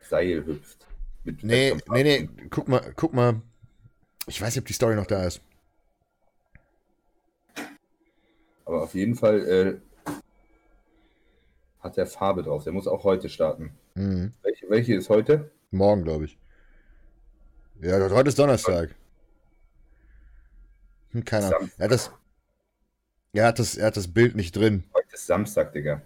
[0.01, 0.87] Seil hüpft.
[1.25, 3.41] Mit nee, nee, nee, guck mal, guck mal.
[4.27, 5.41] Ich weiß nicht, ob die Story noch da ist.
[8.65, 10.13] Aber auf jeden Fall äh,
[11.81, 12.65] hat er Farbe drauf.
[12.65, 13.73] Der muss auch heute starten.
[13.95, 14.33] Mhm.
[14.43, 15.51] Welche, welche ist heute?
[15.71, 16.39] Morgen, glaube ich.
[17.81, 18.95] Ja, heute ist Donnerstag.
[21.11, 21.71] Hm, keine Ahnung.
[21.79, 22.11] Er hat, das,
[23.33, 24.85] er, hat das, er hat das Bild nicht drin.
[24.95, 26.03] Heute ist Samstag, Digga.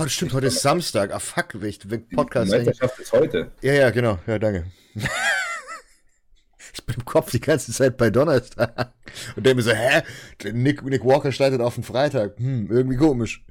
[0.00, 1.12] Oh, das stimmt, heute ist Samstag.
[1.12, 1.80] Ah, fuck, ich
[2.14, 2.52] Podcast.
[2.52, 3.50] Die Meisterschaft ist heute.
[3.62, 4.20] Ja, ja, genau.
[4.28, 4.70] Ja, danke.
[4.94, 8.92] ich bin im Kopf die ganze Zeit bei Donnerstag.
[9.34, 10.02] Und der mir so, hä?
[10.52, 12.38] Nick, Nick Walker startet auf den Freitag.
[12.38, 13.44] Hm, irgendwie komisch.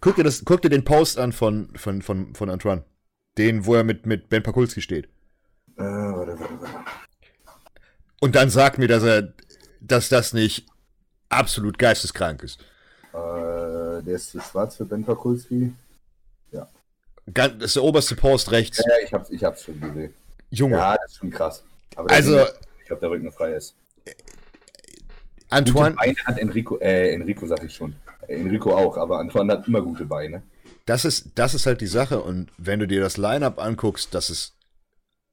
[0.00, 2.84] Guck dir, das, guck dir den Post an von, von, von, von Antoine.
[3.38, 5.06] Den, wo er mit, mit Ben Pakulski steht.
[5.76, 6.74] Äh, warte, warte, warte.
[8.20, 9.34] Und dann sag mir, dass er,
[9.80, 10.66] dass das nicht
[11.28, 12.60] absolut geisteskrank ist.
[13.14, 13.45] Äh,
[14.06, 15.72] der ist zu schwarz für Ben Pakulski.
[16.52, 16.68] Ja.
[17.26, 18.78] Das ist der oberste Post rechts.
[18.78, 20.14] Ja, ich, hab's, ich hab's schon gesehen.
[20.50, 20.76] Junge.
[20.76, 21.64] Ja, das ist schon krass.
[21.96, 22.40] Aber also,
[22.80, 23.74] ich glaube, der Rücken frei ist.
[25.50, 25.90] Antoine.
[25.90, 27.96] Gute Beine hat Enrico, äh, Enrico sag ich schon.
[28.28, 30.42] Enrico auch, aber Antoine hat immer gute Beine.
[30.84, 32.20] Das ist, das ist halt die Sache.
[32.20, 34.54] Und wenn du dir das Line-Up anguckst, das ist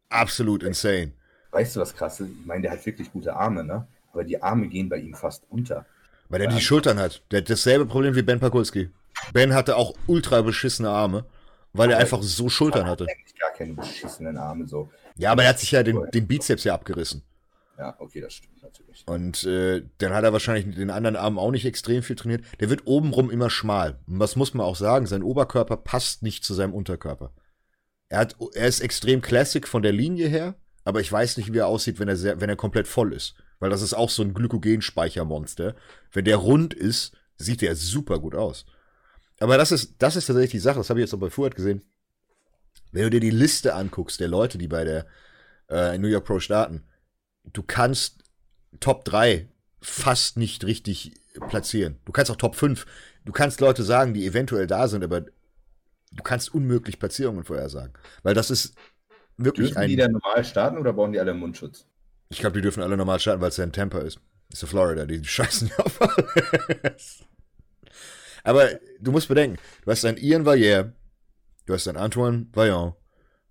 [0.09, 1.13] absolut insane.
[1.51, 2.30] Weißt du, was krass ist?
[2.30, 3.88] Ich meine, der hat wirklich gute Arme, ne?
[4.11, 5.86] Aber die Arme gehen bei ihm fast unter.
[6.34, 7.21] Weil er die Schultern hat.
[7.29, 8.89] Der hat dasselbe Problem wie Ben Pakulski.
[9.34, 11.25] Ben hatte auch ultra beschissene Arme,
[11.73, 13.05] weil er einfach so Schultern hatte.
[13.07, 14.89] Eigentlich gar keine beschissenen Arme so.
[15.15, 17.21] Ja, aber er hat sich ja den, den Bizeps ja abgerissen.
[17.77, 19.03] Ja, okay, das stimmt natürlich.
[19.05, 22.43] Und äh, dann hat er wahrscheinlich den anderen Arm auch nicht extrem viel trainiert.
[22.59, 23.99] Der wird obenrum immer schmal.
[24.07, 25.05] Und was muss man auch sagen?
[25.05, 27.31] Sein Oberkörper passt nicht zu seinem Unterkörper.
[28.09, 31.59] Er, hat, er ist extrem classic von der Linie her, aber ich weiß nicht, wie
[31.59, 33.36] er aussieht, wenn er, sehr, wenn er komplett voll ist.
[33.64, 35.74] Weil das ist auch so ein Glykogenspeichermonster.
[36.11, 38.66] Wenn der rund ist, sieht der super gut aus.
[39.39, 41.55] Aber das ist, das ist tatsächlich die Sache, das habe ich jetzt auch bei Fuhrt
[41.55, 41.82] gesehen.
[42.91, 45.05] Wenn du dir die Liste anguckst, der Leute, die bei der
[45.70, 46.84] äh, New York Pro starten,
[47.45, 48.26] du kannst
[48.82, 49.47] Top 3
[49.80, 51.14] fast nicht richtig
[51.47, 51.99] platzieren.
[52.03, 52.86] Du kannst auch Top 5.
[53.24, 57.93] Du kannst Leute sagen, die eventuell da sind, aber du kannst unmöglich Platzierungen vorhersagen.
[58.24, 58.76] Weil das ist
[59.38, 59.88] wirklich Dürfen ein.
[59.88, 61.88] die da normal starten oder brauchen die alle Mundschutz?
[62.34, 64.19] Ich glaube, die dürfen alle normal starten, weil es ja in Tampa ist.
[64.51, 67.23] ist ja Florida, die scheißen ja auf alles.
[68.43, 68.69] Aber
[68.99, 70.93] du musst bedenken, du hast einen Ian Valliere,
[71.65, 72.95] du hast einen Antoine Vaillant,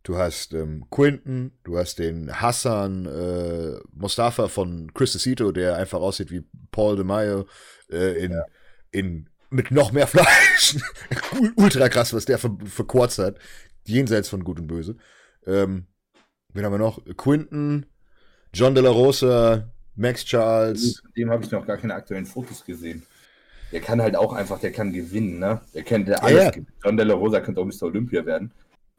[0.05, 6.01] Du hast ähm, Quinton, du hast den Hassan äh, Mustafa von Chris Cito, der einfach
[6.01, 7.47] aussieht wie Paul de Mayo
[7.89, 8.45] äh, in, ja.
[8.91, 10.77] in mit noch mehr Fleisch.
[11.57, 13.39] Ultra krass, was der ver verkurzt hat.
[13.85, 14.97] Jenseits von Gut und Böse.
[15.47, 15.87] Ähm,
[16.53, 17.05] wen haben wir noch?
[17.17, 17.87] Quinton,
[18.55, 21.03] John De La Rosa, Max Charles.
[21.17, 23.03] Dem habe ich noch gar keine aktuellen Fotos gesehen.
[23.73, 25.61] Der kann halt auch einfach, der kann gewinnen, ne?
[25.75, 26.55] Der kennt der alles.
[26.57, 26.63] Ja.
[26.85, 27.85] John De La Rosa könnte auch Mr.
[27.85, 28.53] Olympia werden.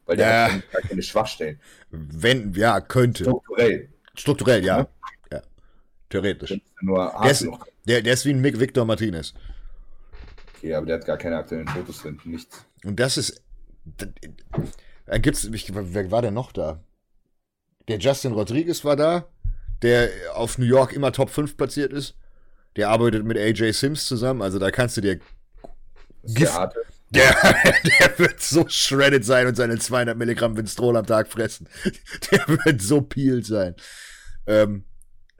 [0.06, 0.52] Weil der ja.
[0.52, 1.60] hat gar keine Schwachstellen.
[1.90, 3.24] Wenn, ja, könnte.
[3.24, 3.88] Strukturell.
[4.14, 4.88] Strukturell, ja.
[5.32, 5.42] ja.
[6.10, 6.60] Theoretisch.
[6.82, 7.48] Der, ist,
[7.86, 9.34] der, der ist wie ein Victor Martinez.
[10.56, 12.64] Okay, aber der hat gar keine aktuellen Fotos drin, nichts.
[12.84, 13.42] Und das ist.
[15.06, 15.48] Dann gibt's.
[15.50, 16.82] Wer war denn noch da?
[17.88, 19.28] Der Justin Rodriguez war da,
[19.84, 22.16] der auf New York immer Top 5 platziert ist.
[22.76, 25.20] Der arbeitet mit AJ Sims zusammen, also da kannst du dir.
[26.24, 26.58] Gift,
[27.10, 27.32] der,
[28.00, 31.68] der wird so shredded sein und seine 200 Milligramm Winstrol am Tag fressen.
[32.30, 33.76] Der wird so peeled sein.
[34.46, 34.84] Ähm,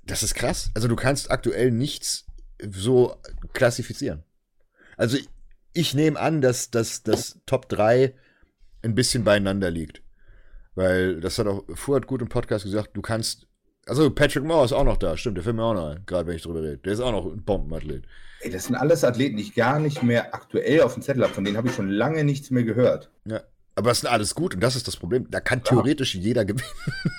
[0.05, 0.71] das ist krass.
[0.75, 2.27] Also du kannst aktuell nichts
[2.71, 3.17] so
[3.55, 4.23] klassifizieren.
[4.97, 5.17] Also
[5.73, 8.15] ich nehme an, dass, das Top 3
[8.83, 10.03] ein bisschen beieinander liegt.
[10.75, 13.47] Weil das hat auch Fuhrt gut im Podcast gesagt, du kannst.
[13.87, 16.37] Also Patrick Moore ist auch noch da, stimmt, der fällt mir auch noch gerade wenn
[16.37, 16.79] ich drüber rede.
[16.79, 18.05] Der ist auch noch ein Bombenathlet.
[18.41, 21.33] Ey, das sind alles Athleten, die ich gar nicht mehr aktuell auf dem Zettel habe.
[21.33, 23.11] Von denen habe ich schon lange nichts mehr gehört.
[23.25, 23.43] Ja,
[23.75, 25.27] aber das sind alles gut und das ist das Problem.
[25.31, 26.21] Da kann theoretisch ja.
[26.21, 26.69] jeder gewinnen.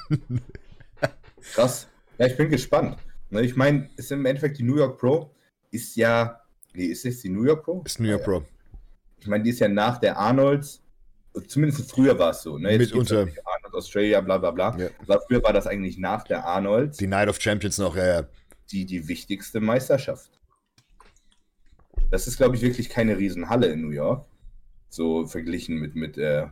[1.54, 1.88] Krass.
[2.18, 2.98] Ja, ich bin gespannt.
[3.30, 5.32] Ne, ich meine, ist im Endeffekt die New York Pro
[5.72, 6.42] ist ja.
[6.74, 7.82] Nee, ist es die New York Pro?
[7.86, 8.44] Ist New York Pro.
[9.20, 10.82] Ich meine, die ist ja nach der Arnolds
[11.48, 12.72] zumindest früher war es so, ne?
[12.72, 13.38] Jetzt Mit unter Arnold
[13.76, 14.78] Australia, bla bla bla.
[14.78, 14.90] Ja.
[15.00, 17.00] Aber früher war das eigentlich nach der Arnold.
[17.00, 18.28] Die Night of Champions noch, ja, ja.
[18.72, 20.32] Die, die wichtigste Meisterschaft.
[22.12, 24.26] Das ist, glaube ich, wirklich keine Riesenhalle in New York.
[24.90, 26.48] So verglichen mit, mit äh,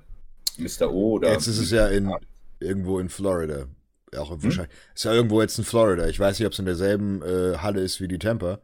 [0.57, 0.91] Mr.
[0.91, 1.31] O oder.
[1.31, 2.11] Jetzt ist es ja in,
[2.59, 3.67] irgendwo in Florida.
[4.17, 4.43] Auch hm?
[4.43, 4.75] wahrscheinlich.
[4.93, 6.07] Ist ja irgendwo jetzt in Florida.
[6.07, 8.59] Ich weiß nicht, ob es in derselben äh, Halle ist wie die Tampa.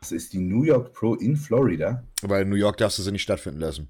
[0.00, 2.02] Das ist die New York Pro in Florida.
[2.22, 3.88] Weil in New York darfst du sie nicht stattfinden lassen.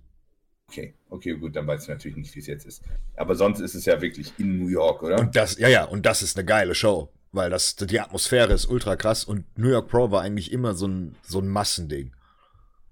[0.72, 2.82] Okay, okay, gut, dann weiß ich natürlich nicht, wie es jetzt ist.
[3.16, 5.20] Aber sonst ist es ja wirklich in New York, oder?
[5.20, 8.64] Und das, ja, ja, und das ist eine geile Show, weil das, die Atmosphäre ist
[8.64, 12.12] ultra krass und New York Pro war eigentlich immer so ein, so ein Massending.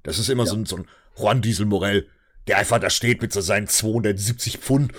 [0.03, 0.51] Das ist immer ja.
[0.51, 2.07] so, ein, so ein Juan Diesel Morell,
[2.49, 4.93] der einfach da steht mit so seinen 270 Pfund.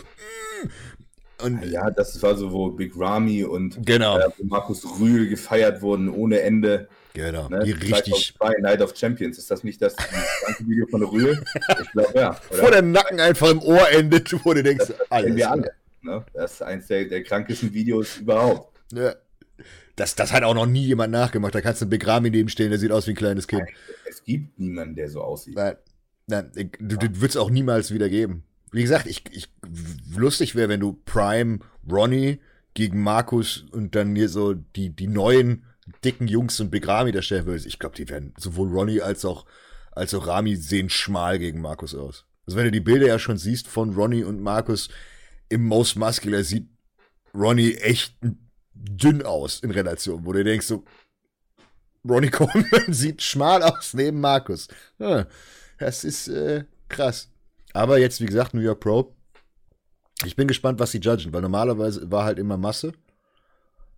[1.44, 4.18] Und ja, das war so, wo Big Ramy und genau.
[4.18, 6.88] äh, Markus Rühl gefeiert wurden ohne Ende.
[7.14, 7.64] Genau, ne?
[7.66, 8.36] die richtig.
[8.60, 11.44] Night of Champions, ist das nicht das ganze Video von Rühl?
[11.82, 12.40] Ich glaube, ja.
[12.50, 12.60] Oder?
[12.60, 15.36] Vor dem Nacken einfach im Ohr endet, wo du denkst, das, das alles.
[15.36, 16.26] Wir alle, ne?
[16.34, 18.80] Das ist eins der, der krankesten Videos überhaupt.
[18.94, 19.16] Ja.
[19.96, 21.54] Das, das hat auch noch nie jemand nachgemacht.
[21.54, 23.68] Da kannst du einen Big Ramy nebenstehen, der sieht aus wie ein kleines Kind.
[24.10, 25.56] Es gibt niemanden, der so aussieht.
[25.56, 25.76] Nein,
[26.28, 28.44] nein du, du würdest auch niemals wieder geben.
[28.72, 29.50] Wie gesagt, ich, ich
[30.16, 31.60] lustig wäre, wenn du Prime
[31.90, 32.40] Ronnie
[32.74, 35.66] gegen Markus und dann hier so die, die neuen
[36.04, 37.66] dicken Jungs und Big Ramy darstellen würdest.
[37.66, 39.46] Ich glaube, die werden sowohl Ronnie als auch,
[39.92, 42.26] als auch Rami sehen schmal gegen Markus aus.
[42.46, 44.90] Also wenn du die Bilder ja schon siehst von Ronnie und Markus
[45.50, 46.70] im Most Muscular, sieht
[47.34, 48.16] Ronnie echt
[48.74, 50.84] dünn aus in Relation, wo du denkst so,
[52.08, 54.68] Ronnie Coleman sieht schmal aus neben Markus.
[54.98, 57.30] Das ist äh, krass.
[57.74, 59.16] Aber jetzt, wie gesagt, New York Pro.
[60.26, 62.94] Ich bin gespannt, was sie judgen, weil normalerweise war halt immer Masse.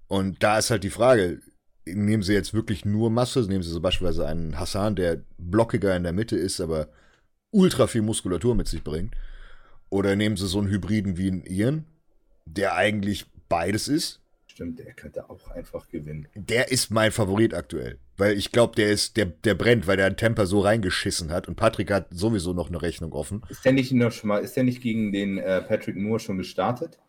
[0.08, 1.42] Und da ist halt die Frage,
[1.86, 3.42] nehmen sie jetzt wirklich nur Masse?
[3.42, 6.88] Nehmen sie so beispielsweise einen Hassan, der blockiger in der Mitte ist, aber
[7.52, 9.16] ultra viel Muskulatur mit sich bringt?
[9.90, 11.86] Oder nehmen sie so einen Hybriden wie einen Ian,
[12.46, 14.22] der eigentlich beides ist?
[14.48, 16.28] Stimmt, der könnte auch einfach gewinnen.
[16.36, 17.98] Der ist mein Favorit aktuell.
[18.18, 21.48] Weil ich glaube, der ist, der, der brennt, weil der einen Temper so reingeschissen hat
[21.48, 23.42] und Patrick hat sowieso noch eine Rechnung offen.
[23.50, 26.38] Ist der nicht noch schon mal, ist der nicht gegen den äh, Patrick Moore schon
[26.38, 27.00] gestartet?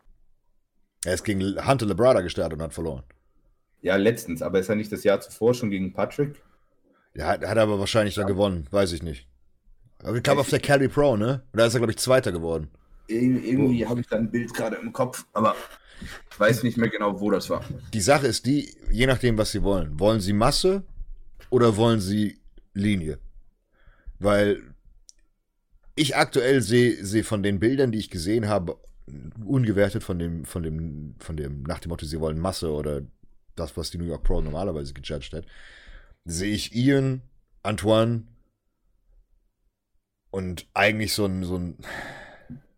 [1.05, 3.03] Er ist gegen Hunter Lebrada gestartet und hat verloren.
[3.85, 6.41] Ja, letztens, aber ist er nicht das Jahr zuvor schon gegen Patrick?
[7.13, 8.23] Ja, hat, hat aber wahrscheinlich ja.
[8.23, 9.27] dann gewonnen, weiß ich nicht.
[9.99, 11.43] Aber ich glaube auf der Carry Pro, ne?
[11.53, 12.71] Da ist er, glaube ich, Zweiter geworden.
[13.05, 13.89] Ir irgendwie oh.
[13.89, 15.55] habe ich da ein Bild gerade im Kopf, aber
[16.31, 17.63] ich weiß nicht mehr genau, wo das war.
[17.93, 19.99] Die Sache ist die, je nachdem, was sie wollen.
[19.99, 20.81] Wollen sie Masse
[21.51, 22.39] oder wollen sie
[22.73, 23.19] Linie?
[24.17, 24.63] Weil
[25.93, 28.79] ich aktuell sehe seh von den Bildern, die ich gesehen habe,
[29.45, 33.03] ungewertet von dem, von dem, von dem, nach dem Motto, sie wollen Masse oder
[33.55, 35.45] das, was die New York Pro normalerweise gejudged hat,
[36.25, 37.21] sehe ich Ian,
[37.63, 38.23] Antoine
[40.31, 41.77] und eigentlich so ein, so ein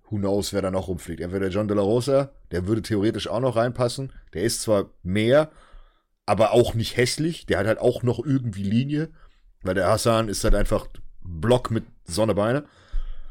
[0.09, 1.21] who knows, wer da noch rumfliegt.
[1.21, 4.13] Entweder John De La Rosa, der würde theoretisch auch noch reinpassen.
[4.33, 5.51] Der ist zwar mehr,
[6.25, 7.45] aber auch nicht hässlich.
[7.45, 9.09] Der hat halt auch noch irgendwie Linie,
[9.63, 10.87] weil der Hassan ist halt einfach
[11.21, 12.65] Block mit Sonnebeine.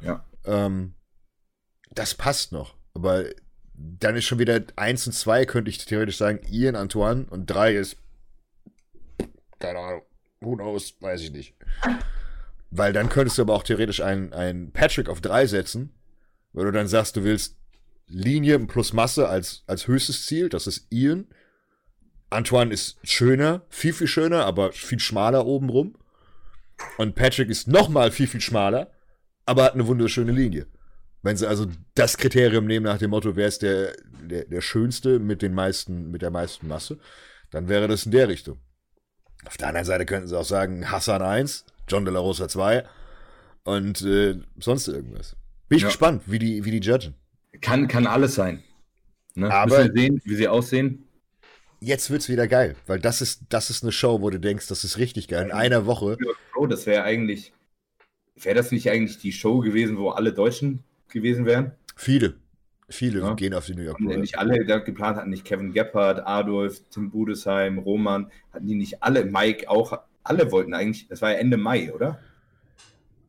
[0.00, 0.24] Ja.
[0.44, 0.94] Ähm,
[1.92, 2.74] das passt noch.
[2.94, 3.24] Aber
[3.78, 7.74] dann ist schon wieder 1 und 2, könnte ich theoretisch sagen, Ian, Antoine und 3
[7.74, 7.96] ist,
[9.58, 10.02] keine Ahnung,
[10.40, 11.54] who knows, weiß ich nicht.
[12.70, 15.94] Weil dann könntest du aber auch theoretisch einen, einen Patrick auf 3 setzen,
[16.52, 17.56] weil du dann sagst, du willst
[18.06, 21.26] Linie plus Masse als, als höchstes Ziel, das ist Ian.
[22.30, 25.96] Antoine ist schöner, viel, viel schöner, aber viel schmaler obenrum.
[26.98, 28.90] Und Patrick ist nochmal viel, viel schmaler,
[29.46, 30.66] aber hat eine wunderschöne Linie.
[31.26, 31.66] Wenn sie also
[31.96, 36.12] das Kriterium nehmen nach dem Motto, wer ist der, der, der Schönste mit den meisten,
[36.12, 37.00] mit der meisten Masse,
[37.50, 38.60] dann wäre das in der Richtung.
[39.44, 42.84] Auf der anderen Seite könnten sie auch sagen, Hassan 1, John De La Rosa 2
[43.64, 45.34] und äh, sonst irgendwas.
[45.68, 45.88] Bin ich ja.
[45.88, 47.14] gespannt, wie die, wie die judgen.
[47.60, 48.62] Kann, kann alles sein.
[49.34, 49.52] Ne?
[49.52, 51.08] Aber Müssen wir sehen, wie sie aussehen.
[51.80, 54.84] Jetzt wird's wieder geil, weil das ist, das ist eine Show, wo du denkst, das
[54.84, 55.46] ist richtig geil.
[55.46, 56.18] In einer Woche.
[56.54, 57.52] Oh, das wäre eigentlich,
[58.36, 61.72] wäre das nicht eigentlich die Show gewesen, wo alle Deutschen gewesen wären?
[61.96, 62.34] Viele.
[62.88, 63.34] Viele ja.
[63.34, 64.16] gehen auf die New York Pro.
[64.16, 69.24] Nicht alle geplant hatten, nicht Kevin Gebhardt, Adolf, Tim Budesheim, Roman, hatten die nicht alle,
[69.24, 72.20] Mike auch, alle wollten eigentlich, das war ja Ende Mai, oder?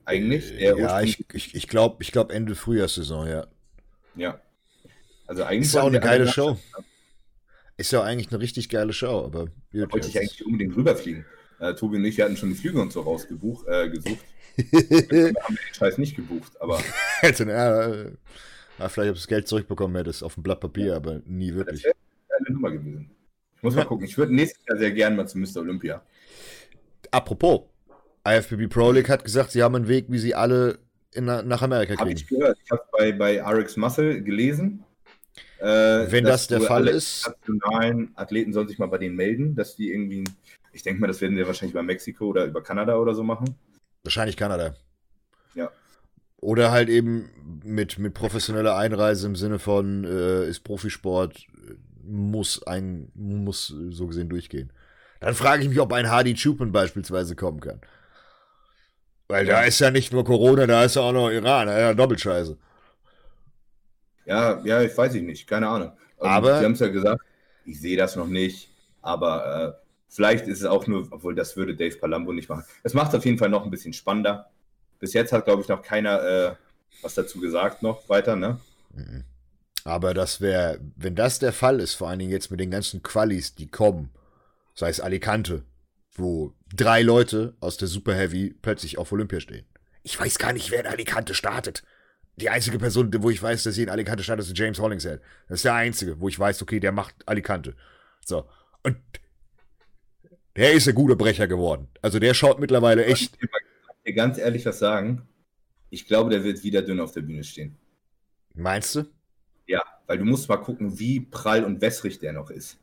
[0.06, 0.54] Eigentlich?
[0.54, 3.48] Äh, ja, ich, ich, ich glaube ich glaub Ende Frühjahrssaison, ja.
[4.16, 4.40] Ja.
[5.26, 6.58] Also eigentlich ist ja auch eine geile Show.
[7.78, 9.48] Ist ja eigentlich eine richtig geile Show, aber.
[9.74, 11.26] Da wollte ich eigentlich unbedingt rüberfliegen.
[11.60, 14.24] Äh, Tobi und ich, wir hatten schon die Flüge und so rausgebucht, äh, gesucht.
[14.58, 16.82] Haben wir den Scheiß nicht gebucht, aber.
[17.22, 18.12] ja, äh,
[18.90, 21.84] vielleicht ob das Geld zurückbekommen hättest auf dem Blatt Papier, aber nie wirklich.
[21.84, 21.94] Das
[22.30, 23.12] wäre eine Nummer gewesen.
[23.56, 24.06] Ich muss mal gucken.
[24.06, 25.58] Ich würde nächstes Jahr sehr gerne mal zu Mr.
[25.58, 26.02] Olympia.
[27.12, 27.62] Apropos,
[28.28, 30.80] IFBB Pro League hat gesagt, sie haben einen Weg, wie sie alle
[31.14, 32.00] in, nach Amerika kriegen.
[32.00, 32.58] Habe ich gehört.
[32.64, 34.84] Ich habe bei, bei RX Muscle gelesen.
[35.60, 35.66] Äh,
[36.12, 37.28] Wenn das der Fall ist.
[37.28, 40.24] nationalen Athleten sollen sich mal bei denen melden, dass die irgendwie,
[40.72, 43.56] ich denke mal, das werden wir wahrscheinlich über Mexiko oder über Kanada oder so machen.
[44.08, 44.74] Wahrscheinlich Kanada.
[45.54, 45.70] Ja.
[46.38, 47.30] Oder halt eben
[47.66, 51.46] mit, mit professioneller Einreise im Sinne von, äh, ist Profisport,
[52.06, 54.72] muss ein, muss so gesehen durchgehen.
[55.20, 57.82] Dann frage ich mich, ob ein Hardy Chupin beispielsweise kommen kann.
[59.28, 62.58] Weil da ist ja nicht nur Corona, da ist ja auch noch Iran, ja, Doppelscheiße.
[64.26, 65.92] Ja, ja, ich weiß ich nicht, keine Ahnung.
[66.18, 67.22] Also, aber Sie haben es ja gesagt,
[67.66, 68.70] ich sehe das noch nicht,
[69.02, 72.64] aber äh, vielleicht ist es auch nur, obwohl das würde Dave Palumbo nicht machen.
[72.84, 74.50] Es macht es auf jeden Fall noch ein bisschen spannender.
[75.00, 76.56] Bis jetzt hat, glaube ich, noch keiner äh,
[77.02, 78.60] was dazu gesagt, noch weiter, ne?
[78.94, 79.24] Mhm.
[79.84, 83.04] Aber das wäre, wenn das der Fall ist, vor allen Dingen jetzt mit den ganzen
[83.04, 84.10] Qualis, die kommen,
[84.74, 85.64] sei es Alicante,
[86.14, 89.66] wo drei Leute aus der Super Heavy plötzlich auf Olympia stehen.
[90.04, 91.84] Ich weiß gar nicht, wer in Alicante startet
[92.38, 95.22] die einzige Person, wo ich weiß, dass sie in Alicante startet, ist James Hollingshead.
[95.50, 97.76] Das ist der einzige, wo ich weiß, okay, der macht Alicante.
[98.24, 98.48] So.
[98.84, 98.98] Und
[100.58, 101.88] der ist ein guter Brecher geworden.
[102.02, 103.38] Also der schaut mittlerweile echt.
[103.42, 103.62] Ich kann
[104.06, 105.22] dir ganz ehrlich was sagen.
[105.90, 107.78] Ich glaube, der wird wieder dünn auf der Bühne stehen.
[108.54, 109.06] Meinst du?
[109.68, 112.78] Ja, weil du musst mal gucken, wie prall und wässrig der noch ist.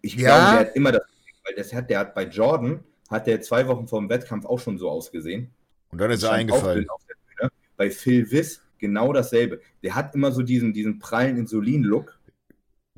[0.00, 0.20] Ich ja.
[0.20, 1.02] glaube, der hat immer das,
[1.44, 4.58] weil das hat, der hat bei Jordan, hat der zwei Wochen vor dem Wettkampf auch
[4.58, 5.50] schon so ausgesehen.
[5.90, 6.86] Und dann ist er eingefallen.
[7.76, 9.60] Bei Phil Wiss genau dasselbe.
[9.82, 12.18] Der hat immer so diesen, diesen prallen Insulin-Look.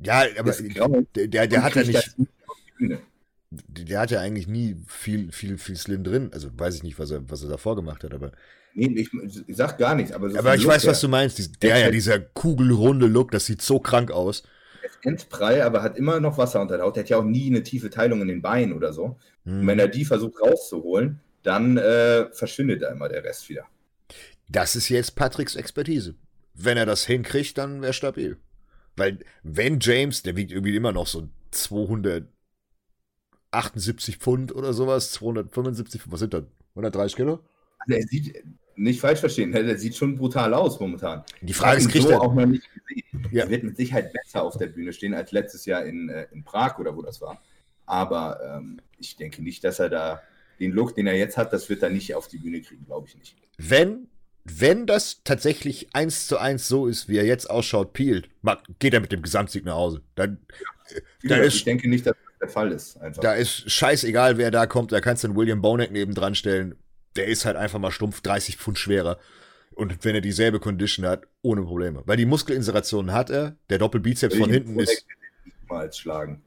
[0.01, 2.15] Ja, aber der, der, der hat ja nicht.
[3.51, 6.29] Der hat ja eigentlich nie viel, viel, viel Slim drin.
[6.33, 8.31] Also weiß ich nicht, was er, was er davor gemacht hat, aber.
[8.75, 9.09] Nee, ich,
[9.47, 11.63] ich sag gar nichts, aber so Aber ich Look, weiß, was du meinst.
[11.63, 14.43] Der, ja, dieser kugelrunde Look, das sieht so krank aus.
[14.83, 16.95] Er ist endprall, aber hat immer noch Wasser unter der Haut.
[16.95, 19.17] Der hat ja auch nie eine tiefe Teilung in den Beinen oder so.
[19.45, 19.61] Hm.
[19.61, 23.65] Und wenn er die versucht rauszuholen, dann äh, verschwindet da immer der Rest wieder.
[24.47, 26.15] Das ist jetzt Patricks Expertise.
[26.53, 28.37] Wenn er das hinkriegt, dann wäre stabil.
[28.95, 31.29] Weil, wenn James, der wiegt irgendwie immer noch so
[33.51, 36.43] 278 Pfund oder sowas, 275, was sind das?
[36.71, 37.39] 130 Kilo?
[37.79, 38.43] Also er sieht,
[38.75, 41.23] nicht falsch verstehen, der sieht schon brutal aus momentan.
[41.41, 43.27] Die Frage ist, kriegt so er auch noch nicht gesehen.
[43.31, 43.43] Ja.
[43.43, 46.43] Er wird mit Sicherheit besser auf der Bühne stehen als letztes Jahr in, äh, in
[46.43, 47.41] Prag oder wo das war.
[47.85, 50.21] Aber ähm, ich denke nicht, dass er da
[50.59, 53.07] den Look, den er jetzt hat, das wird er nicht auf die Bühne kriegen, glaube
[53.07, 53.35] ich nicht.
[53.57, 54.07] Wenn
[54.45, 58.23] wenn das tatsächlich eins zu eins so ist, wie er jetzt ausschaut, Peel,
[58.79, 60.01] geht er mit dem Gesamtsieg nach Hause.
[60.15, 60.39] Dann,
[60.89, 62.97] ja, dann ist, ich denke nicht, dass das der Fall ist.
[63.01, 63.21] Einfach.
[63.21, 64.91] Da ist scheißegal, wer da kommt.
[64.91, 66.75] Da kannst du einen William Bonek nebendran stellen.
[67.15, 69.17] Der ist halt einfach mal stumpf 30 Pfund schwerer.
[69.71, 72.03] Und wenn er dieselbe Condition hat, ohne Probleme.
[72.05, 73.55] Weil die Muskelinserationen hat er.
[73.69, 75.05] Der Doppelbizeps von hinten ist.
[75.45, 76.41] Niemals schlagen.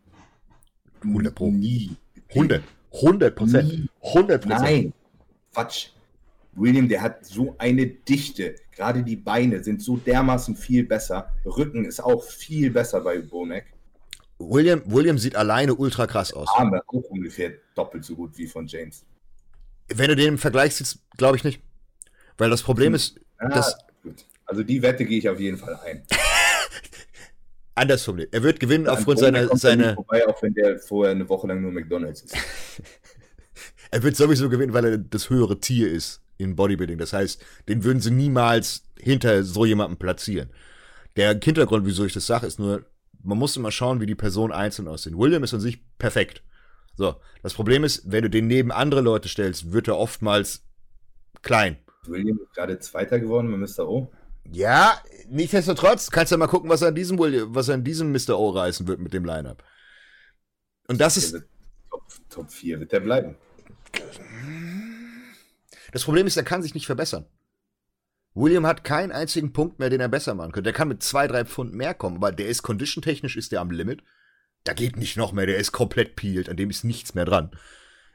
[1.02, 1.50] 100 Pro.
[1.50, 1.96] Nie.
[2.30, 2.62] 100.
[2.92, 3.88] 100 Prozent.
[4.02, 4.62] 100 Prozent.
[4.62, 4.92] Nein.
[5.52, 5.88] Quatsch.
[6.54, 8.56] William, der hat so eine Dichte.
[8.76, 11.32] Gerade die Beine sind so dermaßen viel besser.
[11.46, 13.64] Rücken ist auch viel besser bei Bonek.
[14.50, 16.48] William, William sieht alleine ultra krass aus.
[16.56, 19.04] Arme auch ungefähr doppelt so gut wie von James.
[19.88, 21.60] Wenn du den im Vergleich siehst, glaube ich nicht.
[22.38, 23.76] Weil das Problem ist, ja, dass.
[24.02, 24.24] Gut.
[24.46, 26.04] Also die Wette gehe ich auf jeden Fall ein.
[27.74, 28.34] anders formuliert.
[28.34, 29.94] Er wird gewinnen aufgrund seiner.
[29.94, 32.36] vorbei, auch wenn der vorher eine Woche lang nur McDonalds ist.
[33.90, 36.98] er wird sowieso gewinnen, weil er das höhere Tier ist in Bodybuilding.
[36.98, 40.50] Das heißt, den würden sie niemals hinter so jemandem platzieren.
[41.16, 42.84] Der Hintergrund, wieso ich das sage, ist nur,
[43.22, 45.18] man muss immer schauen, wie die Person einzeln aussehen.
[45.18, 46.42] William ist an sich perfekt.
[46.94, 50.64] So, das Problem ist, wenn du den neben andere Leute stellst, wird er oftmals
[51.42, 51.78] klein.
[52.06, 53.88] William ist gerade Zweiter geworden mit Mr.
[53.88, 54.12] O.
[54.50, 58.12] Ja, nichtsdestotrotz kannst du ja mal gucken, was er an diesem, was er an diesem
[58.12, 58.38] Mr.
[58.38, 59.62] O reißen wird mit dem Lineup.
[60.88, 61.32] Und das ist.
[61.90, 63.36] Top, Top 4 wird der bleiben.
[65.92, 67.26] Das Problem ist, er kann sich nicht verbessern.
[68.34, 70.64] William hat keinen einzigen Punkt mehr, den er besser machen könnte.
[70.64, 73.70] Der kann mit zwei, drei Pfund mehr kommen, aber der ist condition-technisch ist der am
[73.70, 74.02] Limit.
[74.64, 77.50] Da geht nicht noch mehr, der ist komplett peeled, an dem ist nichts mehr dran.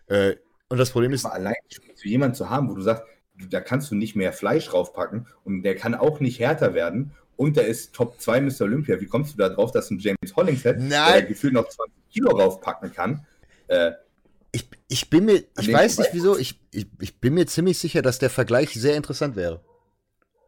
[0.07, 0.35] Äh,
[0.69, 1.25] und das Problem ist.
[1.25, 1.55] Aber allein
[1.95, 3.03] für jemanden zu haben, wo du sagst,
[3.49, 7.55] da kannst du nicht mehr Fleisch draufpacken und der kann auch nicht härter werden und
[7.55, 8.61] der ist Top 2 Mr.
[8.61, 8.99] Olympia.
[8.99, 12.91] Wie kommst du da drauf, dass ein James Hollingshead, der gefühlt noch 20 Kilo raufpacken
[12.91, 13.25] kann,
[13.67, 13.91] äh,
[14.51, 18.01] ich, ich bin mir, ich weiß nicht wieso, ich, ich, ich bin mir ziemlich sicher,
[18.01, 19.61] dass der Vergleich sehr interessant wäre.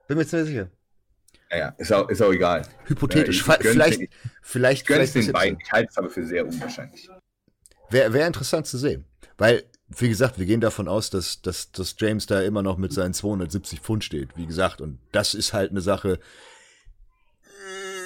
[0.09, 0.69] Bin mir ziemlich sicher.
[1.51, 2.63] Ja, ja, ist auch, ist auch egal.
[2.85, 3.45] Hypothetisch.
[3.45, 4.07] Ja, vielleicht, den,
[4.41, 5.13] vielleicht, vielleicht.
[5.13, 5.59] den beiden.
[5.63, 7.07] Ich halte es aber für sehr unwahrscheinlich.
[7.91, 9.05] Wäre wär interessant zu sehen.
[9.37, 12.91] Weil, wie gesagt, wir gehen davon aus, dass, dass, dass James da immer noch mit
[12.91, 14.35] seinen 270 Pfund steht.
[14.35, 16.17] Wie gesagt, und das ist halt eine Sache.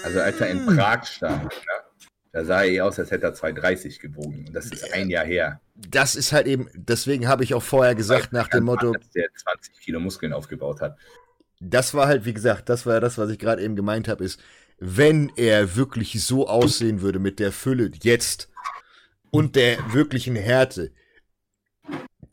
[0.03, 1.49] Also, als er in Prag stand, ne,
[2.33, 4.45] da sah er eh aus, als hätte er 230 gewogen.
[4.47, 5.61] Und das ist ein Jahr her.
[5.75, 8.91] Das ist halt eben, deswegen habe ich auch vorher gesagt, nach dem Motto.
[8.91, 10.97] Dass der 20 Kilo Muskeln aufgebaut hat
[11.69, 14.39] das war halt, wie gesagt, das war das, was ich gerade eben gemeint habe, ist,
[14.79, 18.49] wenn er wirklich so aussehen würde mit der Fülle jetzt
[19.31, 20.91] und der wirklichen Härte,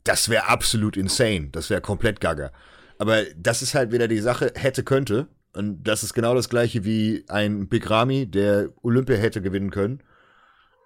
[0.03, 1.49] das wäre absolut insane.
[1.51, 2.51] Das wäre komplett gaga.
[2.97, 5.27] Aber das ist halt wieder die Sache, hätte, könnte.
[5.53, 10.01] Und das ist genau das gleiche wie ein Big Ramy, der Olympia hätte gewinnen können,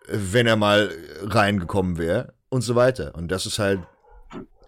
[0.07, 0.91] wenn er mal
[1.21, 3.15] reingekommen wäre und so weiter.
[3.15, 3.79] Und das ist halt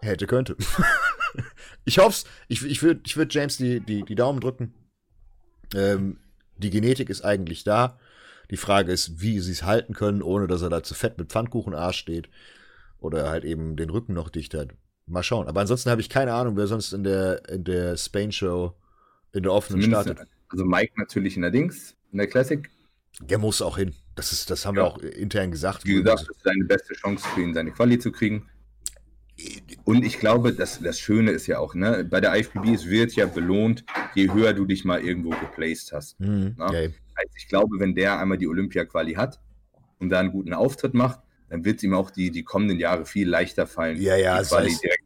[0.02, 0.56] hätte, könnte.
[1.88, 4.73] ich hoffe Ich, ich würde ich würd James die, die, die Daumen drücken.
[5.73, 6.18] Ähm,
[6.57, 7.97] die Genetik ist eigentlich da.
[8.51, 11.31] Die Frage ist, wie sie es halten können, ohne dass er da zu fett mit
[11.31, 12.30] Pfannkuchenarsch steht.
[12.99, 14.69] Oder halt eben den Rücken noch dicht hat.
[15.05, 15.47] Mal schauen.
[15.47, 18.73] Aber ansonsten habe ich keine Ahnung, wer sonst in der, in der Spain-Show
[19.31, 20.27] in der offenen Zumindest startet.
[20.49, 22.69] Also Mike natürlich in der Dings, in der Classic.
[23.22, 23.93] Der muss auch hin.
[24.15, 24.84] Das, ist, das haben ja.
[24.84, 25.85] wir auch intern gesagt.
[25.85, 28.49] Wie gesagt, das ist seine beste Chance für ihn, seine Quali zu kriegen.
[29.84, 33.14] Und ich glaube, das, das Schöne ist ja auch, ne, bei der IFBB, es wird
[33.14, 33.85] ja belohnt,
[34.15, 36.19] je höher du dich mal irgendwo geplaced hast.
[36.19, 36.65] Mhm, ne?
[36.65, 36.93] okay.
[37.14, 39.39] Also ich glaube, wenn der einmal die Olympia-Quali hat
[39.99, 41.19] und da einen guten Auftritt macht,
[41.49, 44.47] dann wird es ihm auch die, die kommenden Jahre viel leichter fallen, ja, ja, die
[44.47, 45.03] Quali direkt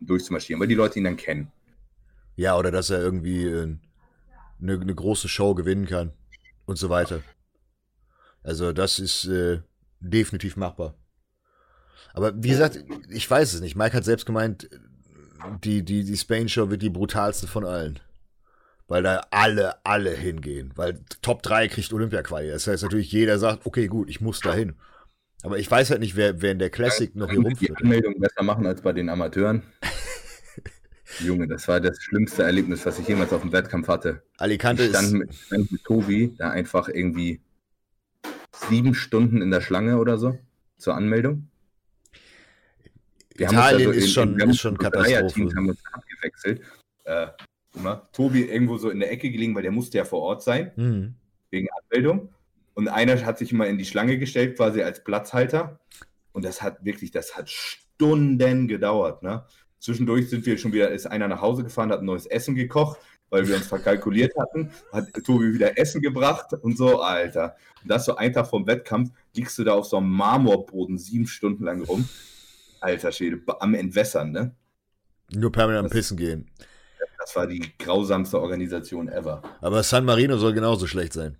[0.00, 1.50] durchzumarschieren, weil die Leute ihn dann kennen.
[2.36, 3.76] Ja, oder dass er irgendwie äh,
[4.60, 6.12] eine, eine große Show gewinnen kann
[6.66, 7.22] und so weiter.
[8.42, 9.60] Also das ist äh,
[10.00, 10.94] definitiv machbar.
[12.18, 13.76] Aber wie gesagt, ich weiß es nicht.
[13.76, 14.68] Mike hat selbst gemeint,
[15.62, 18.00] die, die, die Spain Show wird die brutalste von allen.
[18.88, 20.72] Weil da alle, alle hingehen.
[20.74, 22.48] Weil Top 3 kriegt Olympia-Quali.
[22.48, 24.74] Das heißt natürlich, jeder sagt, okay, gut, ich muss da hin.
[25.44, 27.78] Aber ich weiß halt nicht, wer, wer in der Classic noch hier rumführt.
[27.78, 29.62] Die Anmeldung besser machen als bei den Amateuren.
[31.20, 34.24] Junge, das war das schlimmste Erlebnis, was ich jemals auf dem Wettkampf hatte.
[34.38, 37.42] Alicante ich stand mit, stand mit Tobi da einfach irgendwie
[38.68, 40.36] sieben Stunden in der Schlange oder so
[40.78, 41.48] zur Anmeldung.
[43.44, 45.54] Italien also ist, in, schon, in ist schon Katastrophe.
[45.56, 46.62] haben uns abgewechselt.
[47.04, 47.28] Äh,
[48.12, 51.14] Tobi irgendwo so in der Ecke gelegen, weil der musste ja vor Ort sein, mhm.
[51.50, 52.30] wegen Anmeldung.
[52.74, 55.80] Und einer hat sich immer in die Schlange gestellt, quasi als Platzhalter.
[56.32, 59.22] Und das hat wirklich, das hat Stunden gedauert.
[59.22, 59.44] Ne?
[59.80, 62.98] Zwischendurch sind wir schon wieder, ist einer nach Hause gefahren, hat ein neues Essen gekocht,
[63.30, 67.56] weil wir uns verkalkuliert hatten, hat Tobi wieder Essen gebracht und so, Alter.
[67.82, 71.26] Und das so ein Tag vom Wettkampf, liegst du da auf so einem Marmorboden sieben
[71.26, 72.08] Stunden lang rum.
[72.80, 74.54] Alter Schwede, am Entwässern, ne?
[75.32, 76.50] Nur permanent am Pissen gehen.
[77.18, 79.42] Das war die grausamste Organisation ever.
[79.60, 81.36] Aber San Marino soll genauso schlecht sein.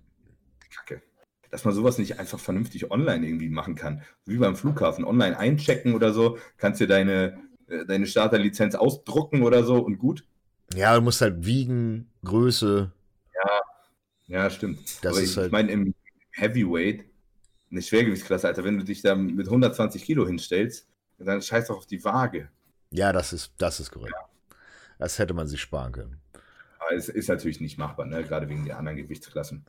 [0.69, 1.01] Kacke.
[1.49, 4.03] Dass man sowas nicht einfach vernünftig online irgendwie machen kann.
[4.25, 5.03] Wie beim Flughafen.
[5.03, 6.37] Online einchecken oder so.
[6.57, 10.25] Kannst dir deine, äh, deine Starterlizenz ausdrucken oder so und gut.
[10.75, 12.91] Ja, du musst halt wiegen, Größe.
[13.33, 13.61] Ja,
[14.27, 15.03] ja, stimmt.
[15.03, 15.47] Das Aber ist ich, halt...
[15.47, 15.95] ich meine, im
[16.31, 17.05] Heavyweight,
[17.71, 20.87] eine Schwergewichtsklasse, Alter, wenn du dich da mit 120 Kilo hinstellst,
[21.25, 22.49] dann scheiß doch auf die Waage.
[22.91, 24.13] Ja, das ist, das ist korrekt.
[24.15, 24.55] Ja.
[24.97, 26.21] Das hätte man sich sparen können.
[26.79, 28.23] Aber es ist natürlich nicht machbar, ne?
[28.23, 29.65] gerade wegen der anderen Gewichtsklassen.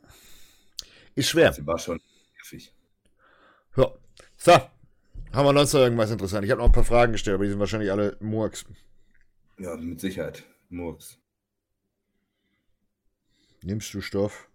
[1.15, 1.49] Ist schwer.
[1.49, 1.99] Das war schon
[2.35, 2.73] nervig.
[3.75, 3.91] Ja.
[4.37, 4.51] So.
[5.33, 6.43] Haben wir sonst noch irgendwas interessant?
[6.43, 8.65] Ich habe noch ein paar Fragen gestellt, aber die sind wahrscheinlich alle Murks.
[9.57, 10.43] Ja, mit Sicherheit.
[10.69, 11.17] Murks.
[13.61, 14.49] Nimmst du Stoff?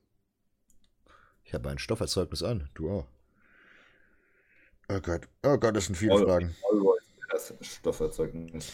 [1.44, 2.68] Ich habe ein Stofferzeugnis an.
[2.74, 3.06] Du auch.
[4.88, 5.28] Oh Gott.
[5.42, 6.54] Oh Gott, das sind viele All- Fragen.
[6.70, 6.98] Allroy
[7.34, 8.72] ist das Stofferzeugnis.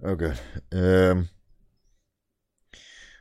[0.00, 0.36] Oh Gott.
[0.70, 1.28] Ähm,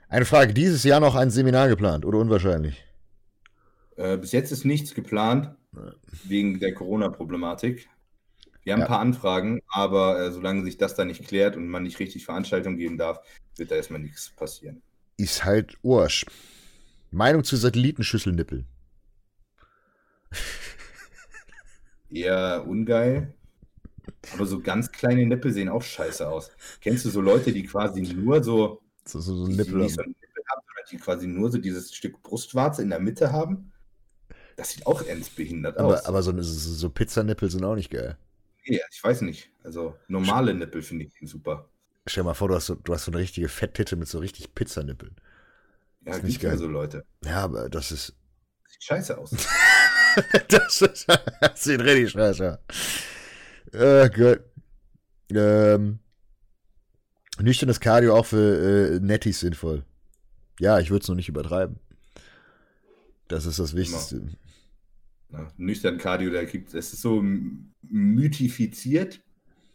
[0.08, 0.54] eine Frage.
[0.54, 2.84] Dieses Jahr noch ein Seminar geplant oder unwahrscheinlich?
[3.98, 5.56] Äh, bis jetzt ist nichts geplant,
[6.24, 7.90] wegen der Corona-Problematik.
[8.64, 8.86] Wir haben Ja.
[8.86, 12.26] ein paar Anfragen, aber äh, solange sich das da nicht klärt und man nicht richtig
[12.26, 13.20] Veranstaltungen geben darf,
[13.58, 14.82] wird da erstmal nichts passieren.
[15.18, 16.26] Ist halt Ursch.
[17.12, 18.68] Meinung zu Satellitenschüsselnippeln.
[22.12, 23.34] Eher ungeil.
[24.34, 26.52] Aber so ganz kleine Nippel sehen auch scheiße aus.
[26.82, 29.76] Kennst du so Leute, die quasi nur so, So, so, so die, die Nippel.
[29.78, 30.62] nicht so Nippel haben,
[30.92, 33.72] die quasi nur so dieses Stück Brustwarze in der Mitte haben?
[34.56, 36.06] Das sieht auch ernst behindert aus.
[36.06, 38.18] Aber, aber so, so, Pizzanippel sind auch nicht geil.
[38.66, 39.52] nee, ich weiß nicht.
[39.64, 41.70] Also normale Nippel finde ich super.
[42.08, 44.18] Stell dir mal vor, du hast, so, du hast so eine richtige Fetttitte mit so
[44.20, 45.16] richtig Pizzanippeln.
[46.06, 46.58] Ja, Ist nicht geil.
[46.58, 47.06] so Leute.
[47.24, 48.16] Ja, aber das ist.
[48.68, 49.32] Sieht scheiße aus.
[50.50, 51.08] das, ist,
[51.42, 52.60] das sieht richtig scheiße aus.
[53.74, 54.42] Oh Gott.
[55.32, 56.00] Ähm,
[57.40, 59.84] nüchternes Cardio auch für äh, Nettis sinnvoll.
[60.60, 61.80] Ja, ich würde es noch nicht übertreiben.
[63.28, 64.28] Das ist das Wichtigste.
[65.32, 67.24] Ja, nüchtern Cardio, da gibt es ist so
[67.84, 69.22] mythifiziert,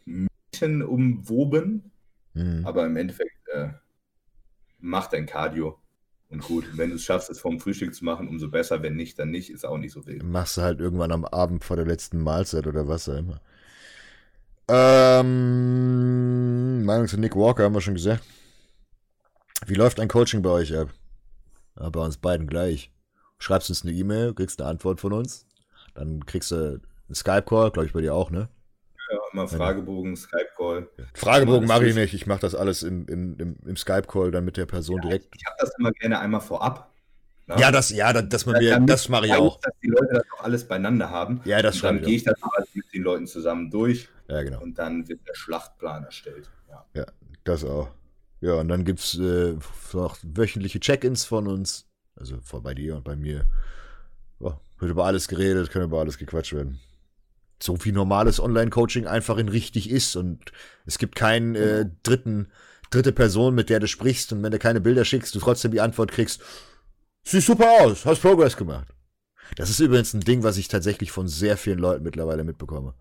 [0.05, 1.91] Mythen umwoben,
[2.33, 2.65] Mhm.
[2.65, 3.69] aber im Endeffekt äh,
[4.79, 5.79] macht dein Cardio.
[6.29, 8.81] Und gut, wenn du es schaffst, es vorm Frühstück zu machen, umso besser.
[8.81, 10.23] Wenn nicht, dann nicht, ist auch nicht so wild.
[10.23, 13.39] Machst du halt irgendwann am Abend vor der letzten Mahlzeit oder was auch immer.
[14.67, 15.75] Ähm,
[16.83, 18.23] Meinung zu Nick Walker haben wir schon gesagt.
[19.67, 20.89] Wie läuft ein Coaching bei euch ab?
[21.79, 22.91] Ja, bei uns beiden gleich.
[23.37, 25.45] Schreibst uns eine E-Mail, kriegst eine Antwort von uns.
[25.93, 28.49] Dann kriegst du einen Skype-Call, glaube ich bei dir auch, ne?
[29.35, 30.89] Ja, immer Fragebogen, Skype-Call.
[31.13, 32.13] Fragebogen mache ich nicht.
[32.13, 35.27] Ich mache das alles im, im, im, im Skype-Call dann mit der Person direkt.
[35.35, 36.93] Ich habe das immer gerne einmal vorab.
[37.47, 37.55] ne?
[37.59, 39.59] Ja, das, ja, das, dass man mir, Damit das mache ich auch.
[39.61, 41.41] Dass die Leute das auch alles beieinander haben.
[41.45, 42.35] Ja, das und dann gehe ich das
[42.73, 44.09] mit den Leuten zusammen durch.
[44.27, 44.61] Ja, genau.
[44.61, 46.49] und dann wird der Schlachtplan erstellt.
[46.93, 47.05] Ja.
[47.43, 47.89] Das auch.
[48.41, 49.55] Ja, und dann gibt's äh,
[49.93, 51.87] noch wöchentliche Check-ins von uns.
[52.15, 53.45] Also bei dir und bei mir.
[54.39, 56.79] Ja, wird über alles geredet, kann über alles gequatscht werden.
[57.61, 60.15] So wie normales Online-Coaching einfach in richtig ist.
[60.15, 60.51] Und
[60.85, 62.49] es gibt keinen äh, dritten,
[62.91, 64.33] dritte Person, mit der du sprichst.
[64.33, 66.41] Und wenn du keine Bilder schickst, du trotzdem die Antwort kriegst,
[67.25, 68.87] sieht super aus, hast Progress gemacht.
[69.55, 72.93] Das ist übrigens ein Ding, was ich tatsächlich von sehr vielen Leuten mittlerweile mitbekomme.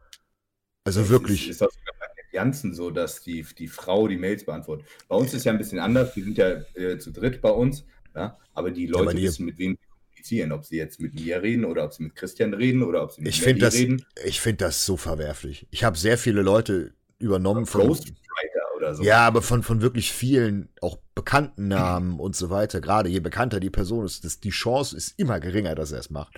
[0.84, 1.44] Also Es wirklich.
[1.44, 4.86] Ist, ist das sogar bei den Janssen so, dass die, die Frau die Mails beantwortet?
[5.08, 6.14] Bei uns ist ja ein bisschen anders.
[6.14, 7.84] Wir sind ja äh, zu dritt bei uns.
[8.14, 8.38] Ja?
[8.52, 9.76] Aber die Leute dir- wissen, mit wem
[10.24, 10.52] sie kommunizieren.
[10.52, 13.22] Ob sie jetzt mit mir reden oder ob sie mit Christian reden oder ob sie
[13.22, 14.06] mit Ich Melli finde das, reden.
[14.24, 15.66] ich finde das so verwerflich.
[15.70, 19.02] Ich habe sehr viele Leute übernommen von, Ghostwriter oder so.
[19.02, 22.80] ja, aber von, von wirklich vielen, auch bekannten Namen und so weiter.
[22.80, 26.10] Gerade je bekannter die Person ist, das, die Chance ist immer geringer, dass er es
[26.10, 26.34] macht.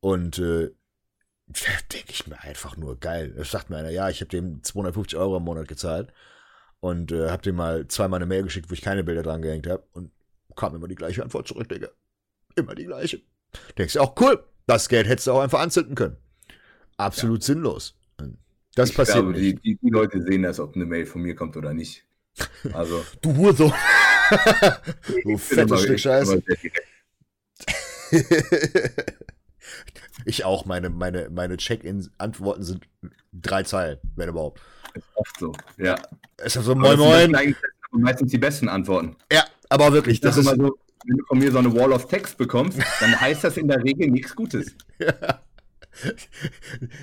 [0.00, 0.70] Und äh,
[1.46, 3.34] da denke ich mir einfach nur geil.
[3.36, 6.12] Da sagt mir einer, ja, ich habe dem 250 Euro im Monat gezahlt
[6.80, 9.66] und äh, habe dem mal zweimal eine Mail geschickt, wo ich keine Bilder dran gehängt
[9.66, 10.10] habe und
[10.56, 11.88] kam immer die gleiche Antwort zurück, Digga.
[12.56, 13.20] Immer die gleiche.
[13.78, 16.16] Denkst du auch, cool, das Geld hättest du auch einfach anzünden können.
[16.96, 17.96] Absolut sinnlos.
[18.74, 19.64] Das ich passiert glaube, nicht.
[19.64, 22.04] die, die, Leute sehen das, ob eine Mail von mir kommt oder nicht.
[22.72, 23.72] Also, Du Hurensohn.
[25.24, 26.42] du fettes Stück Scheiße.
[30.24, 30.64] ich auch.
[30.64, 32.88] Meine, meine, meine Check-in-Antworten sind
[33.32, 34.60] drei Zeilen, wenn überhaupt.
[34.94, 35.52] Ist oft so.
[35.76, 35.96] Ja.
[36.36, 37.56] Es ist so, moin, moin.
[37.92, 39.16] meistens die besten Antworten.
[39.30, 42.08] Ja, aber wirklich, das ist immer so, wenn du von mir so eine Wall of
[42.08, 44.74] Text bekommst, dann heißt das in der Regel nichts Gutes.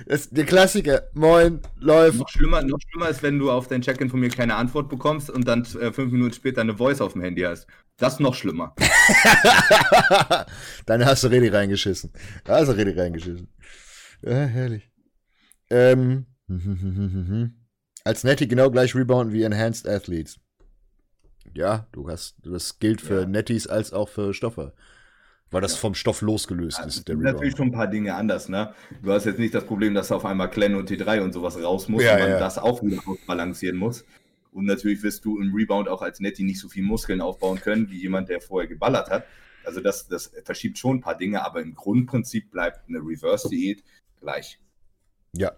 [0.06, 1.04] das ist der Klassiker.
[1.14, 2.18] Moin, läuft.
[2.18, 5.30] Noch schlimmer, noch schlimmer ist, wenn du auf dein Check-in von mir keine Antwort bekommst
[5.30, 7.66] und dann äh, fünf Minuten später eine Voice auf dem Handy hast.
[7.98, 8.74] Das ist noch schlimmer.
[10.86, 12.10] Dann hast du richtig reingeschissen.
[12.44, 13.48] Da hast du richtig reingeschissen.
[14.22, 14.90] Ja, herrlich.
[15.70, 16.26] Ähm,
[18.04, 20.40] als Netty genau gleich rebounden wie Enhanced Athletes.
[21.54, 23.26] Ja, du hast, das gilt für Ja.
[23.26, 24.72] Netties als auch für Stoffe.
[25.50, 25.78] Weil das Ja.
[25.80, 27.56] vom Stoff losgelöst Ja, ist, es der sind natürlich Rebound.
[27.58, 28.74] schon ein paar Dinge anders, ne?
[29.02, 31.88] Du hast jetzt nicht das Problem, dass auf einmal Clan und T3 und sowas raus
[31.88, 34.04] muss Ja, und man das auch wieder ausbalancieren muss.
[34.52, 37.90] Und natürlich wirst du im Rebound auch als Netty nicht so viel Muskeln aufbauen können,
[37.90, 39.24] wie jemand, der vorher geballert hat.
[39.64, 43.84] Also das, das verschiebt schon ein paar Dinge, aber im Grundprinzip bleibt eine Reverse-Diät
[44.20, 44.58] gleich.
[45.34, 45.52] Ja.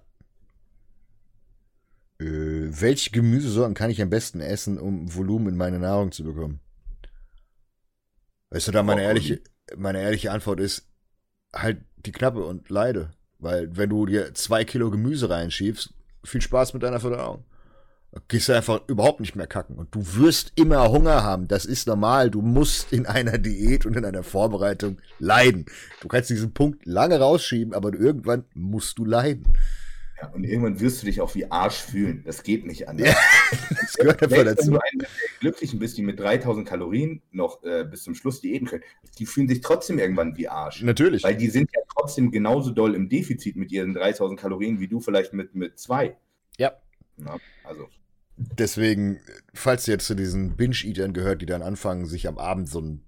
[2.20, 6.60] Äh, welche Gemüsesorten kann ich am besten essen, um Volumen in meine Nahrung zu bekommen?
[8.50, 9.40] Weißt du, da meine ehrliche,
[9.76, 10.88] meine ehrliche Antwort ist,
[11.52, 13.10] halt die Knappe und leide.
[13.38, 15.92] Weil wenn du dir zwei Kilo Gemüse reinschiebst,
[16.22, 17.44] viel Spaß mit deiner Verdauung.
[18.28, 19.76] gehst du einfach überhaupt nicht mehr kacken.
[19.76, 21.48] Und du wirst immer Hunger haben.
[21.48, 22.30] Das ist normal.
[22.30, 25.66] Du musst in einer Diät und in einer Vorbereitung leiden.
[26.00, 29.48] Du kannst diesen Punkt lange rausschieben, aber irgendwann musst du leiden.
[30.20, 32.22] Ja, und irgendwann wirst du dich auch wie Arsch fühlen.
[32.24, 33.08] Das geht nicht anders.
[33.08, 33.16] Ja,
[33.80, 34.72] das gehört einfach dazu.
[34.72, 35.06] Wenn du einen
[35.40, 38.84] glücklichen bist, die mit 3000 Kalorien noch äh, bis zum Schluss diäten können,
[39.18, 40.82] die fühlen sich trotzdem irgendwann wie Arsch.
[40.82, 41.24] Natürlich.
[41.24, 45.00] Weil die sind ja trotzdem genauso doll im Defizit mit ihren 3000 Kalorien wie du
[45.00, 46.16] vielleicht mit, mit zwei.
[46.58, 46.72] Ja.
[47.16, 47.88] Na, also.
[48.36, 49.20] Deswegen,
[49.52, 53.04] falls ihr jetzt zu diesen Binge-Eatern gehört, die dann anfangen, sich am Abend so ein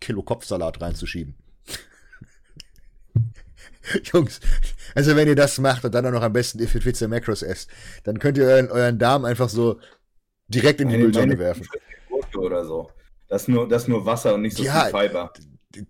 [0.00, 1.34] Kilo Kopfsalat reinzuschieben.
[4.12, 4.40] Jungs,
[4.94, 7.42] also wenn ihr das macht und dann auch noch am besten If It Fits Macros
[7.42, 7.70] esst,
[8.04, 9.80] dann könnt ihr euren, euren Darm einfach so
[10.48, 11.66] direkt in die Mülltonne werfen.
[12.36, 12.90] Oder so.
[13.28, 15.32] Das ist, nur, das ist nur Wasser und nicht so ja, viel Fiber.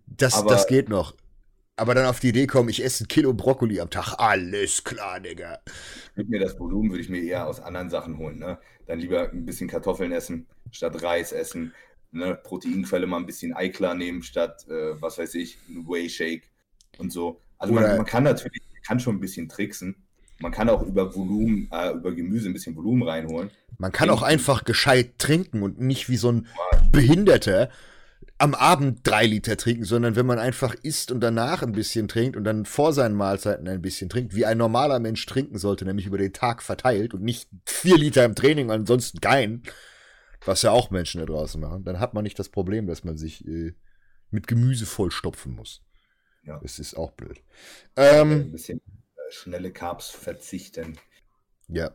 [0.07, 1.15] Das, Aber das geht noch.
[1.77, 4.15] Aber dann auf die Idee kommen, ich esse ein Kilo Brokkoli am Tag.
[4.19, 5.59] Alles klar, Digga.
[6.15, 8.39] Mit mir das Volumen würde ich mir eher aus anderen Sachen holen.
[8.39, 8.59] Ne?
[8.87, 11.73] Dann lieber ein bisschen Kartoffeln essen, statt Reis essen.
[12.13, 12.35] Ne?
[12.35, 16.51] Proteinquelle mal ein bisschen Eiklar nehmen, statt, äh, was weiß ich, ein Whey Shake
[16.99, 17.41] und so.
[17.61, 19.95] Also man, man, kann natürlich, kann schon ein bisschen tricksen.
[20.41, 23.51] Man kann auch über Volumen, äh, über Gemüse ein bisschen Volumen reinholen.
[23.79, 26.47] Man kann auch einfach gescheit trinken und nicht wie so ein
[26.91, 27.69] Behinderter
[28.39, 32.39] am Abend drei Liter trinken, sondern wenn man einfach isst und danach ein bisschen trinkt
[32.39, 36.07] und dann vor seinen Mahlzeiten ein bisschen trinkt, wie ein normaler Mensch trinken sollte, nämlich
[36.07, 39.63] über den Tag verteilt und nicht vier Liter im Training, ansonsten kein,
[40.47, 43.19] was ja auch Menschen da draußen machen, dann hat man nicht das Problem, dass man
[43.19, 43.75] sich äh,
[44.31, 45.83] mit Gemüse vollstopfen muss.
[46.43, 46.59] Ja.
[46.63, 47.41] Das ist auch blöd.
[47.97, 50.99] Ähm, ein bisschen äh, schnelle Carbs verzichten.
[51.69, 51.91] Ja.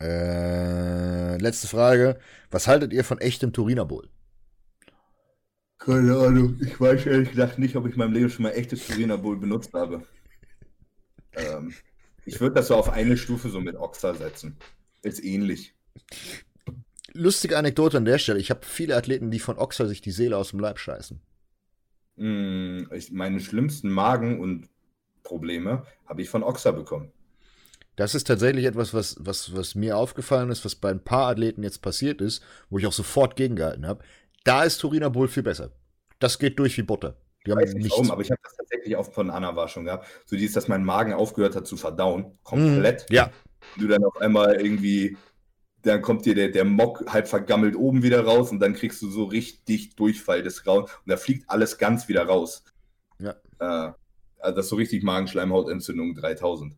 [0.00, 2.18] Äh, letzte Frage.
[2.50, 4.08] Was haltet ihr von echtem Turiner Bull?
[5.78, 6.58] Keine Ahnung.
[6.62, 9.36] Ich weiß ehrlich gesagt nicht, ob ich in meinem Leben schon mal echtes Turiner Bull
[9.36, 10.06] benutzt habe.
[11.34, 11.74] Ähm,
[12.24, 14.56] ich würde das so auf eine Stufe so mit Oxa setzen.
[15.02, 15.74] Ist ähnlich.
[17.12, 18.40] Lustige Anekdote an der Stelle.
[18.40, 21.20] Ich habe viele Athleten, die von Oxa sich die Seele aus dem Leib scheißen.
[22.16, 24.68] Hm, ich, meine schlimmsten Magen- und
[25.22, 27.10] Probleme habe ich von Oxa bekommen.
[27.96, 31.62] Das ist tatsächlich etwas, was, was, was mir aufgefallen ist, was bei ein paar Athleten
[31.62, 34.04] jetzt passiert ist, wo ich auch sofort gegengehalten habe.
[34.42, 35.70] Da ist Turiner Bull viel besser.
[36.18, 37.16] Das geht durch wie Butter.
[37.46, 39.84] Die haben weiß nicht warum, aber ich habe das tatsächlich auch von Anna war schon
[39.84, 40.06] gehabt.
[40.24, 42.38] So dieses, dass mein Magen aufgehört hat zu verdauen.
[42.42, 43.08] Komplett.
[43.10, 43.30] Mm, ja.
[43.78, 45.16] Du dann auf einmal irgendwie
[45.84, 49.10] dann kommt dir der, der Mock halb vergammelt oben wieder raus und dann kriegst du
[49.10, 52.64] so richtig Durchfall des Raum und da fliegt alles ganz wieder raus.
[53.18, 53.34] Ja.
[53.58, 53.92] Äh,
[54.38, 56.76] also das ist so richtig Magenschleimhautentzündung 3000.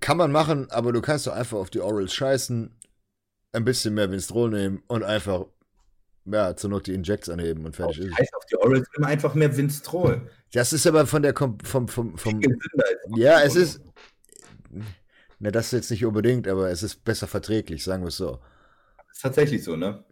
[0.00, 2.74] Kann man machen, aber du kannst doch einfach auf die Orals scheißen,
[3.52, 5.46] ein bisschen mehr Winstrol nehmen und einfach,
[6.26, 8.18] ja, zur Not die Injects anheben und fertig ist.
[8.18, 10.28] Heißt auf die Orals immer einfach mehr Winstrol.
[10.52, 12.42] Das ist aber von der, vom, vom, vom, vom
[13.16, 13.80] ja, es ist,
[15.38, 18.38] na, das jetzt nicht unbedingt, aber es ist besser verträglich, sagen wir es so.
[18.96, 20.04] Das ist tatsächlich so, ne?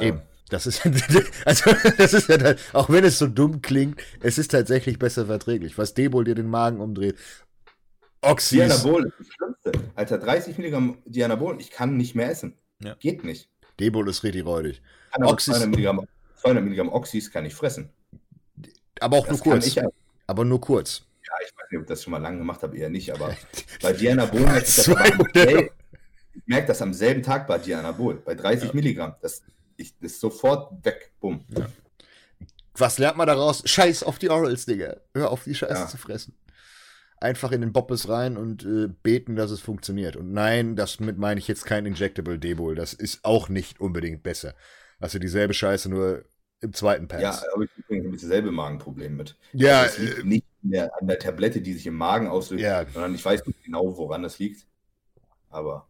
[0.00, 0.22] Eben.
[0.50, 0.84] Das ist,
[1.44, 5.76] also, das ist ja, auch wenn es so dumm klingt, es ist tatsächlich besser verträglich.
[5.76, 7.16] Was Debol dir den Magen umdreht.
[8.22, 8.58] Oxys.
[8.58, 9.72] Dianabol ist das Schlimmste.
[9.94, 12.54] Alter, 30 Milligramm Dianabol, ich kann nicht mehr essen.
[12.82, 12.94] Ja.
[12.94, 13.50] Geht nicht.
[13.78, 14.82] Debol ist richtig räudig.
[15.20, 15.54] Oxys.
[15.54, 17.90] 200 Milligramm, 200 Milligramm Oxys kann ich fressen.
[19.00, 19.76] Aber auch das nur kurz.
[20.26, 21.07] aber nur kurz
[21.48, 23.34] ich weiß nicht, ob ich das schon mal lange gemacht habe, eher nicht, aber
[23.82, 24.88] bei Diana Bohl merke ich das
[26.38, 28.74] ich merke das am selben Tag bei Diana Bohl, bei 30 ja.
[28.74, 29.14] Milligramm.
[29.20, 29.42] Das,
[29.76, 31.44] ich, das ist sofort weg, bumm.
[31.48, 31.66] Ja.
[32.74, 33.62] Was lernt man daraus?
[33.64, 34.98] Scheiß auf die Orals, Digga.
[35.14, 35.88] Hör auf, die Scheiße ja.
[35.88, 36.34] zu fressen.
[37.20, 40.14] Einfach in den Boppes rein und äh, beten, dass es funktioniert.
[40.14, 42.76] Und nein, damit meine ich jetzt kein Injectable Debol.
[42.76, 44.54] Das ist auch nicht unbedingt besser.
[45.00, 46.24] Also dieselbe Scheiße, nur
[46.60, 47.22] im zweiten Pass.
[47.22, 49.36] Ja, aber ich habe dasselbe Magenproblem mit.
[49.52, 49.82] Ja.
[49.82, 52.86] Also liegt äh, nicht der, an der Tablette, die sich im Magen auslöst, ja.
[52.88, 54.66] sondern ich weiß nicht genau, woran das liegt.
[55.50, 55.88] Aber.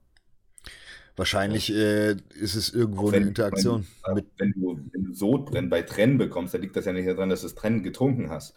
[1.16, 3.86] Wahrscheinlich äh, ist es irgendwo wenn, eine Interaktion.
[4.04, 7.08] Wenn, mit wenn, du, wenn du Sodbrennen bei Trennen bekommst, dann liegt das ja nicht
[7.08, 8.54] daran, dass du das Trennen getrunken hast.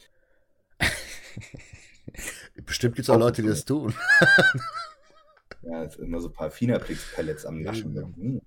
[2.65, 3.95] Bestimmt gibt es auch Leute, die das tun.
[5.63, 7.95] ja, es sind immer so ein paar Finaplex-Pellets am Naschen.
[7.95, 8.03] Ja.
[8.03, 8.41] Hm.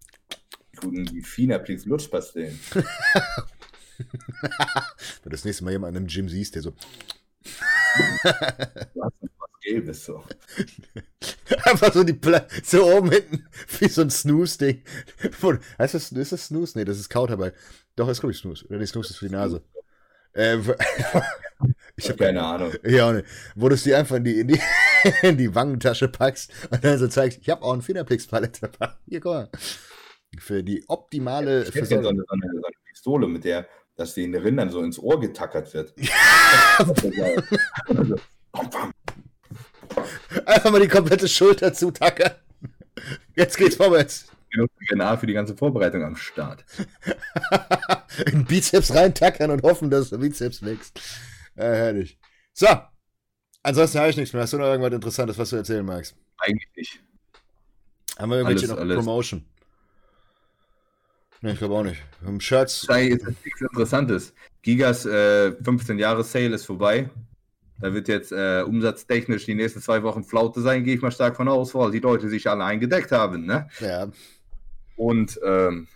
[0.76, 2.58] Guten Finaplex-Lutschpastillen.
[3.96, 6.72] Wenn du das nächste Mal jemanden im Gym siehst, der so
[8.94, 9.12] was
[9.62, 10.22] Gelbes so.
[11.64, 13.46] Einfach so die Pla so oben hinten,
[13.78, 14.82] wie so ein Snooze-Ding.
[15.78, 16.78] Heißt das, ist das Snooze?
[16.78, 17.54] Nee, das ist Kautabak.
[17.96, 18.66] Doch, ist glaube ich Snooze.
[18.66, 19.62] Oder die Snooze ist für die Nase.
[20.32, 20.58] Äh,
[21.96, 22.72] ich habe keine Ahnung.
[22.84, 23.24] Ja, ne.
[23.54, 24.60] Wo du sie einfach in die, in die,
[25.22, 28.94] in die Wangentasche packst und dann so zeigst, ich habe auch einen Fingerpix-Palette dabei.
[29.06, 29.48] Hier, guck mal.
[30.38, 32.04] Für die optimale ich Versorgung.
[32.04, 35.20] So eine, so, eine, so eine Pistole, mit der dass den Rindern so ins Ohr
[35.20, 35.94] getackert wird.
[40.46, 42.32] Einfach mal die komplette Schulter zutackern.
[43.36, 44.26] Jetzt geht's vorwärts.
[44.88, 46.64] DNA für die ganze Vorbereitung am Start.
[48.26, 51.00] In Bizeps reintackern und hoffen, dass der Bizeps wächst.
[51.56, 52.18] Ja, herrlich.
[52.52, 52.68] So.
[53.62, 54.42] Ansonsten habe ich nichts mehr.
[54.42, 56.14] Hast du noch irgendwas Interessantes, was du erzählen magst?
[56.38, 57.02] Eigentlich nicht.
[58.18, 58.96] Haben wir irgendwelche Alles, noch alles.
[58.96, 59.44] Promotion?
[61.44, 62.00] Ne, ich glaube auch nicht.
[62.24, 62.80] Haben Shirts.
[62.80, 64.32] Sei jetzt nichts Interessantes.
[64.62, 67.10] Gigas äh, 15 Jahre Sale ist vorbei.
[67.82, 71.36] Da wird jetzt äh, umsatztechnisch die nächsten zwei Wochen Flaute sein, gehe ich mal stark
[71.36, 73.44] von aus, weil die Leute sich alle eingedeckt haben.
[73.44, 73.68] Ne?
[73.80, 74.08] Ja.
[74.96, 75.86] Und ähm,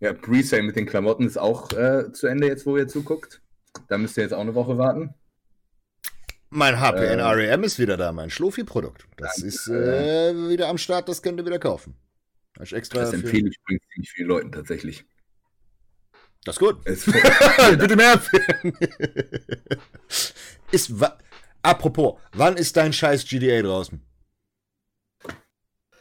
[0.00, 3.40] ja, Presale mit den Klamotten ist auch äh, zu Ende jetzt, wo ihr zuguckt.
[3.88, 5.14] Da müsst ihr jetzt auch eine Woche warten.
[6.50, 7.22] Mein HPN Äh.
[7.22, 9.06] REM ist wieder da, mein Schlofi-Produkt.
[9.16, 9.48] Das Danke.
[9.48, 11.94] ist äh, wieder am Start, das könnt ihr wieder kaufen.
[12.62, 15.04] Ich extra Das empfehle ich übrigens ziemlich vielen Leuten tatsächlich.
[16.44, 16.80] Das ist gut.
[16.84, 17.04] Es
[17.78, 18.76] Bitte mehr empfehlen.
[20.70, 21.16] ist wa
[21.62, 24.00] Apropos, wann ist dein scheiß GDA draußen?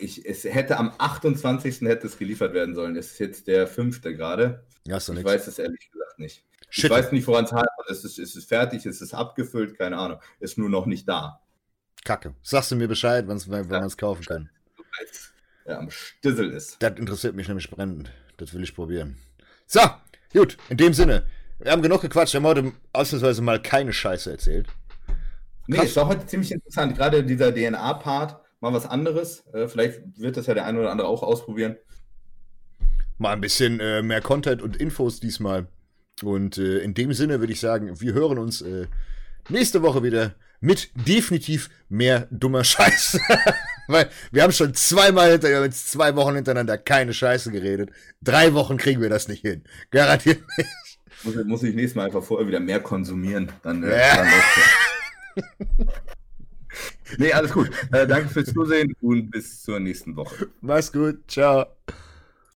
[0.01, 1.81] ich, es hätte am 28.
[1.81, 2.95] hätte es geliefert werden sollen.
[2.95, 4.65] Es ist jetzt der fünfte gerade.
[4.87, 5.29] Ja, hast du Ich nichts.
[5.33, 6.45] weiß es ehrlich gesagt nicht.
[6.69, 6.85] Shit.
[6.85, 7.89] Ich weiß nicht, woran es hapert.
[7.89, 10.21] Es ist, es ist fertig, es ist abgefüllt, keine Ahnung.
[10.39, 11.41] Ist nur noch nicht da.
[12.05, 12.33] Kacke.
[12.43, 13.79] Sagst du mir Bescheid, wann's- wenn Ja.
[13.79, 14.49] man es kaufen kann?
[15.77, 16.77] Am Stissel ist.
[16.81, 18.11] Das interessiert mich nämlich brennend.
[18.37, 19.17] Das will ich probieren.
[19.67, 19.81] So,
[20.33, 20.57] gut.
[20.69, 21.25] In dem Sinne.
[21.59, 22.33] Wir haben genug gequatscht.
[22.33, 24.67] Wir haben heute ausnahmsweise mal keine Scheiße erzählt.
[25.67, 25.89] Nee, Krass.
[25.89, 26.95] es war heute ziemlich interessant.
[26.95, 29.45] Gerade dieser DNA-Part, mal was anderes.
[29.53, 31.75] Äh, vielleicht wird das ja der eine oder andere auch ausprobieren.
[33.17, 35.67] Mal ein bisschen äh, mehr Content und Infos diesmal.
[36.23, 38.63] Und äh, in dem Sinne würde ich sagen, wir hören uns
[39.49, 43.19] nächste Woche wieder mit definitiv mehr dummer Scheiße.
[43.89, 47.89] Weil wir haben schon zweimal hinter, jetzt zwei Wochen hintereinander keine Scheiße geredet.
[48.21, 49.63] Drei Wochen kriegen wir das nicht hin.
[49.89, 50.69] Garantiert nicht.
[51.23, 53.51] Muss, muss ich nächstes Mal einfach vorher wieder mehr konsumieren.
[53.63, 54.15] Dann, äh, Ja.
[54.15, 55.43] dann.
[57.17, 57.71] Nee, alles gut.
[57.91, 60.47] Äh, danke fürs Zusehen und bis zur nächsten Woche.
[60.61, 61.19] Mach's gut.
[61.27, 61.65] Ciao.